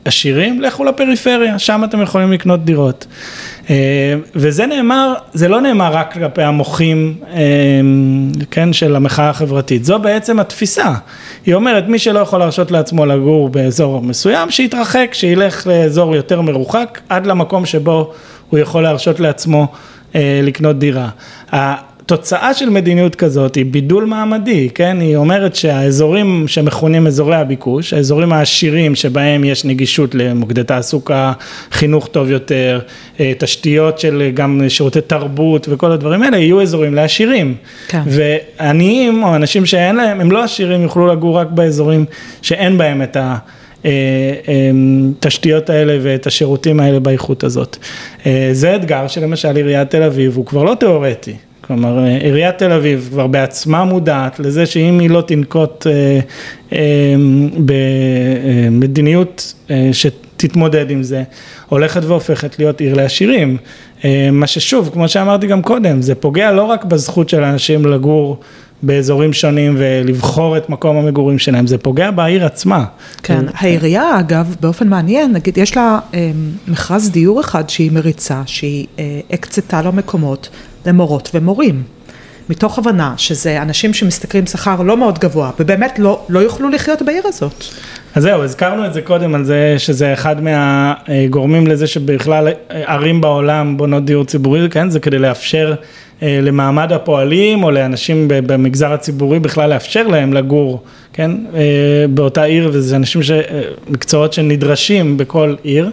עשירים, 0.06 0.62
לכו 0.62 0.84
לפריפריה, 0.84 1.60
שם 1.60 1.82
אתם 1.84 2.02
יכולים 2.02 2.32
לקנות 2.32 2.66
דירות. 2.66 3.06
אה, 3.70 3.76
וזה 4.36 4.66
נאמר, 4.66 5.14
זה 5.34 5.48
לא 5.48 5.62
נאמר 5.62 5.94
רק 5.94 6.14
כלפי 6.14 6.42
המוחים, 6.42 7.16
כן, 8.52 8.74
של 8.74 8.96
המחאה 8.96 9.30
החברתית, 9.30 9.86
זו 9.86 10.00
בעצם 10.00 10.40
התפיסה. 10.40 10.94
היא 11.46 11.56
אומרת, 11.56 11.88
מי 11.88 12.00
שלא 12.00 12.20
יכול 12.20 12.40
להרשות 12.40 12.72
לעצמו 12.72 13.06
לגור 13.06 13.50
באזור 13.50 14.02
מסוים, 14.02 14.52
שיתרחק, 14.52 15.10
שילך 15.14 15.68
לאזור 15.68 16.16
יותר 16.16 16.42
מרוחק, 16.42 17.00
עד 17.10 17.26
למקום 17.26 17.66
שבו 17.66 18.14
הוא 18.50 18.60
יכול 18.60 18.84
להרשות 18.84 19.20
לעצמו 19.20 19.68
לקנות 20.16 20.80
דירה. 20.80 21.10
תוצאה 22.10 22.54
של 22.54 22.70
מדיניות 22.70 23.16
כזאת 23.16 23.56
היא 23.56 23.66
בידול 23.66 24.06
מעמדי, 24.06 24.70
כן? 24.76 24.98
היא 25.00 25.16
אומרת 25.16 25.56
שהאזורים 25.56 26.48
שמכונים 26.48 27.08
אזורי 27.08 27.36
הביקוש, 27.36 27.94
האזורים 27.94 28.34
העשירים 28.34 28.96
שבהם 28.96 29.44
יש 29.44 29.66
נגישות 29.66 30.16
למוקדי 30.16 30.64
תעסוקה, 30.64 31.34
חינוך 31.72 32.08
טוב 32.08 32.30
יותר, 32.30 32.80
אה, 33.20 33.32
תשתיות 33.38 34.00
של 34.00 34.32
גם 34.34 34.62
שירותי 34.68 35.02
תרבות 35.02 35.68
וכל 35.70 35.92
הדברים 35.92 36.22
האלה, 36.22 36.38
יהיו 36.38 36.62
אזורים 36.62 36.96
לעשירים. 36.96 37.56
כן. 37.88 38.02
ועניים 38.08 39.24
או 39.24 39.36
אנשים 39.36 39.66
שאין 39.66 39.96
להם, 39.96 40.22
הם 40.22 40.32
לא 40.32 40.44
עשירים, 40.44 40.82
יוכלו 40.82 41.08
לגור 41.08 41.38
רק 41.38 41.48
באזורים 41.52 42.06
שאין 42.42 42.78
בהם 42.78 43.02
את 43.02 43.18
ה... 43.18 43.38
התשתיות 45.18 45.70
אה, 45.70 45.76
אה, 45.76 45.80
האלה 45.80 45.98
ואת 46.02 46.28
השירותים 46.28 46.80
האלה 46.80 47.00
באיכות 47.00 47.44
הזאת. 47.44 47.78
זה 48.52 48.76
אתגר 48.76 49.08
שלמשל 49.08 49.56
עיריית 49.56 49.90
תל 49.90 50.04
אביב 50.04 50.36
הוא 50.36 50.46
כבר 50.46 50.64
לא 50.64 50.76
תיאורטי, 50.80 51.36
כלומר 51.70 52.04
עיריית 52.22 52.58
תל 52.58 52.72
אביב 52.72 53.08
כבר 53.12 53.28
בעצמה 53.28 53.86
מודעת 53.86 54.40
לזה 54.40 54.66
שאם 54.66 55.00
היא 55.00 55.10
לא 55.10 55.22
תנקוט 55.22 55.88
אה, 55.88 56.20
אה, 56.74 57.16
במדיניות 58.76 59.54
אה, 59.72 59.90
שתתמודד 59.92 60.92
עם 60.92 61.04
זה, 61.04 61.24
הולכת 61.68 62.04
והופכת 62.04 62.60
להיות 62.60 62.82
עיר 62.82 62.94
לעשירים. 62.94 63.58
מה 64.32 64.48
ששוב, 64.48 64.90
כמו 64.94 65.10
שאמרתי 65.10 65.48
גם 65.48 65.62
קודם, 65.62 66.02
זה 66.02 66.16
פוגע 66.16 66.52
לא 66.52 66.64
רק 66.64 66.86
בזכות 66.86 67.30
של 67.30 67.44
אנשים 67.44 67.86
לגור 67.86 68.40
באזורים 68.84 69.34
שונים 69.34 69.76
ולבחור 69.78 70.58
את 70.58 70.70
מקום 70.70 70.98
המגורים 70.98 71.40
שלהם, 71.40 71.68
זה 71.68 71.78
פוגע 71.78 72.12
בעיר 72.12 72.46
עצמה. 72.46 72.86
כן, 73.24 73.46
העירייה 73.54 74.20
אגב, 74.20 74.56
באופן 74.60 74.88
מעניין, 74.88 75.34
נגיד 75.34 75.58
יש 75.58 75.78
לה 75.78 76.00
מכרז 76.68 77.12
דיור 77.12 77.42
אחד 77.42 77.70
שהיא 77.70 77.92
מריצה, 77.92 78.42
שהיא 78.46 78.88
הקצתה 79.32 79.82
לו 79.82 79.92
מקומות 79.92 80.50
למורות 80.86 81.30
ומורים. 81.34 81.84
מתוך 82.50 82.80
הבנה 82.80 83.14
שזה 83.18 83.62
אנשים 83.62 83.94
שמשתכרים 83.94 84.46
שכר 84.46 84.82
לא 84.82 84.98
מאוד 84.98 85.20
גבוה, 85.20 85.52
ובאמת 85.60 86.00
לא, 86.00 86.26
לא 86.30 86.40
יוכלו 86.40 86.70
לחיות 86.70 87.02
בעיר 87.02 87.24
הזאת. 87.26 87.64
אז 88.16 88.24
זהו, 88.24 88.44
הזכרנו 88.44 88.86
את 88.86 88.94
זה 88.94 89.02
קודם, 89.02 89.36
על 89.36 89.44
זה 89.44 89.76
שזה 89.78 90.14
אחד 90.14 90.36
מהגורמים 90.44 91.68
לזה 91.68 91.88
שבכלל 91.88 92.48
ערים 92.70 93.22
בעולם 93.22 93.78
בונות 93.78 94.06
דיור 94.06 94.26
ציבורי, 94.26 94.70
כן, 94.70 94.90
זה 94.90 95.00
כדי 95.00 95.20
לאפשר 95.20 95.74
אה, 96.24 96.40
למעמד 96.42 96.92
הפועלים 96.92 97.64
או 97.64 97.72
לאנשים 97.72 98.26
במגזר 98.28 98.94
הציבורי 98.94 99.40
בכלל 99.40 99.70
לאפשר 99.70 100.08
להם 100.08 100.34
לגור, 100.34 100.84
כן, 101.14 101.32
אה, 101.56 102.06
באותה 102.10 102.44
עיר 102.44 102.70
וזה 102.74 102.96
אנשים, 102.96 103.24
ש... 103.24 103.32
מקצועות 103.90 104.34
שנדרשים 104.34 105.18
בכל 105.18 105.56
עיר, 105.64 105.90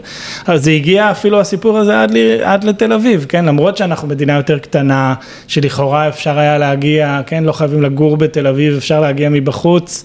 אז 0.47 0.65
זה 0.65 0.71
הגיע 0.71 1.11
אפילו 1.11 1.41
הסיפור 1.41 1.79
הזה 1.79 2.03
עד, 2.03 2.11
לי, 2.11 2.43
עד 2.43 2.65
לתל 2.65 2.93
אביב, 2.93 3.27
כן, 3.29 3.45
למרות 3.45 3.77
שאנחנו 3.77 4.09
מדינה 4.09 4.33
יותר 4.37 4.59
קטנה, 4.59 5.15
שלכאורה 5.49 6.09
אפשר 6.09 6.39
היה 6.39 6.59
להגיע, 6.59 7.21
כן, 7.27 7.45
לא 7.45 7.53
חייבים 7.53 7.83
לגור 7.83 8.17
בתל 8.17 8.47
אביב, 8.47 8.77
אפשר 8.77 9.01
להגיע 9.01 9.29
מבחוץ, 9.29 10.05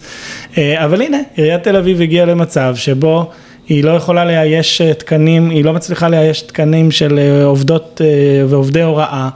אה, 0.58 0.86
אבל 0.86 1.02
הנה, 1.02 1.18
עיריית 1.36 1.64
תל 1.64 1.76
אביב 1.76 2.02
הגיעה 2.02 2.26
למצב 2.26 2.76
שבו 2.76 3.30
היא 3.68 3.84
לא 3.84 3.92
יכולה 3.92 4.26
לאייש 4.26 4.82
תקנים, 4.82 5.50
היא 5.50 5.66
לא 5.66 5.74
מצליחה 5.74 6.10
לאייש 6.10 6.42
תקנים 6.42 6.92
של 6.92 7.20
עובדות 7.44 8.02
ועובדי 8.48 8.82
הוראה. 8.82 9.30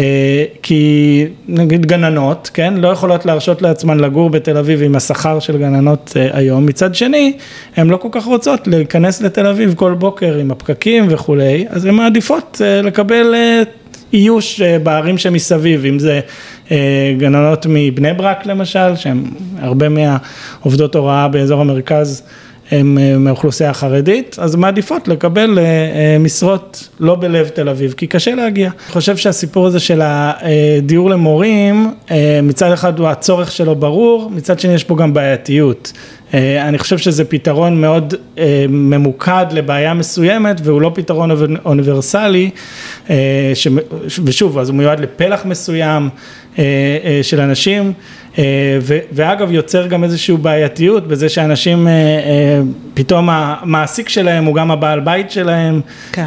אה, 0.00 0.44
כי 0.62 1.24
נגיד 1.48 1.86
גננות, 1.86 2.50
כן, 2.54 2.74
לא 2.76 2.88
יכולות 2.88 3.26
להרשות 3.26 3.62
לעצמן 3.62 4.00
לגור 4.00 4.30
בתל 4.30 4.56
אביב 4.56 4.82
עם 4.82 4.96
השכר 4.96 5.38
של 5.40 5.58
גננות 5.58 6.12
אה, 6.16 6.28
היום, 6.32 6.66
מצד 6.66 6.94
שני, 6.94 7.32
הן 7.76 7.88
לא 7.88 7.96
כל 7.96 8.08
כך 8.12 8.24
רוצות 8.24 8.66
להיכנס 8.66 9.22
לתל 9.22 9.46
אביב 9.46 9.74
כל 9.76 9.94
בוקר 9.94 10.38
עם 10.38 10.50
הפקקים 10.50 11.06
וכולי, 11.08 11.66
אז 11.70 11.84
הן 11.84 11.94
מעדיפות 11.94 12.60
אה, 12.64 12.82
לקבל 12.82 13.34
איוש 14.12 14.60
בערים 14.60 15.18
שמסביב, 15.18 15.84
אם 15.84 15.98
זה 15.98 16.20
גננות 17.18 17.66
מבני 17.68 18.12
ברק 18.12 18.46
למשל, 18.46 18.96
שהן 18.96 19.24
הרבה 19.60 19.86
מהעובדות 19.88 20.94
הוראה 20.94 21.28
באזור 21.28 21.60
המרכז 21.60 22.22
הן 22.70 22.98
מהאוכלוסייה 23.18 23.70
החרדית, 23.70 24.36
אז 24.38 24.56
מעדיפות 24.56 25.08
לקבל 25.08 25.58
משרות 26.20 26.88
לא 27.00 27.14
בלב 27.14 27.48
תל 27.48 27.68
אביב, 27.68 27.94
כי 27.96 28.06
קשה 28.06 28.34
להגיע. 28.34 28.70
אני 28.84 28.92
חושב 28.92 29.16
שהסיפור 29.16 29.66
הזה 29.66 29.80
של 29.80 30.00
הדיור 30.04 31.10
למורים, 31.10 31.94
מצד 32.42 32.72
אחד 32.72 33.00
הצורך 33.00 33.52
שלו 33.52 33.74
ברור, 33.74 34.30
מצד 34.30 34.60
שני 34.60 34.74
יש 34.74 34.84
פה 34.84 34.96
גם 34.96 35.14
בעייתיות. 35.14 35.92
אני 36.34 36.78
חושב 36.78 36.98
שזה 36.98 37.24
פתרון 37.24 37.80
מאוד 37.80 38.14
ממוקד 38.68 39.46
לבעיה 39.52 39.94
מסוימת 39.94 40.60
והוא 40.64 40.80
לא 40.80 40.92
פתרון 40.94 41.56
אוניברסלי 41.64 42.50
ושוב 44.24 44.58
אז 44.58 44.68
הוא 44.68 44.76
מיועד 44.76 45.00
לפלח 45.00 45.44
מסוים 45.44 46.08
של 47.22 47.40
אנשים 47.40 47.92
ואגב 49.12 49.52
יוצר 49.52 49.86
גם 49.86 50.04
איזושהי 50.04 50.36
בעייתיות 50.36 51.08
בזה 51.08 51.28
שאנשים 51.28 51.88
פתאום 52.94 53.28
המעסיק 53.30 54.08
שלהם 54.08 54.44
הוא 54.44 54.54
גם 54.54 54.70
הבעל 54.70 55.00
בית 55.00 55.30
שלהם 55.30 55.80
כן. 56.12 56.26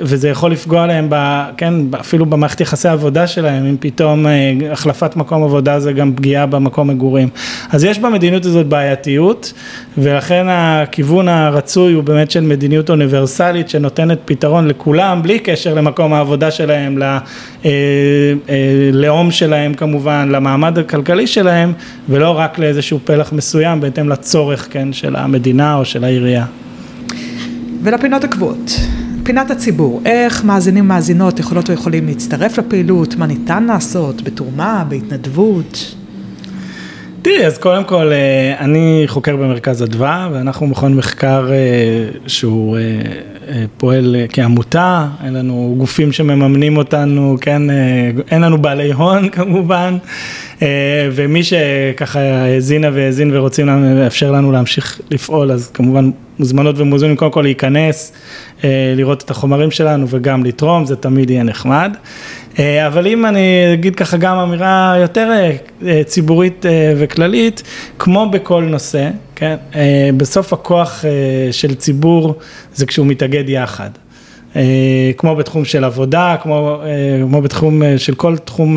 וזה 0.00 0.28
יכול 0.28 0.52
לפגוע 0.52 0.86
להם 0.86 1.06
ב, 1.10 1.42
כן, 1.56 1.74
אפילו 2.00 2.26
במערכת 2.26 2.60
יחסי 2.60 2.88
העבודה 2.88 3.26
שלהם 3.26 3.66
אם 3.66 3.76
פתאום 3.80 4.26
החלפת 4.72 5.16
מקום 5.16 5.44
עבודה 5.44 5.80
זה 5.80 5.92
גם 5.92 6.12
פגיעה 6.14 6.46
במקום 6.46 6.88
מגורים 6.88 7.28
אז 7.70 7.84
יש 7.84 7.98
במדיניות 7.98 8.44
הזאת 8.44 8.66
בעייתיות 8.66 9.52
ולכן 9.98 10.46
הכיוון 10.48 11.28
הרצוי 11.28 11.92
הוא 11.92 12.04
באמת 12.04 12.30
של 12.30 12.40
מדיניות 12.40 12.90
אוניברסלית 12.90 13.68
שנותנת 13.68 14.18
פתרון 14.24 14.68
לכולם 14.68 15.22
בלי 15.22 15.38
קשר 15.38 15.74
למקום 15.74 16.14
העבודה 16.14 16.50
שלהם, 16.50 16.98
ללאום 18.92 19.30
שלהם 19.30 19.74
כמובן, 19.74 20.28
למעמד 20.32 20.78
הכלכלי 20.78 21.26
שלהם 21.32 21.72
ולא 22.08 22.30
רק 22.30 22.58
לאיזשהו 22.58 22.98
פלח 23.04 23.32
מסוים 23.32 23.80
בהתאם 23.80 24.08
לצורך 24.08 24.68
כן 24.70 24.92
של 24.92 25.16
המדינה 25.16 25.74
או 25.76 25.84
של 25.84 26.04
העירייה. 26.04 26.46
ולפינות 27.82 28.24
הקבועות, 28.24 28.80
פינת 29.22 29.50
הציבור, 29.50 30.02
איך 30.04 30.44
מאזינים 30.44 30.88
מאזינות 30.88 31.38
יכולות 31.38 31.68
או 31.68 31.74
יכולים 31.74 32.06
להצטרף 32.06 32.58
לפעילות, 32.58 33.16
מה 33.16 33.26
ניתן 33.26 33.64
לעשות? 33.64 34.22
בתרומה, 34.22 34.84
בהתנדבות? 34.88 35.94
תראי, 37.22 37.46
אז 37.46 37.58
קודם 37.58 37.84
כל, 37.84 38.12
אה, 38.12 38.54
אני 38.58 39.04
חוקר 39.06 39.36
במרכז 39.36 39.82
אדווה, 39.82 40.28
ואנחנו 40.32 40.66
מכון 40.66 40.94
מחקר 40.94 41.50
אה, 41.52 42.18
שהוא 42.26 42.78
אה, 42.78 42.82
פועל 43.76 44.16
כעמותה, 44.28 45.06
אין 45.24 45.34
לנו 45.34 45.74
גופים 45.78 46.12
שמממנים 46.12 46.76
אותנו, 46.76 47.36
כן, 47.40 47.62
אין 48.30 48.40
לנו 48.40 48.62
בעלי 48.62 48.92
הון 48.92 49.28
כמובן, 49.36 49.96
ומי 51.12 51.42
שככה 51.42 52.20
האזינה 52.20 52.90
והאזין 52.92 53.30
ורוצים 53.36 53.66
לאפשר 53.96 54.32
לנו 54.32 54.52
להמשיך 54.52 55.00
לפעול, 55.10 55.52
אז 55.52 55.70
כמובן 55.74 56.10
מוזמנות 56.38 56.78
ומוזמנים 56.78 57.16
קודם 57.16 57.30
כל 57.30 57.42
להיכנס, 57.42 58.12
לראות 58.96 59.22
את 59.22 59.30
החומרים 59.30 59.70
שלנו 59.70 60.06
וגם 60.08 60.44
לתרום, 60.44 60.84
זה 60.84 60.96
תמיד 60.96 61.30
יהיה 61.30 61.42
נחמד. 61.42 61.96
אה, 62.58 62.86
אבל 62.86 63.06
אם 63.06 63.26
אני 63.26 63.72
אגיד 63.72 63.96
ככה 63.96 64.16
גם 64.16 64.36
אמירה 64.36 64.94
יותר 65.00 65.30
אה, 65.86 66.04
ציבורית 66.04 66.66
אה, 66.66 66.94
וכללית, 66.96 67.62
כמו 67.98 68.30
בכל 68.30 68.62
נושא, 68.62 69.10
כן, 69.34 69.56
בסוף 70.16 70.52
הכוח 70.52 71.04
של 71.50 71.74
ציבור 71.74 72.34
זה 72.74 72.86
כשהוא 72.86 73.06
מתאגד 73.06 73.48
יחד. 73.48 73.90
כמו 75.16 75.36
בתחום 75.36 75.64
של 75.64 75.84
עבודה, 75.84 76.36
כמו, 76.42 76.82
כמו 77.22 77.42
בתחום 77.42 77.82
של 77.96 78.14
כל 78.14 78.36
תחום 78.36 78.76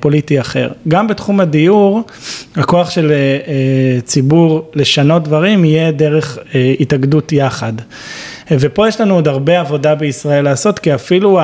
פוליטי 0.00 0.40
אחר. 0.40 0.70
גם 0.88 1.06
בתחום 1.08 1.40
הדיור, 1.40 2.02
הכוח 2.56 2.90
של 2.90 3.12
ציבור 4.04 4.70
לשנות 4.74 5.24
דברים 5.24 5.64
יהיה 5.64 5.90
דרך 5.90 6.38
התאגדות 6.80 7.32
יחד. 7.32 7.72
ופה 8.50 8.88
יש 8.88 9.00
לנו 9.00 9.14
עוד 9.14 9.28
הרבה 9.28 9.60
עבודה 9.60 9.94
בישראל 9.94 10.44
לעשות, 10.44 10.78
כי 10.78 10.94
אפילו 10.94 11.40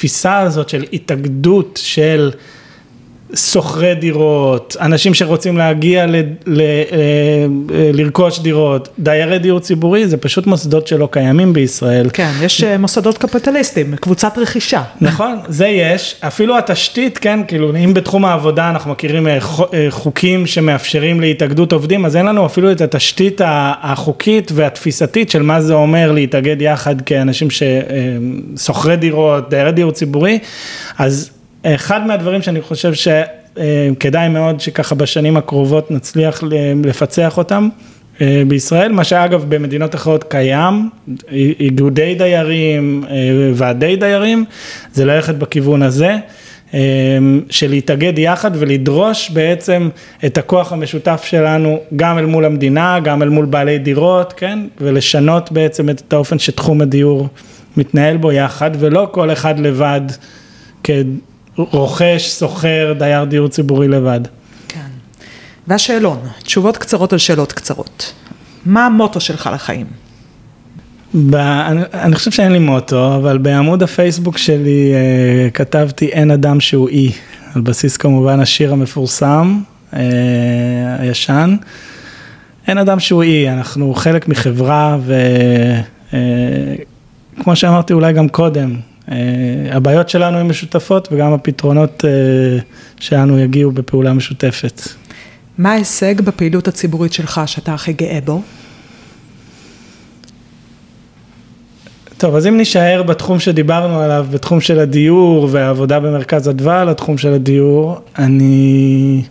התפיסה 0.00 0.38
הזאת 0.38 0.68
של 0.68 0.84
התאגדות 0.92 1.78
של 1.82 2.30
שוכרי 3.34 3.94
דירות, 3.94 4.76
אנשים 4.80 5.14
שרוצים 5.14 5.56
להגיע 5.56 6.06
ל, 6.06 6.16
ל, 6.46 6.60
אה, 6.60 7.46
לרכוש 7.92 8.38
דירות, 8.38 8.88
דיירי 8.98 9.38
דיור 9.38 9.60
ציבורי, 9.60 10.08
זה 10.08 10.16
פשוט 10.16 10.46
מוסדות 10.46 10.86
שלא 10.86 11.08
קיימים 11.10 11.52
בישראל. 11.52 12.10
כן, 12.12 12.30
יש 12.42 12.64
אה, 12.64 12.78
מוסדות 12.78 13.18
קפיטליסטים, 13.18 13.96
קבוצת 13.96 14.38
רכישה. 14.38 14.82
נכון, 15.00 15.38
זה 15.48 15.66
יש, 15.66 16.16
אפילו 16.20 16.58
התשתית, 16.58 17.18
כן, 17.18 17.40
כאילו 17.48 17.76
אם 17.76 17.94
בתחום 17.94 18.24
העבודה 18.24 18.70
אנחנו 18.70 18.90
מכירים 18.90 19.26
אה, 19.26 19.38
חוקים 19.90 20.46
שמאפשרים 20.46 21.20
להתאגדות 21.20 21.72
עובדים, 21.72 22.06
אז 22.06 22.16
אין 22.16 22.26
לנו 22.26 22.46
אפילו 22.46 22.72
את 22.72 22.80
התשתית 22.80 23.40
החוקית 23.44 24.52
והתפיסתית 24.54 25.30
של 25.30 25.42
מה 25.42 25.60
זה 25.60 25.74
אומר 25.74 26.12
להתאגד 26.12 26.62
יחד 26.62 27.00
כאנשים 27.00 27.48
ששוכרי 27.50 28.96
דירות, 28.96 29.50
דיירי 29.50 29.72
דיור 29.72 29.92
ציבורי, 29.92 30.38
אז 30.98 31.30
אחד 31.62 32.06
מהדברים 32.06 32.42
שאני 32.42 32.60
חושב 32.60 32.92
שכדאי 32.94 34.28
מאוד 34.28 34.60
שככה 34.60 34.94
בשנים 34.94 35.36
הקרובות 35.36 35.90
נצליח 35.90 36.42
לפצח 36.84 37.38
אותם 37.38 37.68
אה, 38.20 38.42
בישראל, 38.48 38.92
מה 38.92 39.04
שאגב 39.04 39.44
במדינות 39.48 39.94
אחרות 39.94 40.24
קיים, 40.24 40.90
איגודי 41.60 42.14
דיירים, 42.14 43.04
אה, 43.10 43.16
ועדי 43.54 43.96
דיירים, 43.96 44.44
זה 44.92 45.04
ללכת 45.04 45.34
בכיוון 45.34 45.82
הזה. 45.82 46.16
אה, 46.74 46.80
של 47.50 47.70
להתאגד 47.70 48.18
יחד 48.18 48.50
ולדרוש 48.54 49.30
בעצם 49.30 49.88
את 50.24 50.38
הכוח 50.38 50.72
המשותף 50.72 51.22
שלנו 51.24 51.80
גם 51.96 52.18
אל 52.18 52.26
מול 52.26 52.44
המדינה, 52.44 53.00
גם 53.00 53.22
אל 53.22 53.28
מול 53.28 53.44
בעלי 53.44 53.78
דירות, 53.78 54.32
כן, 54.36 54.58
ולשנות 54.80 55.52
בעצם 55.52 55.90
את 55.90 56.12
האופן 56.12 56.38
שתחום 56.38 56.80
הדיור 56.80 57.28
מתנהל 57.76 58.16
בו 58.16 58.32
יחד 58.32 58.70
ולא 58.78 59.08
כל 59.12 59.32
אחד 59.32 59.58
לבד 59.58 60.00
רוכש, 61.56 62.38
שוכר, 62.38 62.94
דייר 62.98 63.24
דיור 63.24 63.48
ציבורי 63.48 63.88
לבד. 63.88 64.20
כן. 64.68 64.80
והשאלון, 65.66 66.18
תשובות 66.42 66.76
קצרות 66.76 67.12
על 67.12 67.18
שאלות 67.18 67.52
קצרות. 67.52 68.12
מה 68.66 68.86
המוטו 68.86 69.20
שלך 69.20 69.50
לחיים? 69.54 69.86
ב, 71.14 71.34
אני, 71.34 71.82
אני 71.94 72.14
חושב 72.14 72.30
שאין 72.30 72.52
לי 72.52 72.58
מוטו, 72.58 73.16
אבל 73.16 73.38
בעמוד 73.38 73.82
הפייסבוק 73.82 74.38
שלי 74.38 74.92
אה, 74.94 75.50
כתבתי 75.50 76.06
אין 76.06 76.30
אדם 76.30 76.60
שהוא 76.60 76.88
אי, 76.88 77.12
על 77.54 77.62
בסיס 77.62 77.96
כמובן 77.96 78.40
השיר 78.40 78.72
המפורסם, 78.72 79.60
אה, 79.94 80.00
הישן. 80.98 81.56
אין 82.66 82.78
אדם 82.78 83.00
שהוא 83.00 83.22
אי, 83.22 83.50
אנחנו 83.50 83.94
חלק 83.94 84.28
מחברה 84.28 84.98
וכמו 86.06 86.20
אה, 87.48 87.56
שאמרתי 87.56 87.92
אולי 87.92 88.12
גם 88.12 88.28
קודם, 88.28 88.76
הבעיות 89.72 90.08
שלנו 90.08 90.38
הן 90.38 90.48
משותפות 90.48 91.08
וגם 91.12 91.32
הפתרונות 91.32 92.04
אה, 92.04 92.10
שלנו 93.00 93.38
יגיעו 93.38 93.72
בפעולה 93.72 94.12
משותפת. 94.12 94.82
מה 95.58 95.72
ההישג 95.72 96.20
בפעילות 96.20 96.68
הציבורית 96.68 97.12
שלך 97.12 97.40
שאתה 97.46 97.74
הכי 97.74 97.92
גאה 97.92 98.18
בו? 98.24 98.42
טוב, 102.16 102.34
אז 102.34 102.46
אם 102.46 102.56
נישאר 102.56 103.02
בתחום 103.02 103.40
שדיברנו 103.40 104.00
עליו, 104.00 104.26
בתחום 104.30 104.60
של 104.60 104.78
הדיור 104.78 105.48
והעבודה 105.50 106.00
במרכז 106.00 106.48
אדווה, 106.48 106.84
לתחום 106.84 107.18
של 107.18 107.32
הדיור, 107.32 108.00
אני 108.18 109.22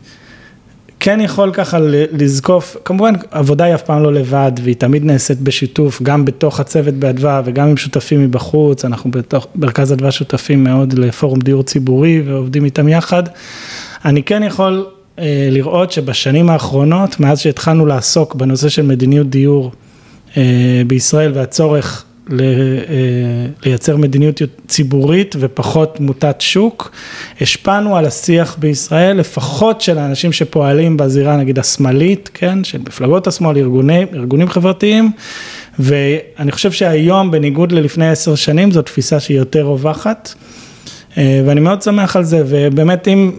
כן 0.99 1.21
יכול 1.21 1.51
ככה 1.53 1.77
לזקוף, 2.11 2.77
כמובן 2.85 3.13
עבודה 3.31 3.63
היא 3.63 3.75
אף 3.75 3.81
פעם 3.81 4.03
לא 4.03 4.13
לבד 4.13 4.51
והיא 4.63 4.75
תמיד 4.75 5.05
נעשית 5.05 5.41
בשיתוף, 5.41 6.01
גם 6.01 6.25
בתוך 6.25 6.59
הצוות 6.59 6.93
באדווה 6.93 7.41
וגם 7.45 7.67
עם 7.67 7.77
שותפים 7.77 8.23
מבחוץ, 8.23 8.85
אנחנו 8.85 9.11
בתוך 9.11 9.47
מרכז 9.55 9.93
אדווה 9.93 10.11
שותפים 10.11 10.63
מאוד 10.63 10.93
לפורום 10.93 11.39
דיור 11.39 11.63
ציבורי 11.63 12.21
ועובדים 12.25 12.65
איתם 12.65 12.87
יחד. 12.87 13.23
אני 14.05 14.23
כן 14.23 14.43
יכול 14.43 14.85
אה, 15.19 15.47
לראות 15.51 15.91
שבשנים 15.91 16.49
האחרונות, 16.49 17.19
מאז 17.19 17.39
שהתחלנו 17.39 17.85
לעסוק 17.85 18.35
בנושא 18.35 18.69
של 18.69 18.81
מדיניות 18.81 19.29
דיור 19.29 19.71
אה, 20.37 20.81
בישראל 20.87 21.31
והצורך 21.35 22.05
לייצר 23.65 23.97
מדיניות 23.97 24.41
ציבורית 24.67 25.35
ופחות 25.39 25.99
מוטת 25.99 26.41
שוק. 26.41 26.91
השפענו 27.41 27.97
על 27.97 28.05
השיח 28.05 28.55
בישראל, 28.59 29.17
לפחות 29.17 29.81
של 29.81 29.97
האנשים 29.97 30.31
שפועלים 30.31 30.97
בזירה 30.97 31.37
נגיד 31.37 31.59
השמאלית, 31.59 32.29
כן, 32.33 32.63
של 32.63 32.77
מפלגות 32.77 33.27
השמאל, 33.27 33.57
ארגוני, 33.57 34.05
ארגונים 34.13 34.49
חברתיים, 34.49 35.11
ואני 35.79 36.51
חושב 36.51 36.71
שהיום 36.71 37.31
בניגוד 37.31 37.71
ללפני 37.71 38.09
עשר 38.09 38.35
שנים 38.35 38.71
זו 38.71 38.81
תפיסה 38.81 39.19
שהיא 39.19 39.37
יותר 39.37 39.61
רווחת, 39.61 40.33
אה, 41.17 41.41
ואני 41.45 41.59
מאוד 41.59 41.81
שמח 41.81 42.15
על 42.15 42.23
זה, 42.23 42.43
ובאמת 42.47 43.07
אם, 43.07 43.31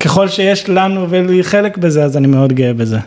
ככל 0.00 0.28
שיש 0.28 0.68
לנו 0.68 1.06
ולי 1.10 1.42
חלק 1.42 1.78
בזה, 1.78 2.04
אז 2.04 2.16
אני 2.16 2.26
מאוד 2.26 2.52
גאה 2.52 2.72
בזה. 2.72 2.98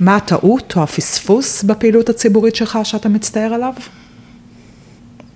מה 0.00 0.16
הטעות 0.16 0.72
או 0.76 0.82
הפספוס 0.82 1.62
בפעילות 1.62 2.08
הציבורית 2.08 2.54
שלך 2.54 2.78
שאתה 2.84 3.08
מצטער 3.08 3.54
עליו? 3.54 3.72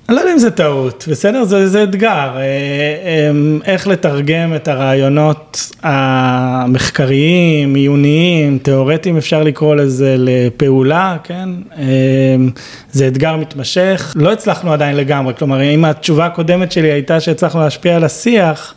אני 0.09 0.17
לא 0.17 0.21
יודע 0.21 0.33
אם 0.33 0.39
זה 0.39 0.51
טעות, 0.51 1.05
בסדר? 1.11 1.45
זה, 1.45 1.69
זה 1.69 1.83
אתגר. 1.83 2.37
אה, 2.37 3.31
אמ, 3.31 3.61
איך 3.65 3.87
לתרגם 3.87 4.55
את 4.55 4.69
הרעיונות 4.69 5.71
המחקריים, 5.83 7.75
עיוניים, 7.75 8.59
תיאורטיים, 8.59 9.17
אפשר 9.17 9.43
לקרוא 9.43 9.75
לזה, 9.75 10.15
לפעולה, 10.19 11.17
כן? 11.25 11.49
אמ, 11.79 12.51
זה 12.93 13.09
אתגר 13.09 13.37
מתמשך. 13.37 14.15
לא 14.17 14.33
הצלחנו 14.33 14.73
עדיין 14.73 14.97
לגמרי, 14.97 15.35
כלומר, 15.35 15.63
אם 15.63 15.85
התשובה 15.85 16.27
הקודמת 16.27 16.73
שלי 16.73 16.93
הייתה 16.93 17.21
שהצלחנו 17.21 17.61
להשפיע 17.61 17.97
על 17.97 18.05
השיח, 18.05 18.75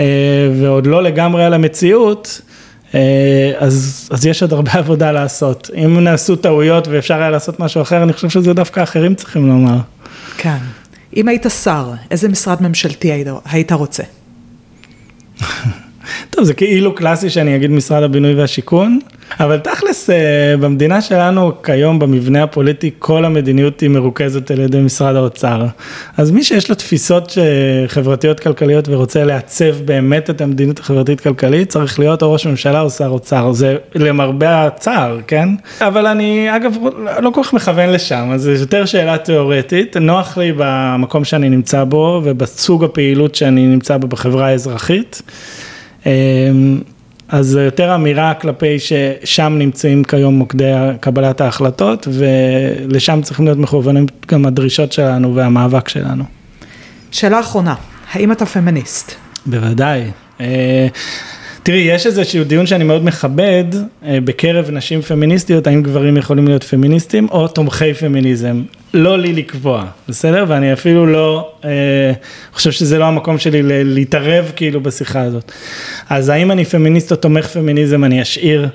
אה, 0.00 0.04
ועוד 0.60 0.86
לא 0.86 1.02
לגמרי 1.02 1.44
על 1.44 1.54
המציאות, 1.54 2.40
אה, 2.94 3.52
אז, 3.58 4.08
אז 4.12 4.26
יש 4.26 4.42
עוד 4.42 4.52
הרבה 4.52 4.72
עבודה 4.82 5.12
לעשות. 5.12 5.70
אם 5.84 6.00
נעשו 6.00 6.36
טעויות 6.36 6.88
ואפשר 6.88 7.14
היה 7.14 7.30
לעשות 7.30 7.60
משהו 7.60 7.82
אחר, 7.82 8.02
אני 8.02 8.12
חושב 8.12 8.28
שזה 8.28 8.52
דווקא 8.52 8.82
אחרים 8.82 9.14
צריכים 9.14 9.48
לומר. 9.48 9.76
כן. 10.38 10.58
אם 11.16 11.28
היית 11.28 11.46
שר, 11.62 11.92
איזה 12.10 12.28
משרד 12.28 12.62
ממשלתי 12.62 13.12
היית, 13.44 13.72
רוצה? 13.72 14.02
טוב, 16.30 16.44
זה 16.44 16.54
כאילו 16.54 16.94
קלאסי 16.94 17.30
שאני 17.30 17.56
אגיד 17.56 17.70
משרד 17.70 18.02
הבינוי 18.02 18.34
והשיכון, 18.34 18.98
אבל 19.40 19.58
תכלס, 19.58 20.10
אה, 20.10 20.16
במדינה 20.60 21.00
שלנו 21.00 21.62
כיום, 21.62 21.98
במבנה 21.98 22.42
הפוליטי, 22.42 22.90
כל 22.98 23.24
המדיניות 23.24 23.80
היא 23.80 23.90
מרוכזת 23.90 24.50
על 24.50 24.60
ידי 24.60 24.80
משרד 24.80 25.16
האוצר. 25.16 25.66
אז 26.16 26.30
מי 26.30 26.44
שיש 26.44 26.68
לו 26.68 26.74
תפיסות 26.74 27.38
חברתיות 27.86 28.40
כלכליות 28.40 28.88
ורוצה 28.88 29.24
לעצב 29.24 29.76
באמת 29.84 30.30
את 30.30 30.40
המדיניות 30.40 30.78
החברתית-כלכלית, 30.78 31.68
צריך 31.68 31.98
להיות 31.98 32.22
או 32.22 32.32
ראש 32.32 32.46
ממשלה 32.46 32.80
או 32.80 32.90
שר 32.90 33.08
אוצר. 33.08 33.52
זה 33.52 33.76
למרבה 33.94 34.66
הצער, 34.66 35.18
כן? 35.26 35.48
אבל 35.80 36.06
אני, 36.06 36.56
אגב, 36.56 36.76
לא 37.20 37.30
כל 37.30 37.42
כך 37.44 37.52
מכוון 37.52 37.90
לשם, 37.90 38.30
אז 38.32 38.42
זו 38.42 38.50
יותר 38.50 38.84
שאלה 38.84 39.18
תיאורטית. 39.18 39.96
נוח 39.96 40.38
לי 40.38 40.52
במקום 40.56 41.24
שאני 41.24 41.48
נמצא 41.48 41.84
בו 41.84 42.20
ובסוג 42.24 42.84
הפעילות 42.84 43.34
שאני 43.34 43.66
נמצא 43.66 43.96
בו 43.96 44.06
בחברה 44.06 44.46
האזרחית. 44.46 45.22
אמ, 46.06 46.80
אז 47.28 47.46
זו 47.46 47.60
יותר 47.60 47.94
אמירה 47.94 48.34
כלפי 48.34 48.76
ששם 48.78 49.56
נמצאים 49.58 50.04
כיום 50.04 50.34
מוקדי 50.34 50.72
קבלת 51.00 51.40
ההחלטות 51.40 52.08
ולשם 52.10 53.20
צריכים 53.22 53.44
להיות 53.44 53.58
מכוונים 53.58 54.06
גם 54.28 54.46
הדרישות 54.46 54.92
שלנו 54.92 55.34
והמאבק 55.34 55.88
שלנו. 55.88 56.24
שאלה 57.10 57.40
אחרונה, 57.40 57.74
האם 58.12 58.32
אתה 58.32 58.46
פמיניסט? 58.46 59.14
בוודאי. 59.46 60.02
אה, 60.40 60.86
תראי, 61.62 61.78
יש 61.78 62.06
איזשהו 62.06 62.44
דיון 62.44 62.66
שאני 62.66 62.84
מאוד 62.84 63.04
מכבד 63.04 63.64
אה, 64.06 64.18
בקרב 64.24 64.70
נשים 64.70 65.02
פמיניסטיות, 65.02 65.66
האם 65.66 65.82
גברים 65.82 66.16
יכולים 66.16 66.48
להיות 66.48 66.64
פמיניסטים 66.64 67.28
או 67.30 67.48
תומכי 67.48 67.94
פמיניזם. 67.94 68.62
לא 68.94 69.18
לי 69.18 69.32
לקבוע, 69.32 69.84
בסדר? 70.08 70.44
ואני 70.48 70.72
אפילו 70.72 71.06
לא 71.06 71.52
אה, 71.64 72.12
חושב 72.52 72.70
שזה 72.70 72.98
לא 72.98 73.04
המקום 73.04 73.38
שלי 73.38 73.62
להתערב 73.84 74.52
כאילו 74.56 74.80
בשיחה 74.80 75.20
הזאת. 75.20 75.52
אז 76.10 76.28
האם 76.28 76.50
אני 76.50 76.64
פמיניסט 76.64 77.12
או 77.12 77.16
תומך 77.16 77.46
פמיניזם, 77.46 78.04
אני 78.04 78.22
אשאיר 78.22 78.68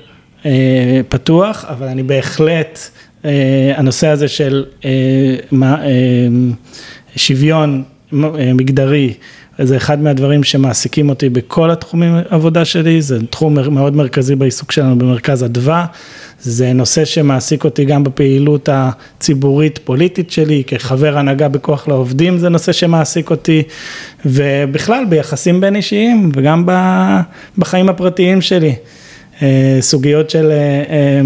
אה, 0.46 1.00
פתוח, 1.08 1.64
אבל 1.68 1.86
אני 1.86 2.02
בהחלט, 2.02 2.78
אה, 3.24 3.72
הנושא 3.76 4.06
הזה 4.06 4.28
של 4.28 4.64
אה, 4.84 4.90
מה, 5.50 5.84
אה, 5.84 5.88
שוויון 7.16 7.82
אה, 8.12 8.52
מגדרי, 8.54 9.14
זה 9.58 9.76
אחד 9.76 10.00
מהדברים 10.00 10.44
שמעסיקים 10.44 11.08
אותי 11.08 11.28
בכל 11.28 11.70
התחומים 11.70 12.14
עבודה 12.28 12.64
שלי, 12.64 13.02
זה 13.02 13.26
תחום 13.26 13.54
מאוד 13.54 13.96
מרכזי 13.96 14.34
בעיסוק 14.34 14.72
שלנו 14.72 14.98
במרכז 14.98 15.44
אדווה, 15.44 15.86
זה 16.40 16.72
נושא 16.72 17.04
שמעסיק 17.04 17.64
אותי 17.64 17.84
גם 17.84 18.04
בפעילות 18.04 18.68
הציבורית 18.72 19.78
פוליטית 19.84 20.30
שלי, 20.30 20.62
כחבר 20.66 21.18
הנהגה 21.18 21.48
בכוח 21.48 21.88
לעובדים 21.88 22.38
זה 22.38 22.48
נושא 22.48 22.72
שמעסיק 22.72 23.30
אותי, 23.30 23.62
ובכלל 24.24 25.04
ביחסים 25.08 25.60
בין 25.60 25.76
אישיים 25.76 26.30
וגם 26.34 26.68
בחיים 27.58 27.88
הפרטיים 27.88 28.40
שלי. 28.40 28.74
אה, 29.42 29.78
סוגיות 29.80 30.30
של 30.30 30.50
אה, 30.50 30.56
אה, 30.90 31.20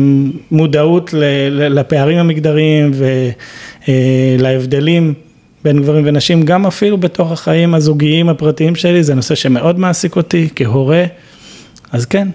מודעות 0.50 1.10
לפערים 1.50 2.18
המגדריים 2.18 2.90
ולהבדלים 4.38 5.14
בין 5.64 5.82
גברים 5.82 6.04
ונשים, 6.06 6.42
גם 6.42 6.66
אפילו 6.66 6.98
בתוך 6.98 7.32
החיים 7.32 7.74
הזוגיים 7.74 8.28
הפרטיים 8.28 8.74
שלי, 8.74 9.02
זה 9.02 9.14
נושא 9.14 9.34
שמאוד 9.34 9.78
מעסיק 9.78 10.16
אותי 10.16 10.48
כהורה, 10.56 11.04
אז 11.92 12.06
כן. 12.06 12.28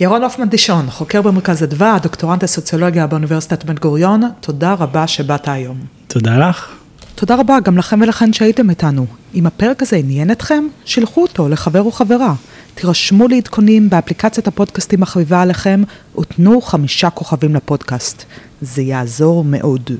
ירון 0.00 0.22
הופמן 0.22 0.48
דישון, 0.48 0.90
חוקר 0.90 1.22
במרכז 1.22 1.62
אדווה, 1.62 1.98
דוקטורנט 2.02 2.44
לסוציולוגיה 2.44 3.06
באוניברסיטת 3.06 3.64
בן 3.64 3.74
גוריון, 3.74 4.22
תודה 4.40 4.72
רבה 4.74 5.06
שבאת 5.06 5.48
היום. 5.48 5.80
תודה 6.06 6.38
לך. 6.38 6.72
תודה 7.14 7.36
רבה 7.36 7.60
גם 7.60 7.78
לכם 7.78 8.00
ולכן 8.00 8.32
שהייתם 8.32 8.70
איתנו. 8.70 9.06
אם 9.34 9.46
הפרק 9.46 9.82
הזה 9.82 9.96
עניין 9.96 10.30
אתכם, 10.30 10.66
שילחו 10.84 11.22
אותו 11.22 11.48
לחבר 11.48 11.82
או 11.82 11.92
חברה. 11.92 12.34
תירשמו 12.74 13.28
לעדכונים 13.28 13.90
באפליקציית 13.90 14.48
הפודקאסטים 14.48 15.02
החביבה 15.02 15.42
עליכם, 15.42 15.82
ותנו 16.18 16.60
חמישה 16.60 17.10
כוכבים 17.10 17.54
לפודקאסט. 17.54 18.24
זה 18.60 18.82
יעזור 18.82 19.44
מאוד. 19.44 19.90